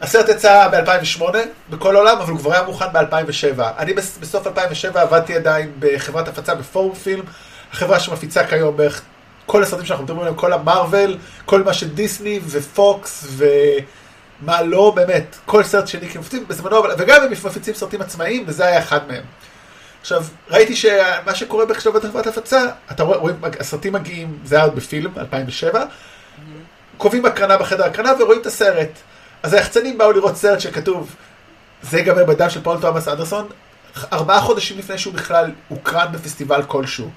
הסרט 0.02 0.28
יצא 0.28 0.68
ב-2008 0.68 1.22
בכל 1.70 1.96
העולם, 1.96 2.18
אבל 2.18 2.30
הוא 2.32 2.38
כבר 2.38 2.52
היה 2.52 2.62
מוכן 2.62 2.86
ב-2007. 2.92 3.62
אני 3.78 3.92
בסוף 3.92 4.46
2007 4.46 5.02
עבדתי 5.02 5.34
עדיין 5.34 5.72
בחברת 5.78 6.28
הפצה 6.28 6.54
בפורום 6.54 6.94
פילם, 6.94 7.24
החברה 7.72 8.00
שמפיצה 8.00 8.46
כיום 8.46 8.76
בערך 8.76 9.02
כל 9.46 9.62
הסרטים 9.62 9.86
שאנחנו 9.86 10.04
מדברים 10.04 10.20
עליהם, 10.20 10.36
כל 10.36 10.52
המרוויל, 10.52 11.18
כל 11.44 11.62
מה 11.62 11.74
שדיסני 11.74 12.40
ופוקס 12.46 13.24
ו... 13.28 13.44
מה 14.40 14.62
לא, 14.62 14.92
באמת, 14.96 15.36
כל 15.46 15.62
סרט 15.62 15.88
שני 15.88 16.08
כמפצים 16.08 16.48
בזמנו, 16.48 16.82
וגם 16.98 17.22
הם 17.22 17.32
מפיצים 17.32 17.74
סרטים 17.74 18.00
עצמאיים, 18.00 18.44
וזה 18.46 18.66
היה 18.66 18.78
אחד 18.78 19.08
מהם. 19.08 19.22
עכשיו, 20.00 20.24
ראיתי 20.50 20.76
שמה 20.76 21.34
שקורה 21.34 21.64
עכשיו 21.70 21.92
בתחברת 21.92 22.26
הפצה, 22.26 22.66
אתה 22.90 23.02
רואה, 23.02 23.18
רואים, 23.18 23.36
הסרטים 23.60 23.92
מגיעים, 23.92 24.38
זה 24.44 24.56
היה 24.56 24.64
עוד 24.64 24.76
בפילם, 24.76 25.18
2007, 25.18 25.82
mm-hmm. 25.82 26.40
קובעים 26.98 27.26
הקרנה 27.26 27.56
בחדר 27.56 27.84
הקרנה 27.84 28.12
ורואים 28.20 28.40
את 28.40 28.46
הסרט. 28.46 28.90
אז 29.42 29.52
היחצנים 29.52 29.98
באו 29.98 30.12
לראות 30.12 30.36
סרט 30.36 30.60
שכתוב, 30.60 31.16
זה 31.82 31.98
ייגמר 31.98 32.24
בדם 32.24 32.50
של 32.50 32.62
פול 32.62 32.80
תומאס 32.80 33.08
אנדרסון, 33.08 33.48
ארבעה 34.12 34.40
חודשים 34.40 34.78
לפני 34.78 34.98
שהוא 34.98 35.14
בכלל 35.14 35.50
הוקרן 35.68 36.06
בפסטיבל 36.12 36.62
כלשהו. 36.62 37.10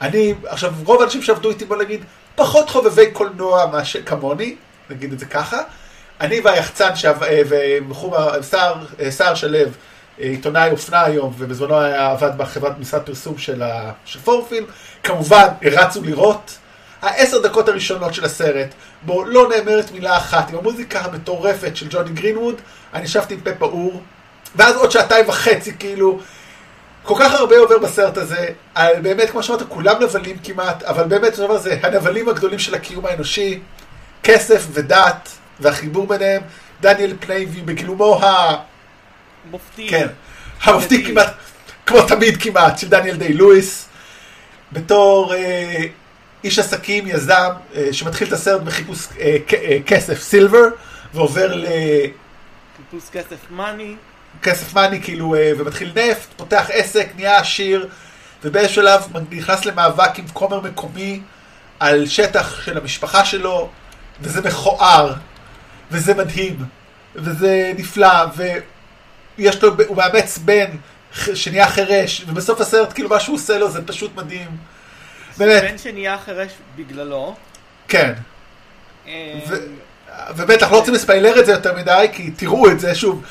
אני, 0.00 0.34
עכשיו, 0.46 0.72
רוב 0.84 1.00
האנשים 1.00 1.22
שעבדו 1.22 1.50
איתי, 1.50 1.64
בוא 1.64 1.76
נגיד, 1.76 2.04
פחות 2.34 2.70
חובבי 2.70 3.10
קולנוע 3.10 3.66
מאשר 3.66 4.02
כמוני, 4.02 4.56
נגיד 4.90 5.12
את 5.12 5.18
זה 5.18 5.26
ככה, 5.26 5.58
אני 6.20 6.40
והיחצן 6.40 6.90
אה, 7.22 7.42
ובחור, 7.48 8.16
סער 9.10 9.34
שלו, 9.34 9.58
אה, 9.58 9.64
עיתונאי 10.16 10.70
אופנה 10.70 11.04
היום, 11.04 11.34
ובזמנו 11.38 11.80
היה 11.80 12.10
עבד 12.10 12.38
בחברת 12.38 12.78
משרד 12.78 13.02
פרסום 13.02 13.38
של, 13.38 13.62
ה, 13.62 13.92
של 14.04 14.18
פורפילם, 14.20 14.64
כמובן 15.02 15.46
הרצנו 15.62 16.02
לראות. 16.04 16.58
העשר 17.02 17.38
דקות 17.42 17.68
הראשונות 17.68 18.14
של 18.14 18.24
הסרט, 18.24 18.68
בו 19.02 19.24
לא 19.24 19.48
נאמרת 19.48 19.92
מילה 19.92 20.16
אחת, 20.16 20.50
עם 20.50 20.58
המוזיקה 20.58 21.00
המטורפת 21.00 21.76
של 21.76 21.86
ג'וני 21.90 22.10
גרינווד, 22.10 22.54
אני 22.94 23.04
ישבתי 23.04 23.34
עם 23.34 23.40
פה 23.40 23.52
פעור, 23.52 24.02
ואז 24.56 24.76
עוד 24.76 24.90
שעתיים 24.90 25.28
וחצי, 25.28 25.72
כאילו, 25.78 26.20
כל 27.02 27.14
כך 27.20 27.34
הרבה 27.34 27.58
עובר 27.58 27.78
בסרט 27.78 28.16
הזה, 28.16 28.46
על 28.74 29.00
באמת, 29.00 29.30
כמו 29.30 29.42
שאמרת, 29.42 29.62
כולם 29.68 30.02
נבלים 30.02 30.36
כמעט, 30.44 30.82
אבל 30.82 31.04
באמת, 31.04 31.34
זה 31.56 31.78
הנבלים 31.82 32.28
הגדולים 32.28 32.58
של 32.58 32.74
הקיום 32.74 33.06
האנושי, 33.06 33.60
כסף 34.22 34.66
ודת, 34.72 35.28
והחיבור 35.64 36.06
ביניהם, 36.06 36.42
דניאל 36.80 37.16
פליינוויו 37.20 37.60
בגילומו 37.60 38.24
ה... 38.24 38.56
מופתי. 39.50 39.88
כן, 39.88 40.06
המופתי 40.62 41.04
כמעט, 41.04 41.34
כמו 41.86 42.02
תמיד 42.02 42.42
כמעט, 42.42 42.78
של 42.78 42.88
דניאל 42.88 43.16
דיי 43.16 43.32
לואיס, 43.32 43.88
בתור 44.72 45.34
אה, 45.34 45.84
איש 46.44 46.58
עסקים, 46.58 47.06
יזם, 47.06 47.50
אה, 47.76 47.92
שמתחיל 47.92 48.28
את 48.28 48.32
הסרט 48.32 48.62
בחיפוש 48.62 49.06
אה, 49.20 49.36
אה, 49.52 49.78
כסף 49.86 50.22
silver, 50.22 50.64
ועובר 51.14 51.54
ל... 51.54 51.66
חיפוש 52.76 53.10
כסף 53.12 53.36
מאני. 53.50 53.94
כסף 54.42 54.74
מאני, 54.74 55.02
כאילו, 55.02 55.34
אה, 55.34 55.52
ומתחיל 55.58 55.92
נפט, 55.94 56.28
פותח 56.36 56.66
עסק, 56.72 57.08
נהיה 57.16 57.38
עשיר, 57.38 57.88
ובאיזשהו 58.44 58.74
שלב 58.74 59.02
נכנס 59.30 59.64
למאבק 59.64 60.18
עם 60.18 60.24
כומר 60.32 60.60
מקומי 60.60 61.20
על 61.80 62.06
שטח 62.06 62.64
של 62.64 62.78
המשפחה 62.78 63.24
שלו, 63.24 63.68
וזה 64.20 64.40
מכוער, 64.42 65.14
וזה 65.94 66.14
מדהים, 66.14 66.56
וזה 67.14 67.72
נפלא, 67.76 68.26
ויש 69.38 69.62
לו, 69.62 69.70
הוא 69.86 69.96
מאמץ 69.96 70.38
בן 70.38 70.70
שנהיה 71.34 71.68
חירש, 71.68 72.24
ובסוף 72.28 72.60
הסרט 72.60 72.92
כאילו 72.92 73.08
מה 73.08 73.20
שהוא 73.20 73.36
עושה 73.36 73.58
לו 73.58 73.70
זה 73.70 73.86
פשוט 73.86 74.14
מדהים. 74.14 74.48
באמת. 75.38 75.62
בן 75.62 75.78
שנהיה 75.78 76.18
חירש 76.18 76.52
בגללו. 76.76 77.34
כן. 77.88 78.12
אה, 79.06 79.40
ובטח 80.36 80.72
לא 80.72 80.78
רוצים 80.78 80.94
לספיילר 80.94 81.40
את 81.40 81.46
זה 81.46 81.52
יותר 81.52 81.76
מדי, 81.76 82.06
כי 82.12 82.30
תראו 82.30 82.70
את 82.70 82.80
זה 82.80 82.94
שוב. 82.94 83.24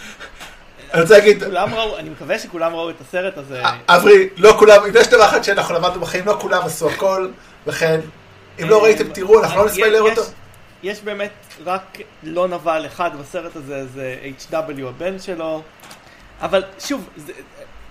אני 0.93 1.01
רוצה 1.01 1.18
להגיד... 1.18 1.43
כולם 1.43 1.74
ראו, 1.74 1.97
אני 1.97 2.09
מקווה 2.09 2.39
שכולם 2.39 2.74
ראו 2.74 2.89
את 2.89 3.01
הסרט 3.01 3.38
הזה. 3.38 3.61
אברי, 3.89 4.30
לא 4.38 4.55
כולם, 4.59 4.84
אם 4.84 4.91
יש 4.95 5.07
דבר 5.07 5.26
אחד 5.26 5.43
שאנחנו 5.43 5.76
למדנו 5.76 6.01
בחיים, 6.01 6.26
לא 6.26 6.38
כולם 6.41 6.61
עשו 6.66 6.89
הכל, 6.89 7.30
לכן, 7.68 7.99
אם 8.61 8.70
לא 8.70 8.78
אה, 8.78 8.84
ראיתם 8.84 9.14
תראו, 9.14 9.43
אנחנו 9.43 9.59
לא 9.59 9.66
נספיילר 9.66 10.01
אותו. 10.01 10.22
יש 10.84 11.01
באמת 11.01 11.32
רק 11.66 11.97
לא 12.24 12.47
נבל 12.47 12.86
אחד 12.86 13.18
בסרט 13.20 13.56
הזה, 13.56 13.88
זה 13.88 14.18
H.W. 14.39 14.88
הבן 14.88 15.20
שלו. 15.20 15.62
אבל 16.41 16.64
שוב, 16.80 17.10
זה, 17.18 17.34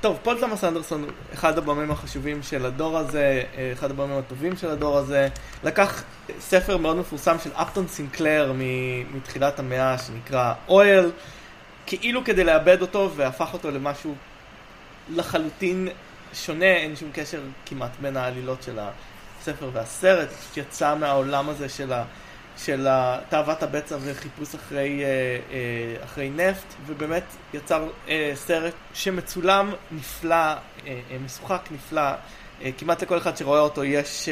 טוב, 0.00 0.18
פול 0.22 0.40
תומאס 0.40 0.64
אנדרסון, 0.64 1.06
אחד 1.34 1.58
הבמים 1.58 1.90
החשובים 1.90 2.42
של 2.42 2.66
הדור 2.66 2.98
הזה, 2.98 3.42
אחד 3.72 3.90
הבמים 3.90 4.18
הטובים 4.18 4.56
של 4.56 4.70
הדור 4.70 4.98
הזה, 4.98 5.28
לקח 5.64 6.02
ספר 6.40 6.76
מאוד 6.76 6.96
מפורסם 6.96 7.36
של 7.44 7.50
אפטון 7.52 7.88
סינקלר 7.88 8.52
מתחילת 9.14 9.58
המאה, 9.58 9.98
שנקרא 9.98 10.54
אויל, 10.68 11.10
כאילו 11.86 12.24
כדי 12.24 12.44
לאבד 12.44 12.82
אותו, 12.82 13.10
והפך 13.16 13.52
אותו 13.52 13.70
למשהו 13.70 14.14
לחלוטין 15.10 15.88
שונה, 16.34 16.76
אין 16.76 16.96
שום 16.96 17.10
קשר 17.12 17.40
כמעט 17.66 17.90
בין 18.00 18.16
העלילות 18.16 18.62
של 18.62 18.78
הספר 19.40 19.70
והסרט, 19.72 20.28
יצא 20.56 20.94
מהעולם 20.94 21.48
הזה 21.48 21.68
של 21.68 21.92
ה... 21.92 22.04
של 22.56 22.88
תאוות 23.28 23.62
הבצע 23.62 23.96
וחיפוש 24.00 24.54
אחרי, 24.54 25.04
אה, 25.04 25.08
אה, 25.50 26.04
אחרי 26.04 26.30
נפט, 26.30 26.74
ובאמת 26.86 27.22
יצר 27.54 27.88
אה, 28.08 28.32
סרט 28.34 28.74
שמצולם 28.94 29.72
נפלא, 29.90 30.54
משוחק 31.24 31.68
נפלא, 31.70 32.10
כמעט 32.78 33.02
לכל 33.02 33.18
אחד 33.18 33.36
שרואה 33.36 33.60
אותו 33.60 33.84
יש, 33.84 34.28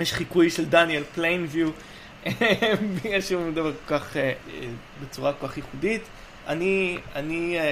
יש 0.00 0.12
חיקוי 0.12 0.50
של 0.50 0.64
דניאל 0.64 1.02
פליינביו, 1.14 1.70
בגלל 2.94 3.20
שהוא 3.28 3.42
מדבר 3.42 3.72
כל 3.72 3.98
כך, 3.98 4.16
בצורה 5.02 5.32
כל 5.32 5.48
כך 5.48 5.56
ייחודית. 5.56 6.02
אני, 6.46 6.98
אני 7.14 7.58
אה, 7.58 7.62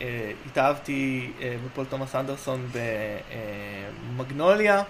אה, 0.00 0.32
התאהבתי 0.46 1.30
אה, 1.40 1.56
בפול 1.66 1.84
תומאס 1.84 2.14
אנדרסון 2.14 2.68
במגנוליה. 4.16 4.82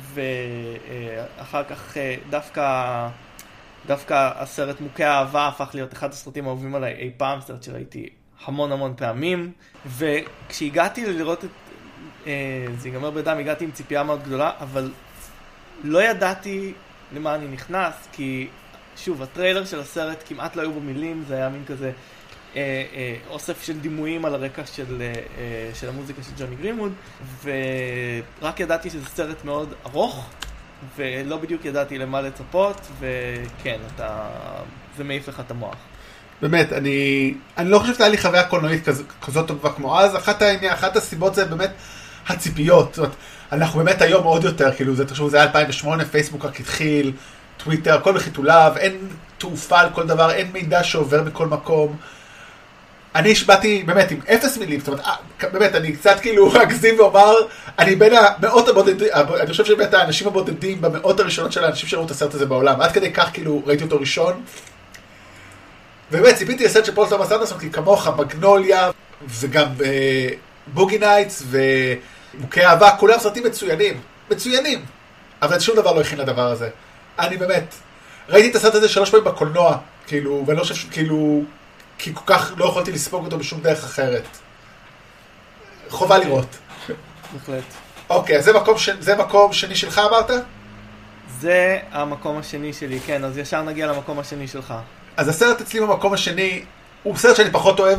ואחר 0.00 1.64
כך 1.64 1.96
אה, 1.96 2.16
דווקא, 2.30 3.08
דווקא 3.86 4.30
הסרט 4.34 4.80
מוכי 4.80 5.04
האהבה 5.04 5.48
הפך 5.48 5.70
להיות 5.74 5.92
אחד 5.92 6.10
הסרטים 6.10 6.44
האהובים 6.44 6.74
עליי 6.74 6.94
אי 6.94 7.10
פעם, 7.16 7.40
סרט 7.40 7.62
שראיתי 7.62 8.08
המון 8.44 8.72
המון 8.72 8.94
פעמים, 8.96 9.52
וכשהגעתי 9.86 11.06
לראות 11.06 11.44
את 11.44 11.50
אה, 12.26 12.66
זה 12.78 12.88
ייגמר 12.88 13.10
בדם, 13.10 13.38
הגעתי 13.38 13.64
עם 13.64 13.70
ציפייה 13.70 14.02
מאוד 14.02 14.22
גדולה, 14.22 14.50
אבל 14.60 14.92
לא 15.84 16.02
ידעתי 16.02 16.72
למה 17.12 17.34
אני 17.34 17.48
נכנס, 17.48 18.08
כי 18.12 18.48
שוב, 18.96 19.22
הטריילר 19.22 19.64
של 19.64 19.80
הסרט 19.80 20.22
כמעט 20.26 20.56
לא 20.56 20.62
היו 20.62 20.72
בו 20.72 20.80
מילים, 20.80 21.24
זה 21.28 21.34
היה 21.34 21.48
מין 21.48 21.64
כזה 21.64 21.92
אוסף 23.30 23.62
של 23.62 23.80
דימויים 23.80 24.24
על 24.24 24.34
הרקע 24.34 24.66
של, 24.66 25.02
אה, 25.02 25.70
של 25.74 25.88
המוזיקה 25.88 26.22
של 26.22 26.30
ג'וני 26.38 26.56
גרימוד, 26.56 26.92
ורק 27.44 28.60
ידעתי 28.60 28.90
שזה 28.90 29.04
סרט 29.14 29.44
מאוד 29.44 29.74
ארוך, 29.86 30.28
ולא 30.96 31.36
בדיוק 31.36 31.64
ידעתי 31.64 31.98
למה 31.98 32.20
לצפות, 32.20 32.80
וכן, 33.00 33.78
אתה... 33.94 34.28
זה 34.96 35.04
מעיף 35.04 35.28
לך 35.28 35.40
את 35.46 35.50
המוח. 35.50 35.76
באמת, 36.42 36.72
אני, 36.72 37.34
אני 37.58 37.70
לא 37.70 37.78
חושב 37.78 37.94
שהייתה 37.94 38.08
לי 38.08 38.18
חוויה 38.18 38.44
קולנועית 38.44 38.84
כז, 38.84 39.02
כזאת 39.22 39.48
טובה 39.48 39.72
כמו 39.72 40.00
אז, 40.00 40.16
אחת, 40.16 40.42
העניין, 40.42 40.72
אחת 40.72 40.96
הסיבות 40.96 41.34
זה 41.34 41.44
באמת 41.44 41.70
הציפיות. 42.28 42.94
זאת 42.94 42.98
אומרת, 42.98 43.16
אנחנו 43.52 43.84
באמת 43.84 44.02
היום 44.02 44.24
עוד 44.24 44.44
יותר, 44.44 44.74
כאילו, 44.74 44.94
זה, 44.94 45.06
תחשבו, 45.06 45.30
זה 45.30 45.36
היה 45.36 45.46
2008, 45.46 46.04
פייסבוק 46.04 46.44
רק 46.44 46.60
התחיל, 46.60 47.12
טוויטר, 47.56 47.94
הכל 47.94 48.12
בחיתוליו, 48.12 48.72
אין 48.76 48.98
תעופה 49.38 49.80
על 49.80 49.88
כל 49.90 50.06
דבר, 50.06 50.30
אין 50.30 50.52
מידע 50.52 50.84
שעובר 50.84 51.22
מכל 51.22 51.46
מקום. 51.46 51.96
אני 53.16 53.34
באתי 53.46 53.82
באמת 53.86 54.10
עם 54.10 54.20
אפס 54.34 54.56
מילים, 54.56 54.80
זאת 54.80 54.88
אומרת, 54.88 55.04
אה, 55.04 55.14
באמת, 55.52 55.74
אני 55.74 55.92
קצת 55.92 56.20
כאילו 56.20 56.52
אגזים 56.62 56.98
ואומר, 56.98 57.34
אני 57.78 57.96
בין 57.96 58.12
המאות 58.14 58.68
הבודדים, 58.68 59.08
אני 59.40 59.50
חושב 59.50 59.64
שבאמת 59.64 59.94
האנשים 59.94 60.26
הבודדים 60.26 60.80
במאות 60.80 61.20
הראשונות 61.20 61.52
של 61.52 61.64
האנשים 61.64 61.88
שראו 61.88 62.04
את 62.04 62.10
הסרט 62.10 62.34
הזה 62.34 62.46
בעולם, 62.46 62.80
עד 62.80 62.92
כדי 62.92 63.12
כך 63.12 63.30
כאילו 63.32 63.62
ראיתי 63.66 63.84
אותו 63.84 64.00
ראשון. 64.00 64.42
ובאמת 66.12 66.34
ציפיתי 66.34 66.64
לסרט 66.64 66.84
של 66.84 66.94
פול 66.94 67.08
תומאס 67.08 67.32
אנדרסון, 67.32 67.58
כי 67.58 67.70
כמוך, 67.70 68.08
מגנוליה, 68.08 68.90
וגם 69.28 69.66
אה, 69.84 70.28
Boogie 70.66 70.98
Nights 70.98 71.42
ומוכי 71.50 72.64
אהבה, 72.64 72.90
כולם 72.96 73.18
סרטים 73.18 73.44
מצוינים, 73.44 74.00
מצוינים, 74.30 74.84
אבל 75.42 75.60
שום 75.60 75.76
דבר 75.76 75.92
לא 75.92 76.00
הכין 76.00 76.18
לדבר 76.18 76.46
הזה. 76.50 76.68
אני 77.18 77.36
באמת, 77.36 77.74
ראיתי 78.28 78.50
את 78.50 78.54
הסרט 78.54 78.74
הזה 78.74 78.88
שלוש 78.88 79.10
פעמים 79.10 79.24
בקולנוע, 79.24 79.76
כאילו, 80.06 80.44
ואני 80.46 80.58
לא 80.58 80.62
חושב, 80.62 80.90
כאילו, 80.90 81.44
כי 81.98 82.14
כל 82.14 82.24
כך 82.26 82.52
לא 82.56 82.64
יכולתי 82.64 82.92
לספוג 82.92 83.24
אותו 83.24 83.38
בשום 83.38 83.60
דרך 83.60 83.84
אחרת. 83.84 84.26
חובה 85.88 86.18
לראות. 86.18 86.56
בהחלט. 87.32 87.64
אוקיי, 88.10 88.38
אז 88.38 88.44
זה 88.44 88.52
מקום, 88.52 88.78
ש... 88.78 88.88
זה 89.00 89.16
מקום 89.16 89.52
שני 89.52 89.74
שלך 89.74 89.98
אמרת? 89.98 90.30
זה 91.40 91.78
המקום 91.92 92.38
השני 92.38 92.72
שלי, 92.72 93.00
כן, 93.00 93.24
אז 93.24 93.38
ישר 93.38 93.62
נגיע 93.62 93.86
למקום 93.86 94.18
השני 94.18 94.48
שלך. 94.48 94.74
אז 95.16 95.28
הסרט 95.28 95.60
אצלי 95.60 95.80
במקום 95.80 96.12
השני, 96.12 96.64
הוא 97.02 97.16
סרט 97.16 97.36
שאני 97.36 97.50
פחות 97.50 97.80
אוהב 97.80 97.98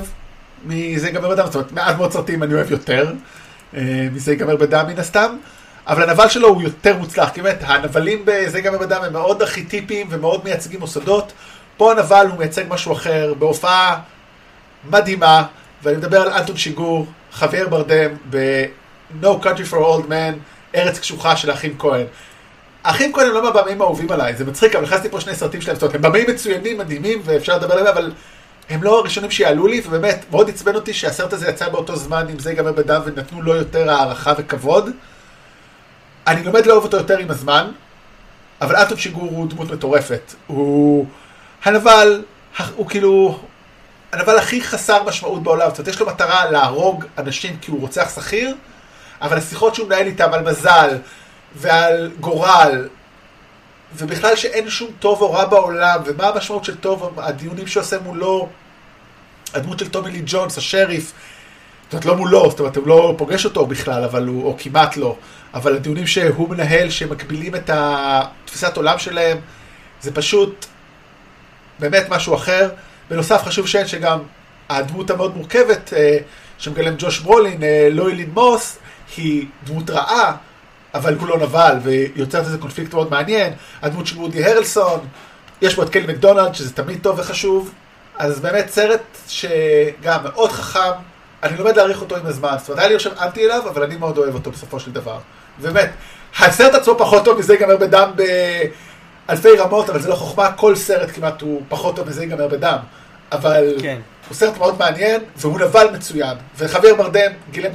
מזה 0.66 1.08
ייגמר 1.08 1.30
בדם, 1.30 1.46
זאת 1.46 1.56
אומרת, 1.56 1.72
מעט 1.72 1.98
מאוד 1.98 2.12
סרטים 2.12 2.44
אני 2.44 2.54
אוהב 2.54 2.72
יותר, 2.72 3.14
אה, 3.76 4.08
מזה 4.12 4.32
ייגמר 4.32 4.56
בדם 4.56 4.86
מן 4.88 5.00
הסתם, 5.00 5.38
אבל 5.88 6.04
הנבל 6.04 6.30
שלו 6.30 6.48
הוא 6.48 6.62
יותר 6.62 6.98
מוצלח, 6.98 7.30
כי 7.30 7.42
באמת, 7.42 7.58
הנבלים 7.62 8.22
בזה 8.26 8.58
ייגמר 8.58 8.78
בדם 8.78 9.02
הם 9.04 9.14
מאוד 9.14 9.42
ארכיטיפיים 9.42 10.08
ומאוד 10.10 10.44
מייצגים 10.44 10.80
מוסדות. 10.80 11.34
פה 11.78 11.92
הנבל 11.92 12.28
הוא 12.30 12.40
מייצג 12.40 12.64
משהו 12.70 12.94
אחר, 12.94 13.34
בהופעה 13.40 14.00
מדהימה, 14.90 15.44
ואני 15.84 15.98
מדבר 15.98 16.22
על 16.22 16.30
אנטון 16.30 16.58
שיגור, 16.58 17.06
חבר 17.32 17.68
ברדם, 17.68 18.12
ב-No 18.30 19.44
Country 19.44 19.72
for 19.72 19.76
Old 19.76 20.10
Man, 20.10 20.36
ארץ 20.76 21.00
קשוחה 21.00 21.36
של 21.36 21.50
האחים 21.50 21.76
כהן. 21.80 22.06
האחים 22.84 23.14
כהן 23.14 23.28
הם 23.28 23.34
לא 23.34 23.44
מהבמאים 23.44 23.82
האהובים 23.82 24.12
עליי, 24.12 24.36
זה 24.36 24.46
מצחיק, 24.46 24.76
אבל 24.76 24.86
הכנסתי 24.86 25.10
פה 25.10 25.22
שני 25.22 25.36
סרטים 25.36 25.62
שלהם, 25.62 25.76
זאת 25.76 25.84
אומרת, 25.84 25.96
הם 25.96 26.02
במאים 26.02 26.26
מצוינים, 26.30 26.78
מדהימים, 26.78 27.22
ואפשר 27.24 27.58
לדבר 27.58 27.74
עליהם, 27.74 27.88
אבל 27.88 28.12
הם 28.70 28.84
לא 28.84 29.00
הראשונים 29.00 29.32
שיעלו 29.32 29.68
לי, 29.68 29.82
ובאמת, 29.86 30.26
מאוד 30.32 30.50
עצבן 30.50 30.76
אותי 30.76 30.94
שהסרט 30.94 31.34
הזה 31.34 31.50
יצא 31.50 31.70
באותו 31.70 31.96
זמן, 31.96 32.26
אם 32.32 32.40
זה 32.40 32.50
ייגמר 32.50 32.72
בדם, 32.72 33.02
ונתנו 33.06 33.42
לו 33.42 33.56
יותר 33.56 33.92
הערכה 33.92 34.34
וכבוד. 34.38 34.90
אני 36.28 36.44
לומד 36.44 36.66
לאהוב 36.66 36.84
אותו 36.84 36.98
יותר 36.98 37.18
עם 37.18 37.32
הזמן, 37.32 37.72
אבל 38.62 38.76
אנטון 38.76 38.98
שיגור 38.98 39.24
הוא 39.24 39.50
דמות 39.50 39.72
מטורפת. 39.72 40.34
הוא... 40.48 41.06
הנבל, 41.68 42.24
הוא 42.76 42.90
כאילו, 42.90 43.40
הנבל 44.12 44.38
הכי 44.38 44.62
חסר 44.62 45.04
משמעות 45.04 45.44
בעולם. 45.44 45.70
זאת 45.70 45.80
אומרת, 45.80 45.88
יש 45.88 46.00
לו 46.00 46.08
מטרה 46.08 46.52
להרוג 46.52 47.06
אנשים 47.18 47.58
כי 47.62 47.72
הוא 47.72 47.82
רוצח 47.82 48.16
שכיר, 48.16 48.56
אבל 49.22 49.38
השיחות 49.38 49.76
שהוא 49.76 49.88
מנהל 49.88 50.08
איתם 50.08 50.34
על 50.34 50.44
מזל, 50.44 50.98
ועל 51.56 52.12
גורל, 52.20 52.88
ובכלל 53.96 54.36
שאין 54.36 54.70
שום 54.70 54.92
טוב 55.00 55.22
או 55.22 55.32
רע 55.32 55.46
בעולם, 55.46 56.00
ומה 56.06 56.28
המשמעות 56.28 56.66
של 56.66 56.78
טוב, 56.78 57.20
הדיונים 57.20 57.68
שעושה 57.68 58.00
מולו, 58.00 58.50
הדמות 59.54 59.80
של 59.80 59.90
טומי 59.90 60.12
לי 60.12 60.22
ג'ונס, 60.26 60.58
השריף, 60.58 61.14
זאת 61.84 61.94
אומרת, 61.94 62.06
לא 62.06 62.16
מולו, 62.16 62.50
זאת 62.50 62.60
אומרת, 62.60 62.76
הוא 62.76 62.88
לא 62.88 63.16
פוגש 63.18 63.46
אותו 63.46 63.66
בכלל, 63.66 64.04
אבל 64.04 64.28
הוא, 64.28 64.46
או 64.46 64.56
כמעט 64.60 64.98
לא, 64.98 65.16
אבל 65.54 65.76
הדיונים 65.76 66.08
שהוא 66.08 66.50
מנהל, 66.50 66.90
שמקבילים 66.90 67.56
את 67.56 67.70
התפיסת 67.74 68.78
עולם 68.78 69.00
שלהם, 69.00 69.38
זה 70.02 70.14
פשוט 70.14 70.66
באמת 71.80 72.06
משהו 72.10 72.36
אחר. 72.36 72.70
בנוסף, 73.10 73.44
חשוב 73.44 73.68
שאין 73.68 73.88
שגם 73.88 74.20
הדמות 74.70 75.10
המאוד 75.10 75.38
מורכבת 75.38 75.94
אה, 75.94 76.18
שמגלם 76.58 76.96
ג'וש 76.98 77.20
ברולין, 77.20 77.64
אה, 77.64 77.88
לואי 77.92 78.16
לינמוס, 78.16 78.78
היא 79.18 79.46
דמות 79.64 79.90
רעה, 79.90 80.36
אבל 80.94 81.16
הוא 81.16 81.28
לא 81.28 81.38
נבל, 81.38 81.76
ויוצרת 81.84 82.46
איזה 82.46 82.58
קונפליקט 82.58 82.94
מאוד 82.94 83.12
מעניין. 83.12 83.54
הדמות 83.82 84.08
של 84.08 84.18
וודי 84.18 84.46
הרלסון, 84.46 85.00
יש 85.62 85.76
פה 85.76 85.84
את 85.84 85.90
קלי 85.90 86.08
מקדונלד, 86.08 86.56
שזה 86.56 86.74
תמיד 86.74 87.00
טוב 87.02 87.20
וחשוב. 87.20 87.74
אז 88.18 88.40
באמת 88.40 88.70
סרט 88.70 89.02
שגם 89.28 90.24
מאוד 90.24 90.52
חכם, 90.52 90.92
אני 91.44 91.58
לומד 91.58 91.78
להעריך 91.78 92.02
אותו 92.02 92.18
עם 92.18 92.26
הזמן. 92.26 92.56
זאת 92.58 92.70
אומרת, 92.70 92.80
היה 92.80 92.90
לי 92.90 92.96
עכשיו 92.96 93.12
אנטי 93.22 93.46
אליו, 93.46 93.70
אבל 93.70 93.84
אני 93.84 93.98
מאוד 93.98 94.18
אוהב 94.18 94.34
אותו 94.34 94.52
בסופו 94.52 94.80
של 94.80 94.92
דבר. 94.92 95.20
באמת, 95.62 95.90
הסרט 96.40 96.74
עצמו 96.76 96.96
פחות 96.98 97.26
טוב 97.26 97.40
מזה 97.40 97.54
ייגמר 97.54 97.78
בדם 97.78 98.12
באלפי 99.28 99.50
רמות, 99.58 99.90
אבל 99.90 100.00
זה 100.00 100.10
לא 100.10 100.16
חוכמה, 100.16 100.52
כל 100.52 100.76
סרט 100.76 101.10
כמעט 101.12 101.42
הוא 101.42 101.62
פחות 101.70 101.96
טוב 101.96 102.08
מזה 102.08 102.24
ייגמר 102.24 102.48
בדם. 102.48 102.78
אבל 103.32 103.76
כן. 103.82 104.00
הוא 104.28 104.36
סרט 104.36 104.58
מאוד 104.58 104.80
מעניין, 104.80 105.22
והוא 105.38 105.60
נבל 105.60 105.88
מצוין. 105.94 106.38
וחבר 106.58 106.96
ברדם 106.96 107.32
גילם 107.52 107.72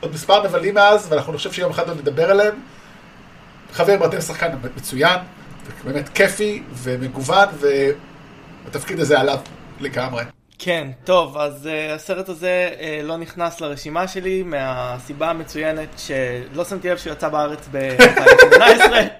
עוד 0.00 0.12
מספר 0.12 0.44
נבלים 0.44 0.74
מאז, 0.74 1.06
ואנחנו 1.10 1.32
חושב 1.32 1.52
שיום 1.52 1.70
אחד 1.70 1.88
עוד 1.88 1.98
נדבר 1.98 2.30
עליהם. 2.30 2.54
חבר 3.72 3.96
ברדם 3.96 4.20
שחקן 4.20 4.48
מצוין, 4.76 5.18
באמת 5.84 6.08
כיפי 6.08 6.62
ומגוון, 6.72 7.48
והתפקיד 8.64 9.00
הזה 9.00 9.20
עליו 9.20 9.38
לגמרי. 9.80 10.24
כן, 10.58 10.88
טוב, 11.04 11.38
אז 11.38 11.66
uh, 11.66 11.94
הסרט 11.94 12.28
הזה 12.28 12.70
uh, 12.72 13.06
לא 13.06 13.16
נכנס 13.16 13.60
לרשימה 13.60 14.08
שלי 14.08 14.42
מהסיבה 14.42 15.30
המצוינת 15.30 15.88
שלא 15.96 16.64
שמתי 16.64 16.88
לב 16.88 16.98
שהוא 16.98 17.12
יצא 17.12 17.28
בארץ 17.28 17.68
ב-2018. 17.72 18.60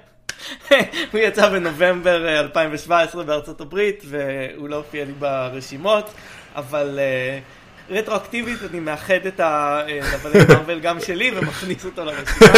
הוא 1.13 1.21
יצא 1.21 1.49
בנובמבר 1.49 2.41
2017 2.41 3.25
בארצות 3.25 3.61
הברית 3.61 4.03
והוא 4.07 4.69
לא 4.69 4.77
הופיע 4.77 5.05
לי 5.05 5.13
ברשימות, 5.13 6.11
אבל 6.57 6.99
uh, 6.99 7.43
רטרואקטיבית 7.91 8.59
אני 8.71 8.81
מאחד 8.81 9.27
את 9.27 9.41
הנבלי 9.41 10.41
מרוויל 10.49 10.81
גם 10.81 11.01
שלי 11.01 11.31
ומכניס 11.35 11.85
אותו 11.85 12.05
לרשימה. 12.05 12.53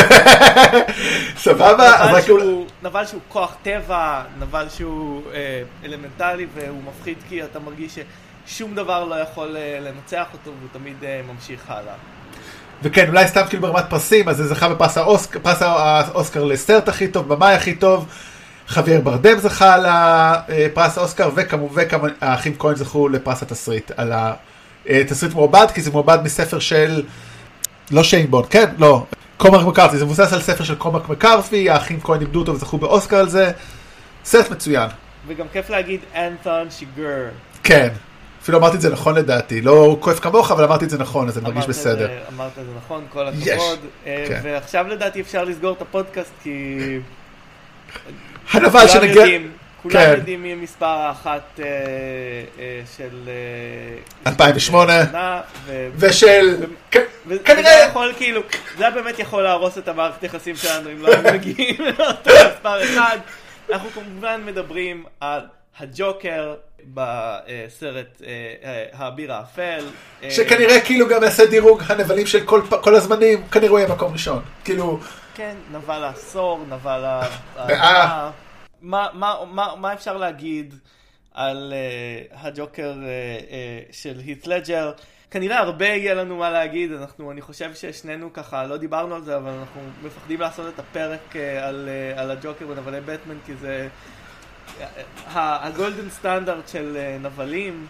סבבה, 1.44 1.90
נבל 2.08 2.22
שהוא, 2.22 2.66
נבל 2.82 3.06
שהוא 3.06 3.20
כוח 3.28 3.56
טבע, 3.62 4.22
נבל 4.38 4.68
שהוא 4.68 5.22
אה, 5.32 5.62
אלמנטלי 5.84 6.46
והוא 6.54 6.82
מפחיד 6.82 7.18
כי 7.28 7.44
אתה 7.44 7.58
מרגיש 7.58 7.98
ששום 8.46 8.74
דבר 8.74 9.04
לא 9.04 9.14
יכול 9.14 9.56
אה, 9.56 9.78
לנצח 9.80 10.26
אותו 10.32 10.50
והוא 10.58 10.68
תמיד 10.72 11.04
אה, 11.04 11.20
ממשיך 11.34 11.70
הלאה. 11.70 11.94
וכן, 12.82 13.08
אולי 13.08 13.28
סתם 13.28 13.42
כאילו 13.48 13.62
ברמת 13.62 13.84
פרסים, 13.88 14.28
אז 14.28 14.36
זה 14.36 14.48
זכה 14.48 14.68
בפרס 14.68 14.98
האוסק, 14.98 15.36
האוסקר 15.44 16.44
לסרט 16.44 16.88
הכי 16.88 17.08
טוב, 17.08 17.28
במאי 17.28 17.54
הכי 17.54 17.74
טוב, 17.74 18.06
חוויאר 18.68 19.00
ברדם 19.00 19.38
זכה 19.38 19.74
על 19.74 19.86
הפרס 19.88 20.98
האוסקר, 20.98 21.30
וכמובן 21.34 21.82
האחים 22.20 22.54
כהן 22.58 22.76
זכו 22.76 23.08
לפרס 23.08 23.42
התסריט, 23.42 23.90
על 23.96 24.12
התסריט 24.86 25.34
מעובד, 25.34 25.66
כי 25.74 25.82
זה 25.82 25.90
מעובד 25.90 26.18
מספר 26.24 26.58
של, 26.58 27.02
לא 27.90 28.02
שיינבון, 28.02 28.44
כן, 28.50 28.66
לא, 28.78 29.06
קומק 29.36 29.66
מקארפי, 29.66 29.96
זה 29.96 30.04
מבוסס 30.04 30.32
על 30.32 30.40
ספר 30.40 30.64
של 30.64 30.74
קומק 30.74 31.08
מקארפי, 31.08 31.70
האחים 31.70 32.00
כהן 32.00 32.20
איבדו 32.20 32.40
אותו 32.40 32.54
וזכו 32.54 32.78
באוסקר 32.78 33.16
על 33.16 33.28
זה, 33.28 33.50
סרט 34.24 34.50
מצוין. 34.50 34.88
וגם 35.26 35.46
כיף 35.52 35.70
להגיד 35.70 36.00
אנתון 36.16 36.70
שיגר. 36.70 37.28
כן, 37.62 37.88
אפילו 38.50 38.58
אמרתי 38.62 38.76
את 38.76 38.80
זה 38.80 38.90
נכון 38.90 39.14
לדעתי, 39.14 39.60
לא 39.60 39.96
כואב 40.00 40.18
כמוך, 40.18 40.50
אבל 40.50 40.64
אמרתי 40.64 40.84
את 40.84 40.90
זה 40.90 40.98
נכון, 40.98 41.28
אז 41.28 41.38
אני 41.38 41.44
מרגיש 41.46 41.66
בסדר. 41.66 42.06
זה- 42.06 42.18
אמרת 42.34 42.50
את 42.58 42.64
זה 42.64 42.70
נכון, 42.76 43.06
כל. 43.12 43.26
הכבוד. 43.28 43.78
אה, 44.06 44.24
כן. 44.28 44.40
ועכשיו 44.42 44.86
לדעתי 44.88 45.20
אפשר 45.20 45.44
לסגור 45.44 45.72
את 45.72 45.82
הפודקאסט 45.82 46.30
כי 46.42 46.76
הנבל 48.52 48.70
כולם 48.70 48.88
שנגיע... 48.88 49.10
יודעים, 49.20 49.50
כולם 49.82 49.94
כן. 49.94 50.14
יודעים 50.16 50.42
מי 50.42 50.54
מספר 50.54 50.86
האחת 50.86 51.60
אה, 51.60 51.64
אה, 52.58 52.80
של... 52.96 53.28
אה, 54.26 54.30
2008. 54.30 55.04
שנה, 55.06 55.40
ו- 55.66 55.88
ושל... 55.96 56.56
ו- 56.60 56.64
כן, 56.90 57.00
כנראה... 57.44 57.86
יכול 57.88 58.12
כאילו, 58.16 58.40
זה 58.78 58.84
היה 58.84 58.90
באמת 58.94 59.18
יכול 59.18 59.42
להרוס 59.42 59.78
את 59.78 59.88
המערכת 59.88 60.22
יחסים 60.22 60.56
שלנו 60.56 60.90
אם 60.92 61.02
לא 61.02 61.08
היינו 61.08 61.32
מגיעים 61.38 61.76
לאותו 61.98 62.30
מספר 62.54 62.84
אחד. 62.84 63.18
אנחנו 63.72 63.90
כמובן 63.90 64.40
מדברים 64.46 65.04
על 65.20 65.40
הג'וקר 65.80 66.54
בסרט 66.94 68.22
אה, 68.26 68.28
אה, 68.64 68.84
האביר 68.92 69.32
האפל. 69.32 69.84
אה, 70.22 70.30
שכנראה 70.30 70.80
כאילו 70.80 71.08
גם 71.08 71.22
יעשה 71.22 71.46
דירוג 71.46 71.82
הנבלים 71.88 72.26
של 72.26 72.44
כל, 72.46 72.62
כל 72.82 72.94
הזמנים, 72.94 73.46
כנראה 73.48 73.70
הוא 73.70 73.78
יהיה 73.78 73.88
מקום 73.88 74.12
ראשון. 74.12 74.42
כאילו, 74.64 74.98
כן, 75.34 75.54
נבל 75.72 76.04
העשור, 76.04 76.64
נבל 76.68 77.04
ה... 77.04 78.30
מה- 78.82 79.08
מה- 79.12 79.34
מה- 79.52 79.74
מה 79.76 79.92
אפשר 79.92 80.16
להגיד 80.16 80.74
על 81.34 81.72
אה, 81.76 82.40
הג'וקר 82.42 82.92
אה, 83.02 83.08
אה, 83.50 83.80
של 83.92 84.20
הית' 84.26 84.46
לג'ר? 84.46 84.92
כנראה 85.30 85.58
הרבה 85.58 85.86
יהיה 85.86 86.14
לנו 86.14 86.36
מה 86.36 86.50
להגיד, 86.50 86.92
אנחנו, 86.92 87.30
אני 87.30 87.40
חושב 87.40 87.74
ששנינו 87.74 88.32
ככה, 88.32 88.66
לא 88.66 88.76
דיברנו 88.76 89.14
על 89.14 89.22
זה, 89.22 89.36
אבל 89.36 89.50
אנחנו 89.50 89.80
מפחדים 90.02 90.40
לעשות 90.40 90.74
את 90.74 90.78
הפרק 90.78 91.36
אה, 91.36 91.68
על, 91.68 91.88
אה, 91.88 92.22
על 92.22 92.30
הג'וקר 92.30 92.64
ונבלי 92.68 93.00
בטמן, 93.00 93.34
כי 93.46 93.52
זה 93.54 93.88
הגולדן 95.34 96.10
סטנדרט 96.10 96.68
של 96.68 96.96
אה, 96.96 97.16
נבלים. 97.22 97.86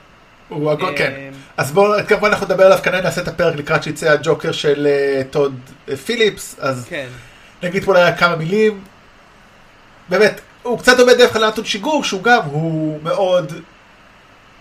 הוא 0.49 0.71
הגול, 0.71 0.89
אה, 0.89 0.97
כן. 0.97 1.31
אז 1.57 1.73
בואו, 1.73 2.07
כמובן 2.09 2.29
אנחנו 2.29 2.47
נדבר 2.47 2.65
עליו, 2.65 2.79
כנראה 2.83 3.01
נעשה 3.01 3.21
את 3.21 3.29
הפרק 3.29 3.57
לקראת 3.57 3.83
שיצא 3.83 4.11
הג'וקר 4.11 4.53
של 4.53 4.87
אה, 4.87 5.23
טוד 5.31 5.55
פיליפס, 6.05 6.57
אז 6.61 6.87
כן. 6.89 7.07
נגיד 7.63 7.85
פה 7.85 8.13
כמה 8.19 8.37
מילים. 8.37 8.81
באמת, 10.09 10.41
הוא 10.63 10.79
קצת 10.79 10.97
דומה 10.97 11.15
דרך 11.15 11.33
כלל 11.33 11.43
לאנטון 11.43 11.65
שיגור, 11.65 12.05
שהוא 12.05 12.23
גם, 12.23 12.43
הוא 12.45 13.03
מאוד 13.03 13.53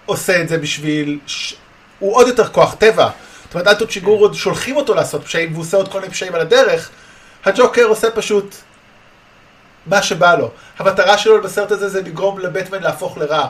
עושה 0.05 0.41
את 0.41 0.49
זה 0.49 0.57
בשביל... 0.57 1.19
ש... 1.27 1.55
הוא 1.99 2.15
עוד 2.15 2.27
יותר 2.27 2.47
כוח 2.47 2.75
טבע. 2.75 3.09
זאת 3.43 3.53
אומרת, 3.53 3.67
אנטון 3.67 3.89
שיגור 3.89 4.19
עוד 4.19 4.33
שולחים 4.33 4.75
אותו 4.75 4.93
לעשות 4.93 5.23
פשעים, 5.23 5.51
והוא 5.51 5.61
עושה 5.61 5.77
עוד 5.77 5.91
כל 5.91 5.99
מיני 5.99 6.13
פשעים 6.13 6.35
על 6.35 6.41
הדרך. 6.41 6.89
הג'וקר 7.45 7.83
עושה 7.83 8.11
פשוט 8.11 8.55
מה 9.89 10.01
שבא 10.01 10.35
לו. 10.35 10.49
המטרה 10.77 11.17
שלו 11.17 11.41
בסרט 11.41 11.71
הזה 11.71 11.89
זה 11.89 12.01
לגרום 12.01 12.39
לבטמן 12.39 12.83
להפוך 12.83 13.17
לרע. 13.17 13.49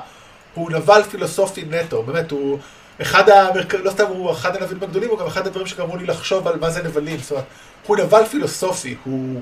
הוא 0.53 0.71
נבל 0.71 1.03
פילוסופי 1.03 1.65
נטו, 1.69 2.03
באמת, 2.03 2.31
הוא 2.31 2.59
אחד 3.01 3.29
המרכ... 3.29 3.73
לא 3.73 3.91
סתם 3.91 4.05
הוא 4.07 4.31
אחד 4.31 4.55
הנבלים 4.55 4.83
הגדולים, 4.83 5.09
הוא 5.09 5.19
גם 5.19 5.27
אחד 5.27 5.47
הדברים 5.47 5.67
שגרמו 5.67 5.97
לי 5.97 6.05
לחשוב 6.05 6.47
על 6.47 6.59
מה 6.59 6.69
זה 6.69 6.83
נבלים. 6.83 7.19
זאת 7.19 7.31
אומרת, 7.31 7.45
הוא 7.87 7.97
נבל 7.97 8.25
פילוסופי, 8.25 8.95
הוא... 9.03 9.41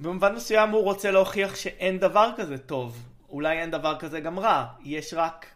במובן 0.00 0.34
מסוים 0.34 0.70
הוא 0.70 0.82
רוצה 0.82 1.10
להוכיח 1.10 1.56
שאין 1.56 1.98
דבר 1.98 2.30
כזה 2.36 2.58
טוב. 2.58 2.96
אולי 3.30 3.58
אין 3.58 3.70
דבר 3.70 3.96
כזה 3.98 4.20
גם 4.20 4.38
רע. 4.38 4.64
יש 4.84 5.14
רק 5.16 5.46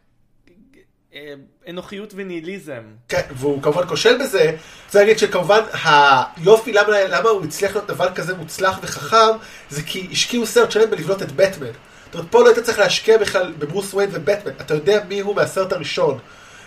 אנוכיות 1.68 2.12
וניהיליזם. 2.16 2.82
כן, 3.08 3.20
והוא 3.30 3.62
כמובן 3.62 3.86
כושל 3.86 4.18
בזה. 4.22 4.56
צריך 4.88 5.04
להגיד 5.04 5.18
שכמובן 5.18 5.60
היופי 5.84 6.72
למה, 6.72 7.04
למה 7.08 7.28
הוא 7.28 7.44
הצליח 7.44 7.72
להיות 7.72 7.90
נבל 7.90 8.08
כזה 8.14 8.34
מוצלח 8.34 8.78
וחכם, 8.82 9.36
זה 9.70 9.82
כי 9.82 10.08
השקיעו 10.12 10.46
סרט 10.46 10.70
שלם 10.70 10.90
בלבנות 10.90 11.22
את 11.22 11.32
בטמן. 11.32 11.66
זאת 12.04 12.14
אומרת, 12.14 12.30
פה 12.30 12.40
לא 12.42 12.46
היית 12.48 12.58
צריך 12.58 12.78
להשקיע 12.78 13.18
בכלל 13.18 13.52
בברוס 13.58 13.94
וויין 13.94 14.10
ובטמן. 14.12 14.52
אתה 14.60 14.74
יודע 14.74 15.00
מי 15.08 15.20
הוא 15.20 15.36
מהסרט 15.36 15.72
הראשון. 15.72 16.18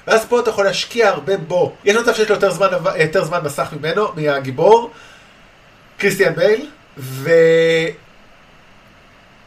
ואז 0.07 0.25
פה 0.25 0.39
אתה 0.39 0.49
יכול 0.49 0.65
להשקיע 0.65 1.09
הרבה 1.09 1.37
בו. 1.37 1.75
יש 1.85 1.95
מצב 1.95 2.13
שיש 2.13 2.29
לו 2.29 2.35
יותר 2.35 2.51
זמן, 2.51 2.67
יותר 2.99 3.23
זמן 3.23 3.39
מסך 3.43 3.73
ממנו, 3.79 4.07
מהגיבור, 4.15 4.91
קריסטיאן 5.97 6.35
בייל, 6.35 6.69
ו... 6.97 7.29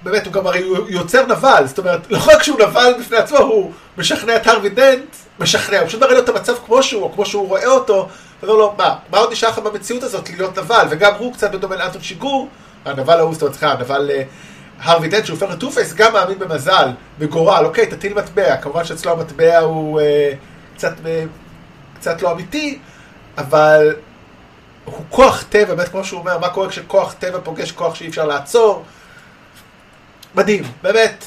באמת, 0.06 0.26
הוא 0.26 0.32
גם 0.32 0.46
הרי 0.46 0.62
יוצר 0.88 1.26
נבל, 1.26 1.62
זאת 1.66 1.78
אומרת, 1.78 2.10
לא 2.10 2.18
רק 2.26 2.42
שהוא 2.42 2.60
נבל 2.60 2.94
בפני 3.00 3.16
עצמו, 3.16 3.38
הוא 3.38 3.72
משכנע 3.98 4.36
את 4.36 4.46
הרווי 4.46 4.68
דנט, 4.68 5.16
משכנע, 5.38 5.78
הוא 5.78 5.88
פשוט 5.88 6.00
מראה 6.00 6.14
לו 6.14 6.20
את 6.20 6.28
המצב 6.28 6.54
כמו 6.66 6.82
שהוא, 6.82 7.02
או 7.02 7.12
כמו 7.12 7.26
שהוא 7.26 7.48
רואה 7.48 7.66
אותו, 7.66 8.08
ואומר 8.42 8.58
לו, 8.58 8.74
מה, 8.78 8.96
מה 9.10 9.18
עוד 9.18 9.32
נשאר 9.32 9.48
לך 9.48 9.58
במציאות 9.58 10.02
הזאת 10.02 10.30
להיות 10.30 10.58
נבל? 10.58 10.86
וגם 10.90 11.12
הוא 11.18 11.32
קצת 11.32 11.50
בדומה 11.50 11.76
לאנטון 11.76 12.02
שיגור, 12.02 12.48
הנבל 12.84 13.18
ההוא, 13.18 13.32
זאת 13.32 13.42
אומרת, 13.42 13.54
סליחה, 13.54 13.72
הנבל 13.72 14.10
אה, 14.10 14.22
הרווי 14.80 15.08
דנט, 15.08 15.26
שהוא 15.26 15.38
הופך 15.40 15.52
ל 15.52 15.57
Two 15.57 15.70
Face, 15.70 15.94
גם 15.94 16.12
מאמין 16.12 16.38
במזל, 16.38 16.88
בגורל, 17.18 17.64
אוקיי, 17.64 17.86
תטיל 17.86 18.14
מטבע, 18.14 18.56
כמובן 18.56 18.84
שאצלו 18.84 19.12
המטבע 19.12 19.58
הוא 19.58 20.00
אה, 20.00 20.32
קצת, 20.74 20.92
אה, 21.06 21.24
קצת 21.98 22.22
לא 22.22 22.32
אמיתי, 22.32 22.78
אבל 23.38 23.94
הוא 24.84 25.04
כוח 25.10 25.44
טבע, 25.48 25.74
באמת 25.74 25.88
כמו 25.88 26.04
שהוא 26.04 26.20
אומר, 26.20 26.38
מה 26.38 26.48
קורה 26.48 26.68
כשכוח 26.68 27.14
טבע 27.18 27.38
פוגש 27.44 27.72
כוח 27.72 27.94
שאי 27.94 28.08
אפשר 28.08 28.26
לעצור. 28.26 28.84
מדהים, 30.36 30.64
באמת. 30.82 31.24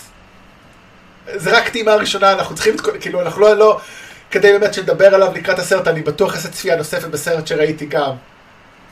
זה 1.36 1.58
רק 1.58 1.70
טעימה 1.70 1.96
ראשונה, 1.96 2.34
אנחנו 2.34 2.56
צריכים, 2.56 2.76
כאילו, 3.02 3.22
אנחנו 3.22 3.42
לא, 3.42 3.58
לא, 3.58 3.80
כדי 4.32 4.52
באמת 4.52 4.74
שנדבר 4.74 5.16
עליו 5.16 5.34
לקראת 5.36 5.60
הסרט, 5.60 5.88
אני 5.88 6.02
בטוח 6.02 6.36
אעשה 6.36 6.50
צפייה 6.50 6.76
נוספת 6.76 7.08
בסרט 7.08 7.48
שראיתי 7.48 7.86
גם. 7.86 8.16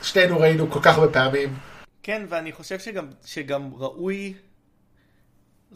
שנינו 0.02 0.40
ראינו 0.40 0.70
כל 0.70 0.80
כך 0.82 0.98
הרבה 0.98 1.12
פעמים. 1.12 1.56
כן, 2.02 2.22
ואני 2.28 2.52
חושב 2.52 2.78
שגם, 2.78 3.06
שגם 3.24 3.70
ראוי, 3.78 4.34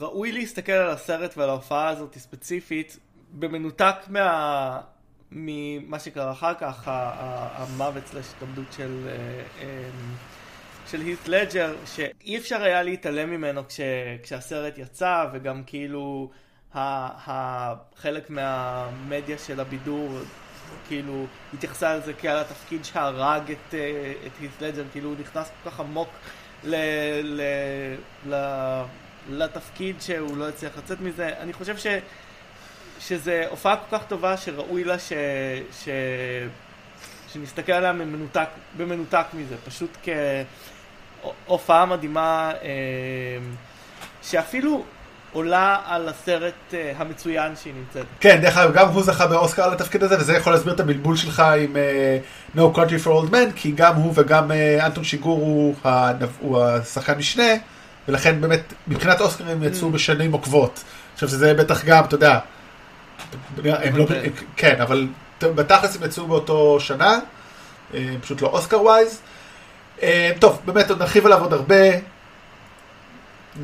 ראוי 0.00 0.32
להסתכל 0.32 0.72
על 0.72 0.90
הסרט 0.90 1.34
ועל 1.36 1.48
ההופעה 1.48 1.88
הזאת 1.88 2.18
ספציפית, 2.18 2.98
במנותק 3.32 3.94
מה... 4.08 4.80
ממה 5.34 5.98
שקרה 5.98 6.32
אחר 6.32 6.54
כך, 6.54 6.82
המוות 6.86 8.06
סלש 8.06 8.26
התאבדות 8.36 8.72
של... 8.76 9.08
אה, 9.08 9.42
אה, 9.60 9.88
של 10.92 11.00
הית' 11.00 11.28
לג'ר, 11.28 11.74
שאי 11.86 12.36
אפשר 12.36 12.62
היה 12.62 12.82
להתעלם 12.82 13.30
ממנו 13.30 13.68
כש, 13.68 13.80
כשהסרט 14.22 14.78
יצא, 14.78 15.26
וגם 15.32 15.62
כאילו 15.66 16.30
ה, 16.74 16.80
ה, 17.30 17.74
חלק 17.96 18.30
מהמדיה 18.30 19.38
של 19.38 19.60
הבידור 19.60 20.18
כאילו 20.88 21.26
התייחסה 21.54 21.96
לזה 21.96 22.12
כעל 22.12 22.38
התפקיד 22.38 22.84
שהרג 22.84 23.50
את, 23.50 23.74
אה, 23.74 24.12
את 24.26 24.32
הית' 24.40 24.62
לג'ר, 24.62 24.84
כאילו 24.92 25.08
הוא 25.08 25.16
נכנס 25.20 25.50
כל 25.62 25.70
כך 25.70 25.80
עמוק 25.80 26.08
ל, 26.64 26.74
ל, 27.22 27.42
ל, 28.28 28.34
לתפקיד 29.30 30.00
שהוא 30.00 30.36
לא 30.36 30.48
הצליח 30.48 30.78
לצאת 30.78 31.00
מזה. 31.00 31.28
אני 31.38 31.52
חושב 31.52 31.76
ש... 31.76 31.86
שזה 33.00 33.44
הופעה 33.50 33.76
כל 33.76 33.98
כך 33.98 34.06
טובה 34.06 34.36
שראוי 34.36 34.84
לה 34.84 34.98
ש... 34.98 35.12
ש... 35.84 35.88
שנסתכל 37.32 37.72
עליה 37.72 37.92
במנותק, 37.92 38.48
במנותק 38.76 39.26
מזה, 39.34 39.56
פשוט 39.64 39.96
כהופעה 41.46 41.86
מדהימה 41.86 42.52
אה, 42.62 42.68
שאפילו 44.22 44.84
עולה 45.32 45.76
על 45.86 46.08
הסרט 46.08 46.74
אה, 46.74 46.92
המצוין 46.96 47.52
שהיא 47.62 47.74
נמצאת. 47.74 48.06
כן, 48.20 48.40
דרך 48.40 48.56
אגב, 48.56 48.72
גם 48.72 48.88
הוא 48.88 49.02
זכה 49.02 49.26
באוסקר 49.26 49.62
על 49.62 49.72
התפקיד 49.72 50.02
הזה, 50.02 50.16
וזה 50.18 50.36
יכול 50.36 50.52
להסביר 50.52 50.74
את 50.74 50.80
הבלבול 50.80 51.16
שלך 51.16 51.40
עם 51.40 51.76
uh, 51.76 52.58
No 52.58 52.76
Country 52.76 53.04
for 53.04 53.08
Old 53.08 53.32
Men, 53.32 53.52
כי 53.56 53.72
גם 53.72 53.94
הוא 53.94 54.12
וגם 54.16 54.50
uh, 54.50 54.86
אנטון 54.86 55.04
שיגור 55.04 55.74
הוא, 56.40 56.62
השחקן 56.62 57.18
משנה, 57.18 57.52
ולכן 58.08 58.40
באמת, 58.40 58.72
מבחינת 58.88 59.20
אוסקרים 59.20 59.48
הם 59.48 59.62
יצאו 59.62 59.88
mm. 59.88 59.92
בשנים 59.92 60.32
עוקבות. 60.32 60.84
עכשיו 61.14 61.28
שזה 61.28 61.54
בטח 61.54 61.84
גם, 61.84 62.04
אתה 62.04 62.14
יודע, 62.14 62.38
הם 63.64 63.96
לא, 63.96 64.06
כן, 64.56 64.80
אבל 64.80 65.08
בתכלס 65.42 65.96
הם 65.96 66.02
יצאו 66.04 66.26
באותו 66.26 66.80
שנה, 66.80 67.18
אה, 67.94 68.14
פשוט 68.20 68.42
לא 68.42 68.48
אוסקר 68.48 68.82
ווייז. 68.82 69.20
אה, 70.02 70.30
טוב, 70.38 70.60
באמת 70.64 70.90
עוד 70.90 70.98
נרחיב 70.98 71.26
עליו 71.26 71.40
עוד 71.40 71.52
הרבה, 71.52 71.84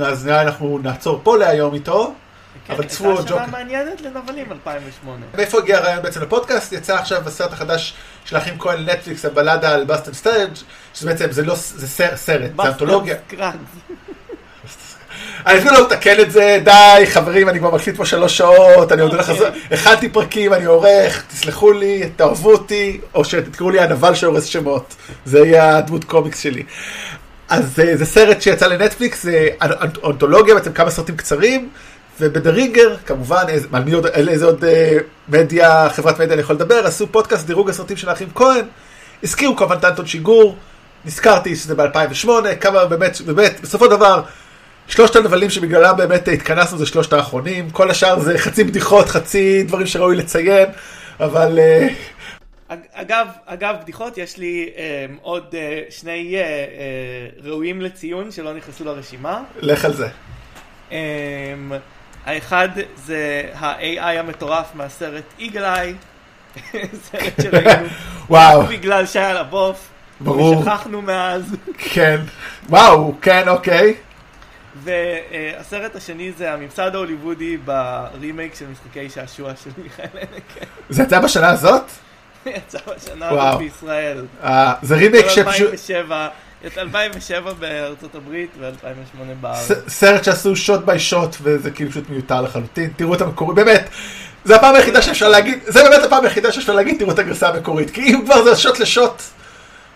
אז 0.01 0.27
נראה 0.27 0.43
אנחנו 0.43 0.79
נעצור 0.83 1.21
פה 1.23 1.39
להיום 1.39 1.75
איתו. 1.75 2.15
כן, 2.67 2.75
אבל 2.75 2.85
צפו 2.85 3.11
עוד 3.11 3.27
ג'וקר. 3.27 3.35
הייתה 3.35 3.51
שנה 3.51 3.59
מעניינת 3.59 4.01
לנבלים 4.01 4.53
2008. 4.53 5.27
מאיפה 5.37 5.59
הגיע 5.59 5.79
הרעיון 5.79 6.03
בעצם 6.03 6.23
לפודקאסט? 6.23 6.73
יצא 6.73 6.97
עכשיו 6.97 7.29
הסרט 7.29 7.53
החדש 7.53 7.95
של 8.25 8.37
האחים 8.37 8.59
כהן 8.59 8.81
לנטפליקס, 8.81 9.25
הבלדה 9.25 9.75
על 9.75 9.85
בסטן 9.85 10.13
סטאג' 10.13 10.51
שזה 10.95 11.11
בעצם, 11.11 11.33
זה 11.33 11.43
לא, 11.43 11.55
זה 11.55 11.89
סרט, 11.89 12.19
זה 12.19 12.49
אנתולוגיה. 12.65 13.17
אני 15.47 15.59
אפילו 15.59 15.75
לא 15.75 15.87
מתקן 15.87 16.21
את 16.21 16.31
זה, 16.31 16.59
די, 16.65 17.07
חברים, 17.07 17.49
אני 17.49 17.59
כבר 17.59 17.75
מקליט 17.75 17.97
פה 17.97 18.05
שלוש 18.05 18.37
שעות, 18.37 18.93
אני 18.93 19.03
עוד 19.03 19.13
הולך 19.13 19.29
לחזור, 19.29 19.47
הכנתי 19.71 20.09
פרקים, 20.09 20.53
אני 20.53 20.65
עורך, 20.65 21.25
תסלחו 21.29 21.73
לי, 21.73 22.11
תאהבו 22.17 22.53
אותי, 22.53 23.01
או 23.15 23.25
שתקראו 23.25 23.71
לי 23.71 23.81
הנבל 23.81 24.15
שהורס 24.15 24.45
שמות, 24.45 24.95
זה 25.25 25.39
יהיה 25.39 25.77
הדמות 25.77 26.05
קומיקס 26.05 26.41
שלי. 26.41 26.63
אז 27.49 27.81
אה, 27.81 27.97
זה 27.97 28.05
סרט 28.05 28.43
שיצא 28.43 28.67
לנטפליקס, 28.67 29.23
זה 29.23 29.49
אונתולוגיה, 30.03 30.55
בעצם 30.55 30.73
כמה 30.73 30.91
סרטים 30.91 31.17
קצרים, 31.17 31.69
ובדרינגר, 32.21 32.97
כמובן, 33.07 33.45
על 33.73 33.85
מי 33.85 33.93
עוד, 33.93 34.07
על 34.07 34.29
איזה 34.29 34.45
עוד 34.45 34.65
אה, 34.65 34.99
מדיה, 35.29 35.89
חברת 35.91 36.21
מדיה 36.21 36.33
אני 36.33 36.43
יכול 36.43 36.57
לדבר, 36.57 36.87
עשו 36.87 37.07
פודקאסט 37.13 37.47
דירוג 37.47 37.71
הסרטים 37.71 37.97
של 37.97 38.09
האחים 38.09 38.29
כהן, 38.35 38.65
הזכירו 39.23 39.57
כמובן 39.57 39.79
טנטון 39.79 40.07
שיגור, 40.07 40.57
נזכרתי 41.05 41.57
שזה 41.57 41.75
ב-2008, 41.75 42.29
כמה 42.61 42.85
באמת, 42.85 43.21
באמת, 43.21 43.61
בסופו 43.63 43.85
של 43.85 43.91
דבר, 43.91 44.23
שלושת 44.89 45.17
הנבלים 45.17 45.51
שבגללם 45.51 45.97
באמת 45.97 46.29
התכנסנו 46.29 46.79
זה 46.79 46.87
שלושת 46.87 47.13
האחרונים, 47.13 47.71
כל 47.71 47.91
השאר 47.91 48.19
זה 48.19 48.39
חצי 48.39 48.65
בדיחות, 48.65 49.09
חצי 49.09 49.63
דברים 49.63 49.87
שראוי 49.87 50.17
לציין, 50.17 50.69
אבל... 51.21 51.59
אה, 51.59 51.89
אגב, 52.93 53.27
אגב 53.47 53.75
בדיחות, 53.83 54.19
יש 54.19 54.37
לי 54.37 54.71
אה, 54.77 55.07
עוד 55.23 55.45
אה, 55.55 55.83
שני 55.91 56.37
אה, 56.37 56.41
אה, 56.41 56.47
ראויים 57.43 57.81
לציון 57.81 58.31
שלא 58.31 58.55
נכנסו 58.55 58.85
לרשימה. 58.85 59.43
לך 59.61 59.85
על 59.85 59.93
זה. 59.93 60.09
אה, 60.93 60.99
האחד 62.27 62.69
זה 62.97 63.43
ה-AI 63.55 64.19
המטורף 64.19 64.67
מהסרט 64.75 65.25
איגל 65.39 65.65
איי, 65.65 65.95
סרט 67.11 67.43
שראינו, 67.43 67.87
וואו, 68.31 68.63
בגלל 68.63 69.07
שהיה 69.07 69.35
לבוף, 69.41 69.89
ברור, 70.21 70.59
ושכחנו 70.59 71.03
מאז. 71.03 71.57
כן, 71.79 72.21
וואו, 72.69 73.15
כן, 73.21 73.49
אוקיי. 73.49 73.95
והסרט 74.83 75.97
השני 75.97 76.33
זה 76.39 76.53
הממסד 76.53 76.95
ההוליוודי 76.95 77.57
ברימייק 77.57 78.55
של 78.55 78.67
משחקי 78.67 79.11
שעשוע 79.11 79.53
של 79.65 79.71
מיכאל 79.83 80.07
הנקה. 80.15 80.67
זה 80.91 81.03
יצא 81.03 81.21
בשנה 81.21 81.49
הזאת? 81.49 81.83
יצא 82.47 82.79
בשנה 82.97 83.29
הזאת 83.29 83.59
בישראל. 83.59 84.25
אה, 84.43 84.75
זה 84.83 84.97
רימייק 84.97 85.29
ש... 85.29 85.39
2007, 85.39 86.29
2007 86.77 87.53
בארצות 87.53 88.15
הברית 88.15 88.51
ו-2008 88.59 89.21
בארץ. 89.41 89.71
סרט 89.89 90.25
שעשו 90.25 90.57
שוט 90.57 90.81
ביי 90.85 90.99
שוט 90.99 91.37
וזה 91.43 91.71
כאילו 91.71 91.91
פשוט 91.91 92.11
מיותר 92.11 92.43
לחלוטין. 92.43 92.91
תראו 92.97 93.15
את 93.15 93.21
המקורי, 93.21 93.55
באמת. 93.55 93.89
זה 94.45 94.57
הפעם 94.57 94.75
היחידה 94.75 95.03
שאפשר 95.03 95.29
להגיד, 95.29 95.59
זה 95.67 95.83
באמת 95.83 96.05
הפעם 96.05 96.25
היחידה 96.25 96.53
שאפשר 96.53 96.73
להגיד, 96.73 96.99
תראו 96.99 97.13
את 97.13 97.19
הגרסה 97.19 97.49
המקורית. 97.49 97.91
כי 97.91 98.01
אם 98.01 98.23
כבר 98.25 98.45
זה 98.45 98.57
שוט 98.57 98.81
לשוט, 98.81 99.23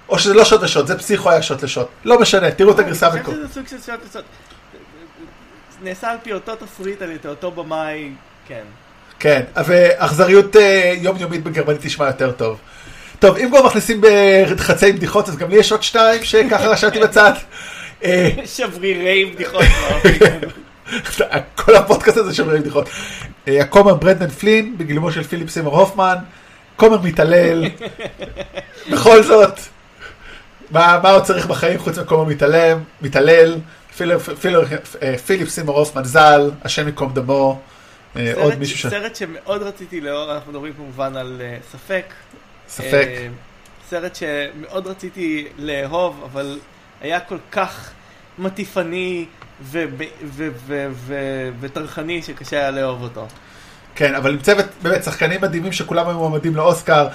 או 0.09 0.18
שזה 0.18 0.35
לא 0.35 0.45
שוט 0.45 0.62
לשוט, 0.62 0.87
זה 0.87 0.99
פסיכו 0.99 1.30
היה 1.30 1.43
שוט 1.43 1.62
לשוט. 1.62 1.87
לא 2.05 2.20
משנה, 2.20 2.51
תראו 2.51 2.72
את 2.72 2.78
הגרסה 2.78 3.07
המקורית. 3.07 3.41
אני 3.41 3.49
חושב 3.49 3.66
שזה 3.66 3.78
סוג 3.78 3.85
של 3.85 3.93
שוט 3.93 4.11
לשוט. 4.11 4.24
נעשה 5.83 6.11
על 6.11 6.16
פי 6.22 6.33
אותו 6.33 6.53
תסריט, 6.57 7.03
על 7.03 7.11
ידי 7.11 7.28
אותו 7.28 7.51
במאי, 7.51 8.11
כן. 8.49 8.62
כן, 9.18 9.43
ואכזריות 9.66 10.57
אה, 10.57 10.95
יומיומית 10.97 11.43
בגרמנית 11.43 11.80
תשמע 11.83 12.07
יותר 12.07 12.33
טוב. 12.33 12.59
טוב, 13.18 13.37
אם 13.37 13.49
כבר 13.49 13.66
מכניסים 13.66 14.01
בחצי 14.01 14.93
בדיחות, 14.93 15.28
אז 15.28 15.37
גם 15.37 15.51
לי 15.51 15.57
יש 15.57 15.72
עוד 15.72 15.83
שתיים 15.83 16.24
שככה 16.24 16.66
רשמתי 16.66 17.01
בצד. 17.05 17.33
אה, 18.05 18.30
שברירי 18.45 19.33
בדיחות. 19.35 19.64
באופן. 19.91 20.39
כל 21.64 21.74
הפודקאסט 21.74 22.16
הזה 22.16 22.35
שומר 22.35 22.57
בדיחות. 22.57 22.89
אה, 23.49 23.62
הכומר 23.62 23.95
ברנדן 23.95 24.28
פלין, 24.28 24.78
בגילומו 24.78 25.12
של 25.12 25.22
פיליפ 25.22 25.51
סימר 25.51 25.70
הופמן, 25.70 26.16
כומר 26.76 27.01
מתעלל, 27.01 27.64
בכל 28.93 29.22
זאת, 29.22 29.61
מה 30.70 31.01
מה 31.03 31.11
עוד 31.11 31.22
צריך 31.22 31.47
בחיים 31.47 31.78
חוץ 31.78 31.99
מכומר 31.99 32.24
מתעלם, 32.24 32.78
מתעלל, 33.03 33.59
פילר- 33.97 34.18
פילר- 34.18 34.64
אה, 35.03 35.18
פיליפ 35.18 35.49
סימור 35.49 35.73
הופמן 35.72 36.05
ז"ל, 36.05 36.51
השם 36.64 36.86
ייקום 36.86 37.14
דמו, 37.14 37.61
אה, 38.16 38.32
עוד 38.36 38.59
מישהו 38.59 38.78
ש... 38.78 38.86
סרט 38.86 39.16
שמאוד 39.16 39.62
רציתי 39.62 40.01
לאור, 40.01 40.34
אנחנו 40.34 40.53
מדברים 40.53 40.72
כמובן 40.74 41.16
על 41.16 41.40
אה, 41.45 41.57
ספק. 41.72 42.05
ספק. 42.68 43.09
סרט 43.90 44.16
שמאוד 44.16 44.86
רציתי 44.86 45.47
לאהוב, 45.59 46.20
אבל 46.32 46.59
היה 47.01 47.20
כל 47.20 47.38
כך 47.53 47.90
מטיפני 48.38 49.24
וטרחני 51.61 52.22
שקשה 52.22 52.57
היה 52.59 52.70
לאהוב 52.70 53.03
אותו. 53.03 53.26
כן, 53.95 54.14
אבל 54.14 54.30
עם 54.32 54.38
צוות, 54.40 54.66
באמת, 54.82 55.05
שחקנים 55.05 55.40
מדהימים 55.40 55.72
שכולם 55.72 56.09
היו 56.09 56.18
מועמדים 56.18 56.57
לאוסקר, 56.57 57.09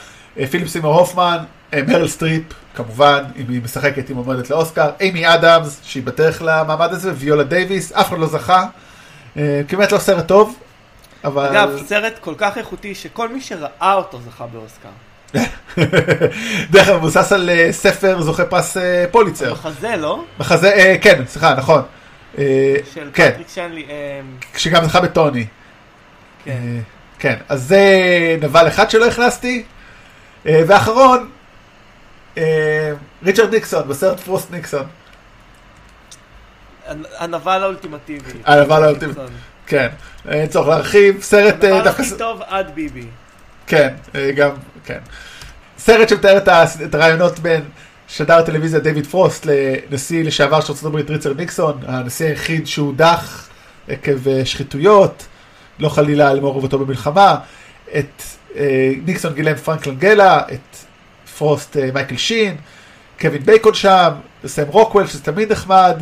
פיליפ 0.46 0.68
סימור 0.68 0.90
הופמן, 0.90 1.38
אה, 1.74 1.82
מרל 1.88 2.08
סטריפ, 2.08 2.44
כמובן, 2.76 3.24
אם 3.38 3.46
היא 3.50 3.62
משחקת, 3.64 4.08
היא 4.08 4.16
מועמדת 4.16 4.50
לאוסקר, 4.50 4.90
איימי 5.00 5.34
אדמס, 5.34 5.80
שהיא 5.84 6.04
בדרך 6.04 6.42
למעמד 6.46 6.92
הזה, 6.92 7.12
ויולה 7.16 7.44
דייוויס, 7.44 7.92
אף 7.92 8.10
אחד 8.10 8.20
לא 8.20 8.28
זכה, 8.28 8.66
אה, 9.38 9.62
באמת 9.72 9.92
לא 9.92 9.98
סרט 9.98 10.28
טוב, 10.28 10.58
אבל... 11.24 11.48
אגב, 11.48 11.70
סרט 11.88 12.20
כל 12.20 12.34
כך 12.38 12.58
איכותי 12.58 12.96
שכל 12.96 13.30
מי 13.30 13.42
שראה 13.42 13.94
אותו 13.94 14.20
זכה 14.30 14.46
באוסקר. 14.48 14.90
דרך 16.72 16.88
אגב, 16.88 16.98
מבוסס 16.98 17.32
על 17.32 17.50
אה, 17.50 17.68
ספר 17.72 18.22
זוכה 18.22 18.46
פרס 18.46 18.78
אה, 18.78 19.06
פוליצר. 19.12 19.54
מחזה, 19.54 19.96
לא? 19.96 20.24
מחזה, 20.40 20.74
אה, 20.74 20.96
כן, 21.02 21.24
סליחה, 21.28 21.54
נכון. 21.54 21.82
אה, 22.38 22.76
של 22.94 23.10
כן, 23.14 23.32
פטריק 23.32 23.48
שנלי. 23.50 23.86
אה, 23.90 24.20
שגם 24.58 24.86
זכה 24.86 25.02
בטוני. 25.02 25.46
כן. 26.46 26.52
אה, 26.52 26.80
כן, 27.20 27.36
אז 27.50 27.64
זה 27.64 27.82
נבל 28.42 28.68
אחד 28.68 28.90
שלא 28.90 29.08
הכנסתי. 29.08 29.64
אה, 30.48 30.62
ואחרון, 30.68 31.30
אה, 32.38 32.92
ריצ'רד 33.24 33.54
ניקסון, 33.54 33.88
בסרט 33.88 34.20
פרוסט 34.20 34.52
ניקסון. 34.52 34.86
הנ- 36.88 37.06
הנבל 37.18 37.64
האולטימטיבי. 37.64 38.32
הנבל 38.46 38.84
האולטימטיבי. 38.84 39.26
כן, 39.68 39.88
אין 40.30 40.48
צורך 40.48 40.68
להרחיב, 40.68 41.22
סרט 41.22 41.64
אה, 41.64 41.76
הנבל 41.76 41.88
הכי 41.88 42.04
טוב 42.18 42.42
עד 42.48 42.76
ביבי. 42.76 43.06
כן, 43.68 43.94
אה, 44.16 44.32
גם, 44.32 44.50
כן. 44.86 45.00
סרט 45.78 46.10
שמתאר 46.10 46.38
את 46.86 46.96
הראיונות 46.96 47.40
בין 47.40 47.62
שדר 48.08 48.42
טלוויזיה 48.42 48.80
דיוויד 48.80 49.08
פרוסט 49.08 49.46
לנשיא 49.46 50.24
לשעבר 50.24 50.62
של 50.62 50.74
ארה"ב 50.84 51.10
ריצ'רד 51.10 51.38
ניקסון, 51.38 51.80
הנשיא 51.88 52.26
היחיד 52.26 52.68
שהודח 52.68 53.48
עקב 53.88 54.28
אה, 54.28 54.46
שחיתויות, 54.46 55.26
לא 55.80 55.90
חלילה 55.90 56.30
על 56.30 56.40
מעורבותו 56.40 56.80
במלחמה, 56.80 57.36
את 57.98 58.22
אה, 58.22 58.24
ניקסון 59.06 59.34
גילם 59.34 59.56
פרנק 59.56 59.88
לנג'לה, 59.88 60.40
את 60.54 60.76
פרוסט 61.38 61.78
אה, 61.78 61.90
מייקל 61.94 62.18
שין, 62.18 62.56
קווין 63.22 63.42
בייקון 63.44 63.74
שם, 63.74 64.10
סם 64.46 64.64
רוקוול 64.68 65.08
שזה 65.08 65.24
תמיד 65.24 65.52
נחמד, 65.52 66.02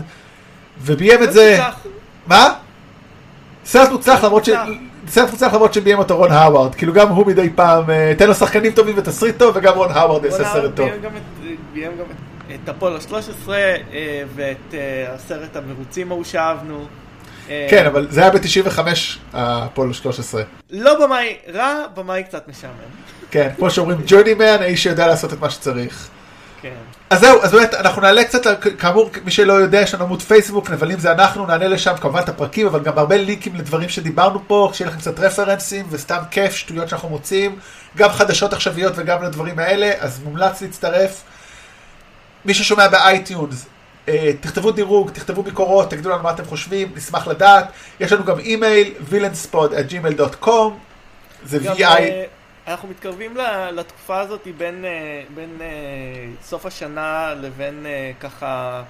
וביים 0.82 1.24
את 1.24 1.34
זה. 1.34 1.60
מה? 2.28 2.54
סרט 3.66 3.92
מוצלח 3.92 4.24
למרות 4.24 4.46
ש... 4.46 4.50
סרט 5.08 5.32
מוצלח 5.32 5.54
למרות 5.54 5.74
שביים 5.74 6.00
אותו 6.00 6.18
רון 6.18 6.32
האווארד, 6.32 6.76
כאילו 6.76 6.94
גם 6.94 7.08
הוא 7.10 7.28
מדי 7.28 7.50
פעם, 7.56 7.90
אה, 7.90 8.14
תן 8.18 8.28
לו 8.28 8.34
שחקנים 8.34 8.72
טובים 8.72 8.96
ותסריט 8.98 9.38
טוב, 9.38 9.56
וגם 9.56 9.74
רון 9.76 9.92
האווארד 9.92 10.26
יעשה 10.26 10.44
סרט 10.54 10.76
טוב. 10.76 10.90
ביים 11.74 11.92
גם 11.98 12.06
את- 12.64 12.70
אפולו 12.70 13.02
13 13.02 13.56
אה, 13.58 13.78
ואת 14.36 14.74
אה, 14.74 15.14
הסרט 15.14 15.56
המרוצים 15.56 16.12
ההוא 16.12 16.24
שאהבנו. 16.24 16.86
אה, 17.50 17.68
כן, 17.70 17.86
אבל 17.86 18.08
זה 18.10 18.22
היה 18.22 18.32
ב-95, 18.32 18.80
אפולו 19.36 19.94
13. 19.94 20.44
לא 20.72 21.06
במאי 21.06 21.38
רע, 21.54 21.84
במאי 21.96 22.24
קצת 22.24 22.48
משעמם. 22.48 22.74
כן, 23.32 23.50
כמו 23.58 23.72
שאומרים, 23.72 23.98
ג'וני 24.08 24.34
מן, 24.34 24.62
האיש 24.62 24.84
שיודע 24.84 25.08
לעשות 25.08 25.34
את 25.34 25.40
מה 25.40 25.50
שצריך. 25.50 26.10
כן. 26.62 26.70
אז 27.10 27.20
זהו, 27.20 27.42
אז 27.42 27.52
באמת, 27.52 27.74
אנחנו 27.74 28.02
נעלה 28.02 28.24
קצת, 28.24 28.42
כאמור, 28.80 29.10
מי 29.26 29.32
שלא 29.32 29.54
יודע, 29.54 29.82
יש 29.82 29.94
לנו 29.94 30.04
עמוד 30.04 30.22
פייסבוק, 30.22 30.70
נבלים 30.70 31.00
זה 31.00 31.12
אנחנו, 31.12 31.46
נעלה 31.46 31.68
לשם 31.68 31.94
כמובן 32.02 32.20
את 32.20 32.30
הפרקים, 32.30 32.68
אבל 32.68 32.80
גם 32.80 32.98
הרבה 32.98 33.18
לינקים 33.18 33.56
לדברים 33.56 33.90
שדיברנו 33.90 34.40
פה, 34.48 34.70
שיהיה 34.74 34.90
לכם 34.90 35.00
קצת 35.00 35.20
רפרנסים, 35.20 35.86
וסתם 35.90 36.20
כיף, 36.32 36.56
שטויות 36.56 36.90
שאנחנו 36.90 37.10
מוצאים, 37.10 37.60
גם 37.98 38.10
חדשות 38.10 38.54
עכשוויות 38.54 38.94
וגם 38.96 39.24
לדברים 39.24 39.60
האלה, 39.60 39.92
אז 40.00 40.20
מומלץ 40.24 40.62
להצטרף. 40.62 41.24
מי 42.46 42.54
ששומע 42.54 42.88
ב 42.88 42.97
iTunes, 42.98 43.66
תכתבו 44.42 44.72
דירוג, 44.72 45.12
תכתבו 45.12 45.44
ביקורות, 45.44 45.90
תגידו 45.90 46.10
לנו 46.10 46.24
מה 46.24 46.32
אתם 46.32 46.46
חושבים, 46.46 46.92
נשמח 46.96 47.28
לדעת. 47.28 47.72
יש 48.00 48.12
לנו 48.12 48.26
גם 48.26 48.40
אימייל, 48.40 48.94
villainspod@gmail.com, 49.10 50.72
זה 51.44 51.72
VI, 51.72 51.82
אה, 51.84 52.26
אנחנו 52.68 52.88
מתקרבים 52.88 53.38
לתקופה 53.72 54.20
הזאת 54.20 54.48
בין, 54.58 54.86
אה, 54.86 55.24
בין 55.36 55.58
אה, 55.62 55.68
סוף 56.44 56.66
השנה 56.66 57.34
לבין 57.42 57.86
אה, 57.86 58.12
ככה 58.20 58.84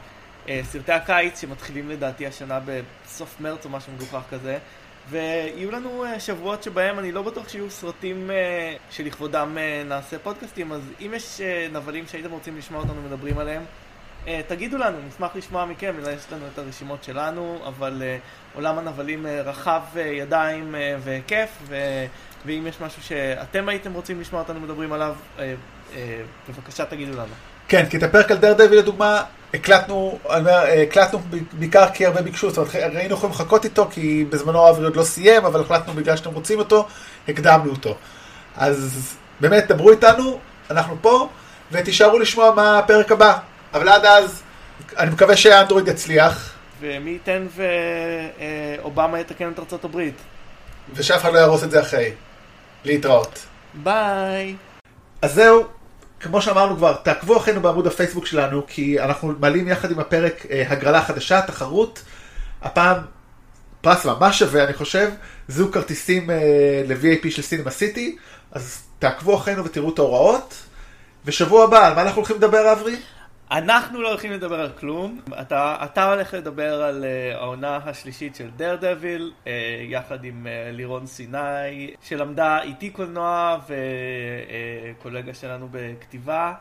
אה, 0.49 0.61
סרטי 0.63 0.91
הקיץ 0.91 1.41
שמתחילים 1.41 1.89
לדעתי 1.89 2.27
השנה 2.27 2.59
בסוף 2.65 3.35
מרץ 3.39 3.65
או 3.65 3.69
משהו 3.69 3.91
מגוחך 3.93 4.21
כזה. 4.31 4.57
ויהיו 5.09 5.71
לנו 5.71 6.05
אה, 6.05 6.19
שבועות 6.19 6.63
שבהם 6.63 6.99
אני 6.99 7.11
לא 7.11 7.21
בטוח 7.21 7.49
שיהיו 7.49 7.69
סרטים 7.69 8.31
אה, 8.31 8.75
שלכבודם 8.91 9.57
אה, 9.57 9.83
נעשה 9.85 10.19
פודקאסטים, 10.19 10.71
אז 10.71 10.81
אם 10.99 11.11
יש 11.15 11.41
אה, 11.41 11.67
נבלים 11.71 12.07
שהייתם 12.07 12.31
רוצים 12.31 12.57
לשמוע 12.57 12.81
אותנו 12.81 13.01
מדברים 13.01 13.37
עליהם, 13.37 13.61
אה, 13.61 13.65
תגידו 14.47 14.77
לנו, 14.77 14.97
נשמח 15.07 15.35
לשמוע 15.35 15.65
מכם, 15.65 15.95
יש 15.99 16.23
לנו 16.31 16.45
את 16.53 16.59
הרשימות 16.59 17.03
שלנו, 17.03 17.59
אבל 17.67 18.01
אה, 18.05 18.17
עולם 18.55 18.77
הנבלים 18.77 19.25
אה, 19.25 19.41
רחב 19.41 19.81
אה, 19.97 20.01
ידיים 20.01 20.75
אה, 20.75 20.95
וכיף, 21.03 21.49
ו... 21.67 21.75
ואם 22.45 22.67
יש 22.67 22.81
משהו 22.81 23.03
שאתם 23.03 23.69
הייתם 23.69 23.93
רוצים 23.93 24.21
לשמוע 24.21 24.41
אותנו 24.41 24.59
מדברים 24.59 24.93
עליו, 24.93 25.15
אה, 25.39 25.53
אה, 25.95 26.21
בבקשה 26.49 26.85
תגידו 26.85 27.11
לנו. 27.11 27.33
כן, 27.67 27.85
כי 27.89 27.97
את 27.97 28.03
הפרק 28.03 28.31
על 28.31 28.37
דרדבי 28.37 28.75
לדוגמה, 28.75 29.23
הקלטנו, 29.53 30.19
אומר, 30.25 30.63
הקלטנו 30.83 31.19
בעיקר 31.53 31.89
כי 31.93 32.05
הרבה 32.05 32.21
ביקשו, 32.21 32.49
זאת 32.49 32.57
אומרת, 32.57 32.95
היינו 32.95 33.13
יכולים 33.13 33.35
לחכות 33.35 33.65
איתו, 33.65 33.87
כי 33.91 34.25
בזמנו 34.29 34.69
אברי 34.69 34.83
עוד 34.83 34.95
לא 34.95 35.03
סיים, 35.03 35.45
אבל 35.45 35.61
החלטנו 35.61 35.93
בגלל 35.93 36.15
שאתם 36.15 36.33
רוצים 36.33 36.59
אותו, 36.59 36.87
הקדמנו 37.27 37.71
אותו. 37.71 37.95
אז 38.57 39.15
באמת, 39.39 39.67
דברו 39.67 39.91
איתנו, 39.91 40.39
אנחנו 40.69 40.97
פה, 41.01 41.29
ותישארו 41.71 42.19
לשמוע 42.19 42.51
מה 42.55 42.79
הפרק 42.79 43.11
הבא. 43.11 43.37
אבל 43.75 43.89
עד 43.89 44.05
אז, 44.05 44.41
אני 44.97 45.11
מקווה 45.11 45.37
שאנדרואיד 45.37 45.87
יצליח, 45.87 46.53
ומי 46.79 47.09
ייתן 47.09 47.47
ואובמה 48.83 49.19
יתקן 49.19 49.51
את 49.51 49.59
ארצות 49.59 49.85
הברית. 49.85 50.15
ושאף 50.93 51.21
אחד 51.21 51.33
לא 51.33 51.39
יהרוס 51.39 51.63
את 51.63 51.71
זה 51.71 51.81
אחרי. 51.81 52.11
להתראות. 52.85 53.45
ביי! 53.73 54.55
אז 55.21 55.33
זהו, 55.33 55.63
כמו 56.19 56.41
שאמרנו 56.41 56.77
כבר, 56.77 56.93
תעקבו 56.93 57.37
אחרינו 57.37 57.61
בעמוד 57.61 57.87
הפייסבוק 57.87 58.25
שלנו, 58.25 58.61
כי 58.67 59.01
אנחנו 59.01 59.33
מעלים 59.39 59.67
יחד 59.67 59.91
עם 59.91 59.99
הפרק 59.99 60.45
אה, 60.51 60.63
הגרלה 60.67 61.01
חדשה, 61.01 61.41
תחרות. 61.41 62.03
הפעם 62.61 62.97
פרס 63.81 64.05
ממש 64.05 64.39
שווה, 64.39 64.63
אני 64.63 64.73
חושב, 64.73 65.09
זוג 65.47 65.73
כרטיסים 65.73 66.29
אה, 66.29 66.35
ל-VAP 66.87 67.31
של 67.31 67.41
סינמה 67.41 67.71
סיטי, 67.71 68.17
אז 68.51 68.81
תעקבו 68.99 69.35
אחרינו 69.35 69.65
ותראו 69.65 69.93
את 69.93 69.99
ההוראות. 69.99 70.55
ושבוע 71.25 71.63
הבא, 71.63 71.87
על 71.87 71.93
מה 71.95 72.01
אנחנו 72.01 72.17
הולכים 72.17 72.35
לדבר, 72.35 72.71
אברי? 72.71 72.95
אנחנו 73.51 74.01
לא 74.01 74.09
הולכים 74.09 74.31
לדבר 74.31 74.59
על 74.59 74.69
כלום. 74.79 75.19
אתה, 75.41 75.75
אתה 75.83 76.13
הולך 76.13 76.33
לדבר 76.33 76.83
על 76.83 77.03
uh, 77.03 77.37
העונה 77.37 77.79
השלישית 77.85 78.35
של 78.35 78.49
דר 78.55 78.75
דביל, 78.75 79.33
uh, 79.43 79.47
יחד 79.89 80.23
עם 80.23 80.47
uh, 80.47 80.75
לירון 80.75 81.07
סיני, 81.07 81.93
שלמדה 82.01 82.61
איתי 82.61 82.89
קולנוע 82.89 83.57
וקולגה 84.97 85.33
שלנו 85.33 85.67
בכתיבה, 85.71 86.53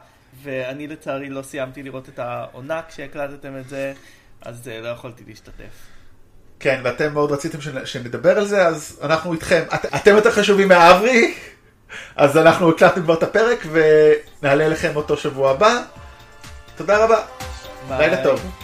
ואני 0.42 0.86
לצערי 0.86 1.30
לא 1.30 1.42
סיימתי 1.42 1.82
לראות 1.82 2.08
את 2.08 2.18
העונה 2.18 2.80
כשהקלטתם 2.88 3.56
את 3.58 3.68
זה, 3.68 3.92
אז 4.42 4.66
uh, 4.68 4.82
לא 4.84 4.88
יכולתי 4.88 5.24
להשתתף. 5.26 5.86
כן, 6.60 6.80
ואתם 6.84 7.12
מאוד 7.14 7.32
רציתם 7.32 7.58
שנ- 7.58 7.86
שנדבר 7.86 8.38
על 8.38 8.44
זה, 8.44 8.66
אז 8.66 9.00
אנחנו 9.02 9.32
איתכם. 9.32 9.62
את, 9.74 9.86
אתם 9.94 10.14
יותר 10.14 10.30
חשובים 10.30 10.68
מאברי, 10.68 11.34
אז 12.16 12.36
אנחנו 12.38 12.70
הקלטנו 12.70 13.02
כבר 13.02 13.14
את 13.14 13.22
הפרק 13.22 13.66
ונעלה 13.72 14.68
לכם 14.68 14.96
אותו 14.96 15.16
שבוע 15.16 15.50
הבא. 15.50 15.82
תודה 16.76 17.04
רבה. 17.04 17.20
לילה 17.98 18.22
טוב. 18.24 18.63